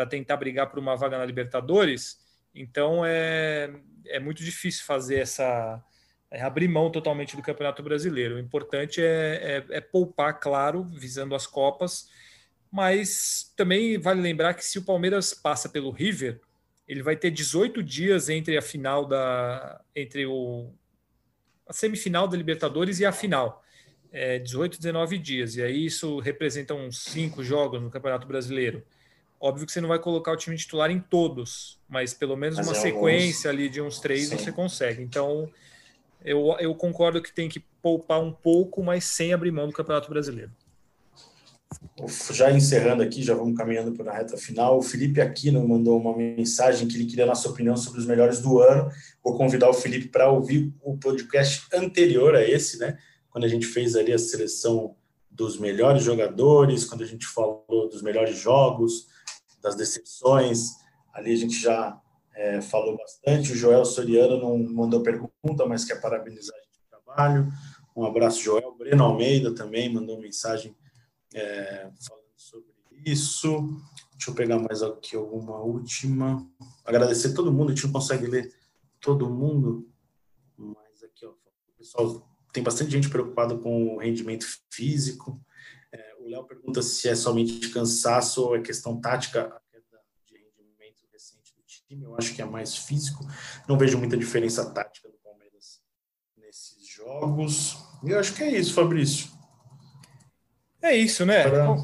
tentar 0.08 0.38
brigar 0.38 0.70
por 0.70 0.78
uma 0.78 0.96
vaga 0.96 1.18
na 1.18 1.26
Libertadores. 1.26 2.21
Então 2.54 3.04
é, 3.04 3.72
é 4.06 4.20
muito 4.20 4.42
difícil 4.42 4.84
fazer 4.84 5.16
essa. 5.20 5.82
É 6.30 6.42
abrir 6.42 6.66
mão 6.68 6.90
totalmente 6.90 7.36
do 7.36 7.42
Campeonato 7.42 7.82
Brasileiro. 7.82 8.36
O 8.36 8.38
importante 8.38 9.02
é, 9.02 9.64
é, 9.70 9.76
é 9.76 9.80
poupar, 9.80 10.40
claro, 10.40 10.82
visando 10.84 11.34
as 11.34 11.46
Copas, 11.46 12.08
mas 12.70 13.52
também 13.54 13.98
vale 13.98 14.22
lembrar 14.22 14.54
que 14.54 14.64
se 14.64 14.78
o 14.78 14.84
Palmeiras 14.84 15.34
passa 15.34 15.68
pelo 15.68 15.90
River, 15.90 16.40
ele 16.88 17.02
vai 17.02 17.16
ter 17.16 17.30
18 17.30 17.82
dias 17.82 18.28
entre 18.28 18.56
a 18.56 18.62
final 18.62 19.04
da. 19.06 19.80
entre 19.94 20.26
o, 20.26 20.72
a 21.66 21.72
semifinal 21.72 22.26
da 22.26 22.36
Libertadores 22.36 22.98
e 23.00 23.06
a 23.06 23.12
final 23.12 23.62
é, 24.12 24.38
18, 24.38 24.78
19 24.78 25.18
dias. 25.18 25.56
E 25.56 25.62
aí 25.62 25.86
isso 25.86 26.18
representa 26.20 26.74
uns 26.74 27.02
cinco 27.02 27.42
jogos 27.42 27.80
no 27.80 27.90
Campeonato 27.90 28.26
Brasileiro. 28.26 28.84
Óbvio 29.42 29.66
que 29.66 29.72
você 29.72 29.80
não 29.80 29.88
vai 29.88 29.98
colocar 29.98 30.30
o 30.30 30.36
time 30.36 30.56
titular 30.56 30.90
em 30.90 31.00
todos, 31.00 31.80
mas 31.88 32.14
pelo 32.14 32.36
menos 32.36 32.56
mas 32.58 32.66
uma 32.68 32.76
é 32.76 32.80
sequência 32.80 33.50
alguns... 33.50 33.60
ali 33.62 33.68
de 33.68 33.80
uns 33.80 33.98
três 33.98 34.28
Sim. 34.28 34.38
você 34.38 34.52
consegue. 34.52 35.02
Então, 35.02 35.50
eu, 36.24 36.54
eu 36.60 36.74
concordo 36.74 37.20
que 37.20 37.32
tem 37.32 37.48
que 37.48 37.58
poupar 37.82 38.20
um 38.20 38.32
pouco, 38.32 38.82
mas 38.84 39.04
sem 39.04 39.32
abrir 39.32 39.50
mão 39.50 39.66
do 39.66 39.72
Campeonato 39.72 40.08
Brasileiro. 40.08 40.52
Já 42.30 42.52
encerrando 42.52 43.02
aqui, 43.02 43.22
já 43.22 43.34
vamos 43.34 43.56
caminhando 43.56 43.92
para 43.92 44.12
a 44.12 44.16
reta 44.18 44.36
final. 44.36 44.78
O 44.78 44.82
Felipe 44.82 45.20
Aquino 45.20 45.66
mandou 45.66 45.98
uma 45.98 46.16
mensagem 46.16 46.86
que 46.86 46.96
ele 46.96 47.06
queria 47.06 47.24
a 47.24 47.28
nossa 47.28 47.48
opinião 47.48 47.76
sobre 47.76 47.98
os 47.98 48.06
melhores 48.06 48.40
do 48.40 48.60
ano. 48.60 48.90
Vou 49.24 49.36
convidar 49.36 49.68
o 49.68 49.74
Felipe 49.74 50.06
para 50.08 50.30
ouvir 50.30 50.72
o 50.82 50.96
podcast 50.96 51.66
anterior 51.74 52.36
a 52.36 52.46
esse, 52.46 52.78
né? 52.78 52.96
quando 53.32 53.44
a 53.44 53.48
gente 53.48 53.66
fez 53.66 53.96
ali 53.96 54.12
a 54.12 54.18
seleção 54.18 54.94
dos 55.30 55.58
melhores 55.58 56.04
jogadores, 56.04 56.84
quando 56.84 57.02
a 57.02 57.06
gente 57.06 57.26
falou 57.26 57.88
dos 57.90 58.02
melhores 58.02 58.36
jogos, 58.38 59.06
das 59.62 59.76
decepções, 59.76 60.70
ali 61.12 61.32
a 61.32 61.36
gente 61.36 61.60
já 61.60 62.00
é, 62.34 62.60
falou 62.60 62.96
bastante. 62.96 63.52
O 63.52 63.56
Joel 63.56 63.84
Soriano 63.84 64.38
não 64.38 64.58
mandou 64.58 65.02
pergunta, 65.02 65.66
mas 65.66 65.84
quer 65.84 66.00
parabenizar 66.00 66.56
a 66.56 66.60
gente 66.60 66.80
pelo 66.90 67.02
trabalho. 67.02 67.52
Um 67.94 68.04
abraço, 68.04 68.42
Joel. 68.42 68.74
Breno 68.76 69.04
Almeida 69.04 69.54
também 69.54 69.92
mandou 69.92 70.20
mensagem 70.20 70.74
é, 71.34 71.90
falando 72.00 72.32
sobre 72.36 72.72
isso. 73.04 73.68
Deixa 74.12 74.30
eu 74.30 74.34
pegar 74.34 74.58
mais 74.58 74.82
aqui 74.82 75.16
alguma 75.16 75.58
última. 75.60 76.46
Agradecer 76.84 77.34
todo 77.34 77.52
mundo, 77.52 77.70
a 77.70 77.74
gente 77.74 77.84
não 77.84 77.92
consegue 77.92 78.26
ler 78.26 78.52
todo 79.00 79.28
mundo, 79.28 79.88
mas 80.56 81.02
aqui, 81.02 81.26
ó, 81.26 81.30
o 81.30 81.76
pessoal 81.76 82.28
tem 82.52 82.62
bastante 82.62 82.92
gente 82.92 83.08
preocupada 83.08 83.56
com 83.58 83.94
o 83.94 83.98
rendimento 83.98 84.46
físico. 84.70 85.40
O 86.22 86.28
Léo 86.28 86.44
pergunta 86.44 86.80
se 86.82 87.08
é 87.08 87.16
somente 87.16 87.68
cansaço 87.70 88.44
ou 88.44 88.56
é 88.56 88.60
questão 88.60 89.00
tática 89.00 89.40
a 89.42 89.60
queda 89.72 89.98
de 90.28 90.36
rendimento 90.56 91.02
recente 91.12 91.52
do 91.56 91.62
time. 91.66 92.04
Eu 92.04 92.16
acho 92.16 92.32
que 92.34 92.40
é 92.40 92.44
mais 92.44 92.76
físico. 92.76 93.26
Não 93.68 93.76
vejo 93.76 93.98
muita 93.98 94.16
diferença 94.16 94.70
tática 94.72 95.08
do 95.08 95.18
Palmeiras 95.18 95.82
nesses 96.36 96.86
jogos. 96.86 97.76
E 98.04 98.10
eu 98.10 98.20
acho 98.20 98.34
que 98.34 98.44
é 98.44 98.56
isso, 98.56 98.72
Fabrício. 98.72 99.30
É 100.80 100.96
isso, 100.96 101.26
né? 101.26 101.48
Pra... 101.48 101.76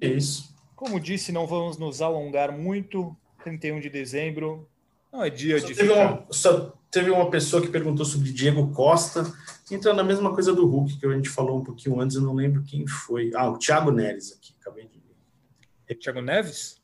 É 0.00 0.06
isso. 0.06 0.54
Como 0.74 0.98
disse, 0.98 1.30
não 1.30 1.46
vamos 1.46 1.76
nos 1.76 2.00
alongar 2.00 2.50
muito. 2.56 3.14
31 3.44 3.80
de 3.80 3.90
dezembro. 3.90 4.66
Não 5.12 5.22
é 5.22 5.28
dia 5.28 5.60
só 5.60 5.66
de 5.66 5.74
teve. 5.74 5.92
Uma, 5.92 6.26
só 6.30 6.72
teve 6.90 7.10
uma 7.10 7.30
pessoa 7.30 7.60
que 7.60 7.68
perguntou 7.68 8.06
sobre 8.06 8.32
Diego 8.32 8.72
Costa 8.72 9.24
entra 9.70 9.92
na 9.94 10.02
mesma 10.02 10.32
coisa 10.34 10.52
do 10.52 10.66
Hulk, 10.66 10.98
que 10.98 11.06
a 11.06 11.14
gente 11.14 11.28
falou 11.28 11.58
um 11.58 11.64
pouquinho 11.64 12.00
antes, 12.00 12.16
eu 12.16 12.22
não 12.22 12.34
lembro 12.34 12.62
quem 12.62 12.86
foi. 12.86 13.30
Ah, 13.34 13.50
o 13.50 13.58
Thiago 13.58 13.90
Neres 13.90 14.32
aqui, 14.32 14.54
acabei 14.60 14.86
de 14.86 14.98
ver. 14.98 15.94
Thiago 15.94 16.20
Neves? 16.20 16.80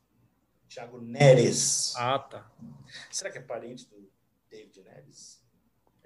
Thiago 0.69 1.01
Neres. 1.01 1.95
Ah, 1.97 2.19
tá. 2.19 2.51
Será 3.11 3.31
que 3.31 3.39
é 3.39 3.41
parente 3.41 3.89
do 3.89 4.09
David 4.51 4.83
Neres? 4.83 5.39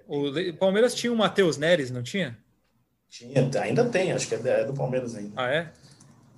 o 0.06 0.56
Palmeiras 0.58 0.94
tinha 0.94 1.12
o 1.12 1.16
Matheus 1.16 1.56
Neres, 1.56 1.90
não 1.90 2.02
tinha? 2.02 2.38
Tinha, 3.08 3.50
ainda 3.60 3.84
tem, 3.88 4.12
acho 4.12 4.26
que 4.26 4.34
é 4.34 4.64
do 4.64 4.74
Palmeiras 4.74 5.14
ainda. 5.14 5.34
Ah, 5.36 5.50
é? 5.50 5.72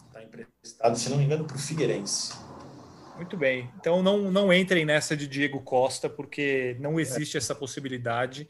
Está 0.09 0.23
emprestado, 0.23 0.99
se 0.99 1.09
não 1.09 1.17
me 1.17 1.25
engano, 1.25 1.45
para 1.45 1.57
o 1.57 1.59
Figueirense. 1.59 2.33
Muito 3.17 3.37
bem. 3.37 3.71
Então 3.79 4.03
não, 4.03 4.31
não 4.31 4.53
entrem 4.53 4.85
nessa 4.85 5.17
de 5.17 5.29
Diego 5.29 5.61
Costa, 5.61 6.11
porque 6.11 6.77
não 6.81 6.99
existe 6.99 7.37
é. 7.37 7.39
essa 7.39 7.55
possibilidade. 7.55 8.49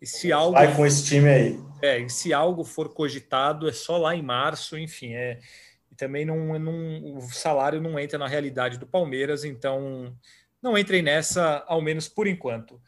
E 0.00 0.06
se 0.06 0.32
algo 0.32 0.52
vai 0.52 0.74
com 0.74 0.86
esse 0.86 1.04
time 1.04 1.28
aí. 1.28 1.60
É, 1.82 2.08
se 2.08 2.32
algo 2.32 2.64
for 2.64 2.88
cogitado, 2.88 3.68
é 3.68 3.72
só 3.72 3.98
lá 3.98 4.14
em 4.14 4.22
março, 4.22 4.78
enfim, 4.78 5.12
é 5.12 5.38
e 5.90 5.94
também 5.94 6.24
não, 6.24 6.58
não 6.58 7.16
o 7.16 7.20
salário 7.32 7.80
não 7.80 7.98
entra 7.98 8.18
na 8.18 8.28
realidade 8.28 8.78
do 8.78 8.86
Palmeiras, 8.86 9.44
então 9.44 10.16
não 10.62 10.78
entrem 10.78 11.02
nessa, 11.02 11.64
ao 11.66 11.82
menos 11.82 12.08
por 12.08 12.26
enquanto. 12.26 12.80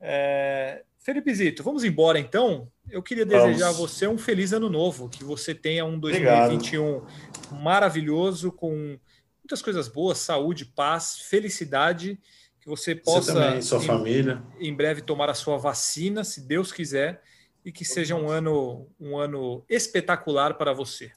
É, 0.00 0.82
Felipe 0.98 1.34
Zito, 1.34 1.62
vamos 1.62 1.84
embora 1.84 2.18
então. 2.18 2.68
Eu 2.88 3.02
queria 3.02 3.26
desejar 3.26 3.66
vamos. 3.66 3.78
a 3.78 3.86
você 3.86 4.06
um 4.06 4.16
feliz 4.16 4.52
ano 4.52 4.70
novo, 4.70 5.08
que 5.08 5.22
você 5.22 5.54
tenha 5.54 5.84
um 5.84 5.98
2021 5.98 6.96
Obrigado. 6.96 7.62
maravilhoso, 7.62 8.50
com 8.50 8.98
muitas 9.42 9.60
coisas 9.60 9.86
boas, 9.86 10.18
saúde, 10.18 10.64
paz, 10.64 11.18
felicidade 11.28 12.18
que 12.60 12.68
você 12.68 12.94
possa, 12.94 13.32
você 13.32 13.40
também, 13.40 13.62
sua 13.62 13.78
em, 13.78 13.86
família, 13.86 14.42
em 14.58 14.74
breve 14.74 15.00
tomar 15.00 15.30
a 15.30 15.34
sua 15.34 15.56
vacina, 15.56 16.22
se 16.22 16.42
Deus 16.42 16.70
quiser, 16.70 17.22
e 17.64 17.72
que 17.72 17.84
seja 17.84 18.14
um 18.14 18.28
ano, 18.28 18.86
um 18.98 19.16
ano 19.18 19.64
espetacular 19.68 20.54
para 20.54 20.72
você. 20.72 21.10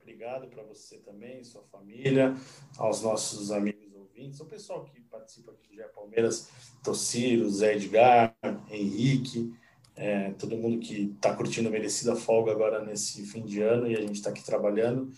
Obrigado 0.00 0.48
para 0.48 0.62
você 0.62 0.98
também, 0.98 1.42
sua 1.44 1.62
família, 1.64 2.34
aos 2.76 3.02
nossos 3.02 3.50
amigos 3.50 3.94
ouvintes, 3.94 4.40
o 4.40 4.46
pessoal 4.46 4.84
que 4.84 5.00
participa 5.02 5.52
aqui 5.52 5.68
do 5.68 5.74
GE 5.74 5.88
Palmeiras, 5.94 6.48
Tociro, 6.82 7.48
Zé 7.50 7.74
Edgar, 7.74 8.34
Henrique, 8.70 9.52
é, 9.96 10.30
todo 10.32 10.56
mundo 10.56 10.78
que 10.78 11.12
está 11.14 11.34
curtindo 11.34 11.68
a 11.68 11.72
merecida 11.72 12.16
folga 12.16 12.52
agora 12.52 12.82
nesse 12.82 13.22
fim 13.26 13.44
de 13.44 13.60
ano 13.60 13.86
e 13.86 13.94
a 13.94 14.00
gente 14.00 14.14
está 14.14 14.30
aqui 14.30 14.42
trabalhando. 14.42 15.12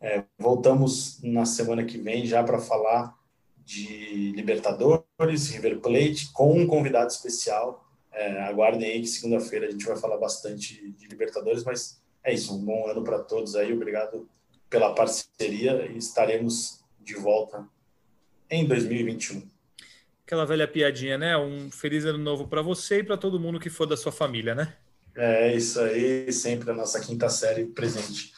É, 0.00 0.22
voltamos 0.38 1.20
na 1.22 1.44
semana 1.44 1.84
que 1.84 1.98
vem 1.98 2.24
já 2.24 2.44
para 2.44 2.60
falar 2.60 3.17
de 3.68 4.32
Libertadores, 4.32 5.50
River 5.50 5.78
Plate, 5.80 6.32
com 6.32 6.58
um 6.58 6.66
convidado 6.66 7.08
especial. 7.08 7.86
É, 8.10 8.40
aguardem 8.44 8.90
aí 8.90 9.00
que 9.02 9.06
segunda-feira 9.06 9.66
a 9.66 9.70
gente 9.70 9.84
vai 9.84 9.94
falar 9.94 10.16
bastante 10.16 10.90
de 10.92 11.06
Libertadores, 11.06 11.62
mas 11.64 12.00
é 12.24 12.32
isso, 12.32 12.54
um 12.54 12.64
bom 12.64 12.88
ano 12.88 13.04
para 13.04 13.18
todos 13.18 13.54
aí, 13.54 13.70
obrigado 13.70 14.26
pela 14.70 14.94
parceria 14.94 15.86
e 15.92 15.98
estaremos 15.98 16.82
de 16.98 17.14
volta 17.14 17.68
em 18.50 18.66
2021. 18.66 19.46
Aquela 20.24 20.46
velha 20.46 20.66
piadinha, 20.66 21.18
né? 21.18 21.36
Um 21.36 21.70
feliz 21.70 22.06
ano 22.06 22.18
novo 22.18 22.48
para 22.48 22.62
você 22.62 23.00
e 23.00 23.04
para 23.04 23.18
todo 23.18 23.38
mundo 23.38 23.60
que 23.60 23.68
for 23.68 23.84
da 23.84 23.98
sua 23.98 24.12
família, 24.12 24.54
né? 24.54 24.76
É 25.14 25.54
isso 25.54 25.78
aí, 25.80 26.32
sempre 26.32 26.70
a 26.70 26.74
nossa 26.74 27.00
quinta 27.00 27.28
série 27.28 27.66
presente. 27.66 28.32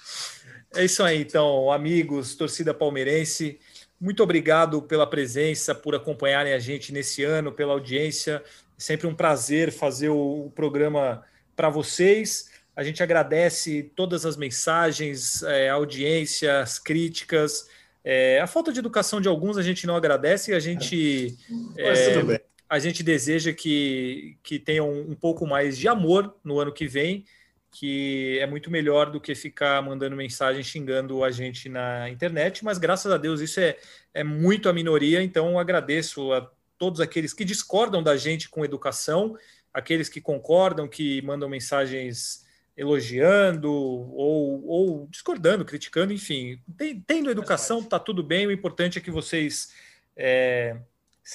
É 0.75 0.85
isso 0.85 1.03
aí, 1.05 1.21
então, 1.21 1.71
amigos, 1.71 2.35
torcida 2.35 2.75
palmeirense, 2.75 3.61
muito 4.01 4.23
obrigado 4.23 4.81
pela 4.81 5.07
presença, 5.07 5.75
por 5.75 5.95
acompanharem 5.95 6.55
a 6.55 6.59
gente 6.59 6.93
nesse 6.93 7.23
ano, 7.23 7.53
pela 7.53 7.73
audiência. 7.73 8.43
É 8.47 8.81
sempre 8.81 9.07
um 9.07 9.15
prazer 9.15 9.71
fazer 9.71 10.09
o 10.09 10.51
programa 10.55 11.23
para 11.55 11.69
vocês. 11.69 12.51
A 12.75 12.83
gente 12.83 13.03
agradece 13.03 13.93
todas 13.95 14.25
as 14.25 14.39
mensagens, 14.39 15.43
é, 15.43 15.69
audiências, 15.69 16.79
críticas. 16.79 17.69
É, 18.03 18.41
a 18.41 18.47
falta 18.47 18.73
de 18.73 18.79
educação 18.79 19.21
de 19.21 19.29
alguns 19.29 19.59
a 19.59 19.63
gente 19.63 19.87
não 19.87 19.95
agradece, 19.95 20.55
a 20.55 20.61
gente, 20.61 21.37
é, 21.77 22.41
a 22.71 22.79
gente 22.79 23.03
deseja 23.03 23.53
que, 23.53 24.39
que 24.43 24.59
tenham 24.59 24.91
um 24.91 25.15
pouco 25.15 25.47
mais 25.47 25.77
de 25.77 25.87
amor 25.89 26.35
no 26.43 26.59
ano 26.59 26.73
que 26.73 26.87
vem, 26.87 27.27
que 27.71 28.39
é 28.41 28.47
muito 28.47 28.71
melhor 28.71 29.11
do 29.11 29.21
que 29.21 29.35
ficar 29.35 29.81
mandando 29.83 30.17
mensagem 30.17 30.63
xingando 30.63 31.23
a 31.23 31.31
gente 31.31 31.69
na 31.69 32.11
internet, 32.11 32.65
mas 32.65 32.79
graças 32.79 33.13
a 33.13 33.17
Deus 33.17 33.41
isso 33.41 33.61
é, 33.61 33.77
é 34.13 34.25
muito 34.25 34.69
a 34.69 34.73
minoria, 34.73 35.23
então 35.23 35.59
agradeço 35.59 36.33
a 36.33 36.51
todos 36.77 37.01
aqueles 37.01 37.33
que 37.33 37.45
discordam 37.45 38.03
da 38.03 38.17
gente 38.17 38.49
com 38.49 38.65
educação, 38.65 39.37
aqueles 39.73 40.09
que 40.09 40.21
concordam, 40.21 40.89
que 40.89 41.23
mandam 41.23 41.49
mensagens 41.49 42.45
elogiando 42.77 43.71
ou, 43.71 44.67
ou 44.67 45.07
discordando, 45.11 45.65
criticando, 45.65 46.13
enfim. 46.13 46.59
Tendo 47.07 47.31
educação, 47.31 47.81
está 47.81 47.99
tudo 47.99 48.23
bem. 48.23 48.47
O 48.47 48.51
importante 48.51 48.99
é 48.99 49.03
que 49.03 49.11
vocês 49.11 49.75
é, 50.17 50.77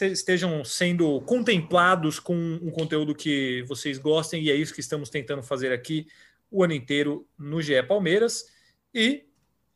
estejam 0.01 0.63
sendo 0.63 1.21
contemplados 1.21 2.19
com 2.19 2.35
um 2.35 2.71
conteúdo 2.71 3.15
que 3.15 3.63
vocês 3.67 3.97
gostem, 3.97 4.43
e 4.43 4.51
é 4.51 4.55
isso 4.55 4.73
que 4.73 4.79
estamos 4.79 5.09
tentando 5.09 5.41
fazer 5.41 5.71
aqui 5.71 6.07
o 6.51 6.63
ano 6.63 6.73
inteiro 6.73 7.27
no 7.37 7.61
GE 7.61 7.81
Palmeiras. 7.83 8.45
E, 8.93 9.25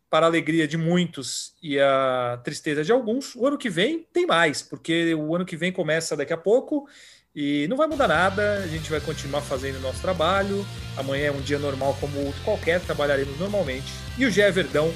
para 0.09 0.25
a 0.25 0.29
alegria 0.29 0.67
de 0.67 0.77
muitos 0.77 1.53
e 1.61 1.79
a 1.79 2.41
tristeza 2.43 2.83
de 2.83 2.91
alguns, 2.91 3.35
o 3.35 3.45
ano 3.45 3.57
que 3.57 3.69
vem 3.69 4.07
tem 4.11 4.25
mais, 4.25 4.61
porque 4.61 5.13
o 5.13 5.35
ano 5.35 5.45
que 5.45 5.55
vem 5.55 5.71
começa 5.71 6.17
daqui 6.17 6.33
a 6.33 6.37
pouco 6.37 6.87
e 7.35 7.67
não 7.67 7.77
vai 7.77 7.87
mudar 7.87 8.07
nada, 8.07 8.55
a 8.63 8.67
gente 8.67 8.89
vai 8.89 8.99
continuar 8.99 9.41
fazendo 9.41 9.77
o 9.77 9.81
nosso 9.81 10.01
trabalho. 10.01 10.65
Amanhã 10.97 11.27
é 11.27 11.31
um 11.31 11.41
dia 11.41 11.59
normal 11.59 11.95
como 11.99 12.25
outro 12.25 12.41
qualquer, 12.43 12.81
trabalharemos 12.81 13.37
normalmente. 13.39 13.87
E 14.17 14.25
o 14.25 14.31
Gé 14.31 14.49
Verdão 14.51 14.91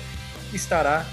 estará 0.52 1.06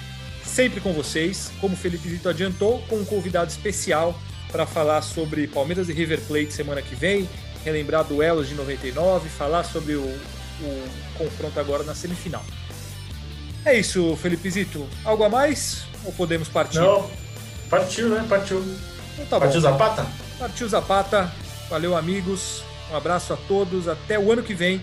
sempre 0.51 0.80
com 0.80 0.92
vocês, 0.92 1.53
como 1.61 1.74
o 1.74 1.76
Felipe 1.76 2.09
Zito 2.09 2.28
adiantou, 2.28 2.82
com 2.88 2.96
um 2.96 3.05
convidado 3.05 3.51
especial 3.51 4.18
para 4.51 4.66
falar 4.66 5.01
sobre 5.03 5.46
Palmeiras 5.46 5.88
e 5.88 5.92
River 5.92 6.20
Plate 6.22 6.53
semana 6.53 6.82
que 6.82 6.94
vem, 6.94 7.28
relembrar 7.64 8.05
duelos 8.05 8.48
de 8.48 8.55
99, 8.55 9.28
falar 9.28 9.62
sobre 9.62 9.94
o, 9.94 10.03
o 10.03 10.88
confronto 11.16 11.59
agora 11.61 11.84
na 11.84 11.94
semifinal. 11.94 12.44
É 13.64 13.78
isso, 13.78 14.16
Felipe 14.16 14.51
Zito. 14.51 14.86
Algo 15.05 15.22
a 15.22 15.28
mais? 15.28 15.84
Ou 16.05 16.12
podemos 16.12 16.48
partir? 16.48 16.80
Não, 16.80 17.09
partiu, 17.68 18.09
né? 18.09 18.26
Partiu. 18.28 18.59
Então 19.14 19.26
tá 19.26 19.40
partiu 19.40 19.61
bom. 19.61 19.68
Zapata? 19.68 20.07
Partiu 20.38 20.68
Zapata. 20.68 21.32
Valeu, 21.68 21.96
amigos. 21.96 22.64
Um 22.90 22.96
abraço 22.96 23.34
a 23.34 23.36
todos. 23.36 23.86
Até 23.86 24.18
o 24.18 24.32
ano 24.32 24.42
que 24.42 24.55
vem. 24.55 24.82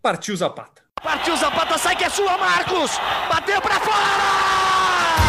Partiu 0.00 0.36
Zapata. 0.36 0.81
Partiu 1.02 1.36
Zapata, 1.36 1.76
sai 1.78 1.96
que 1.96 2.04
é 2.04 2.08
sua, 2.08 2.38
Marcos! 2.38 2.92
Bateu 3.28 3.60
pra 3.60 3.80
fora! 3.80 5.21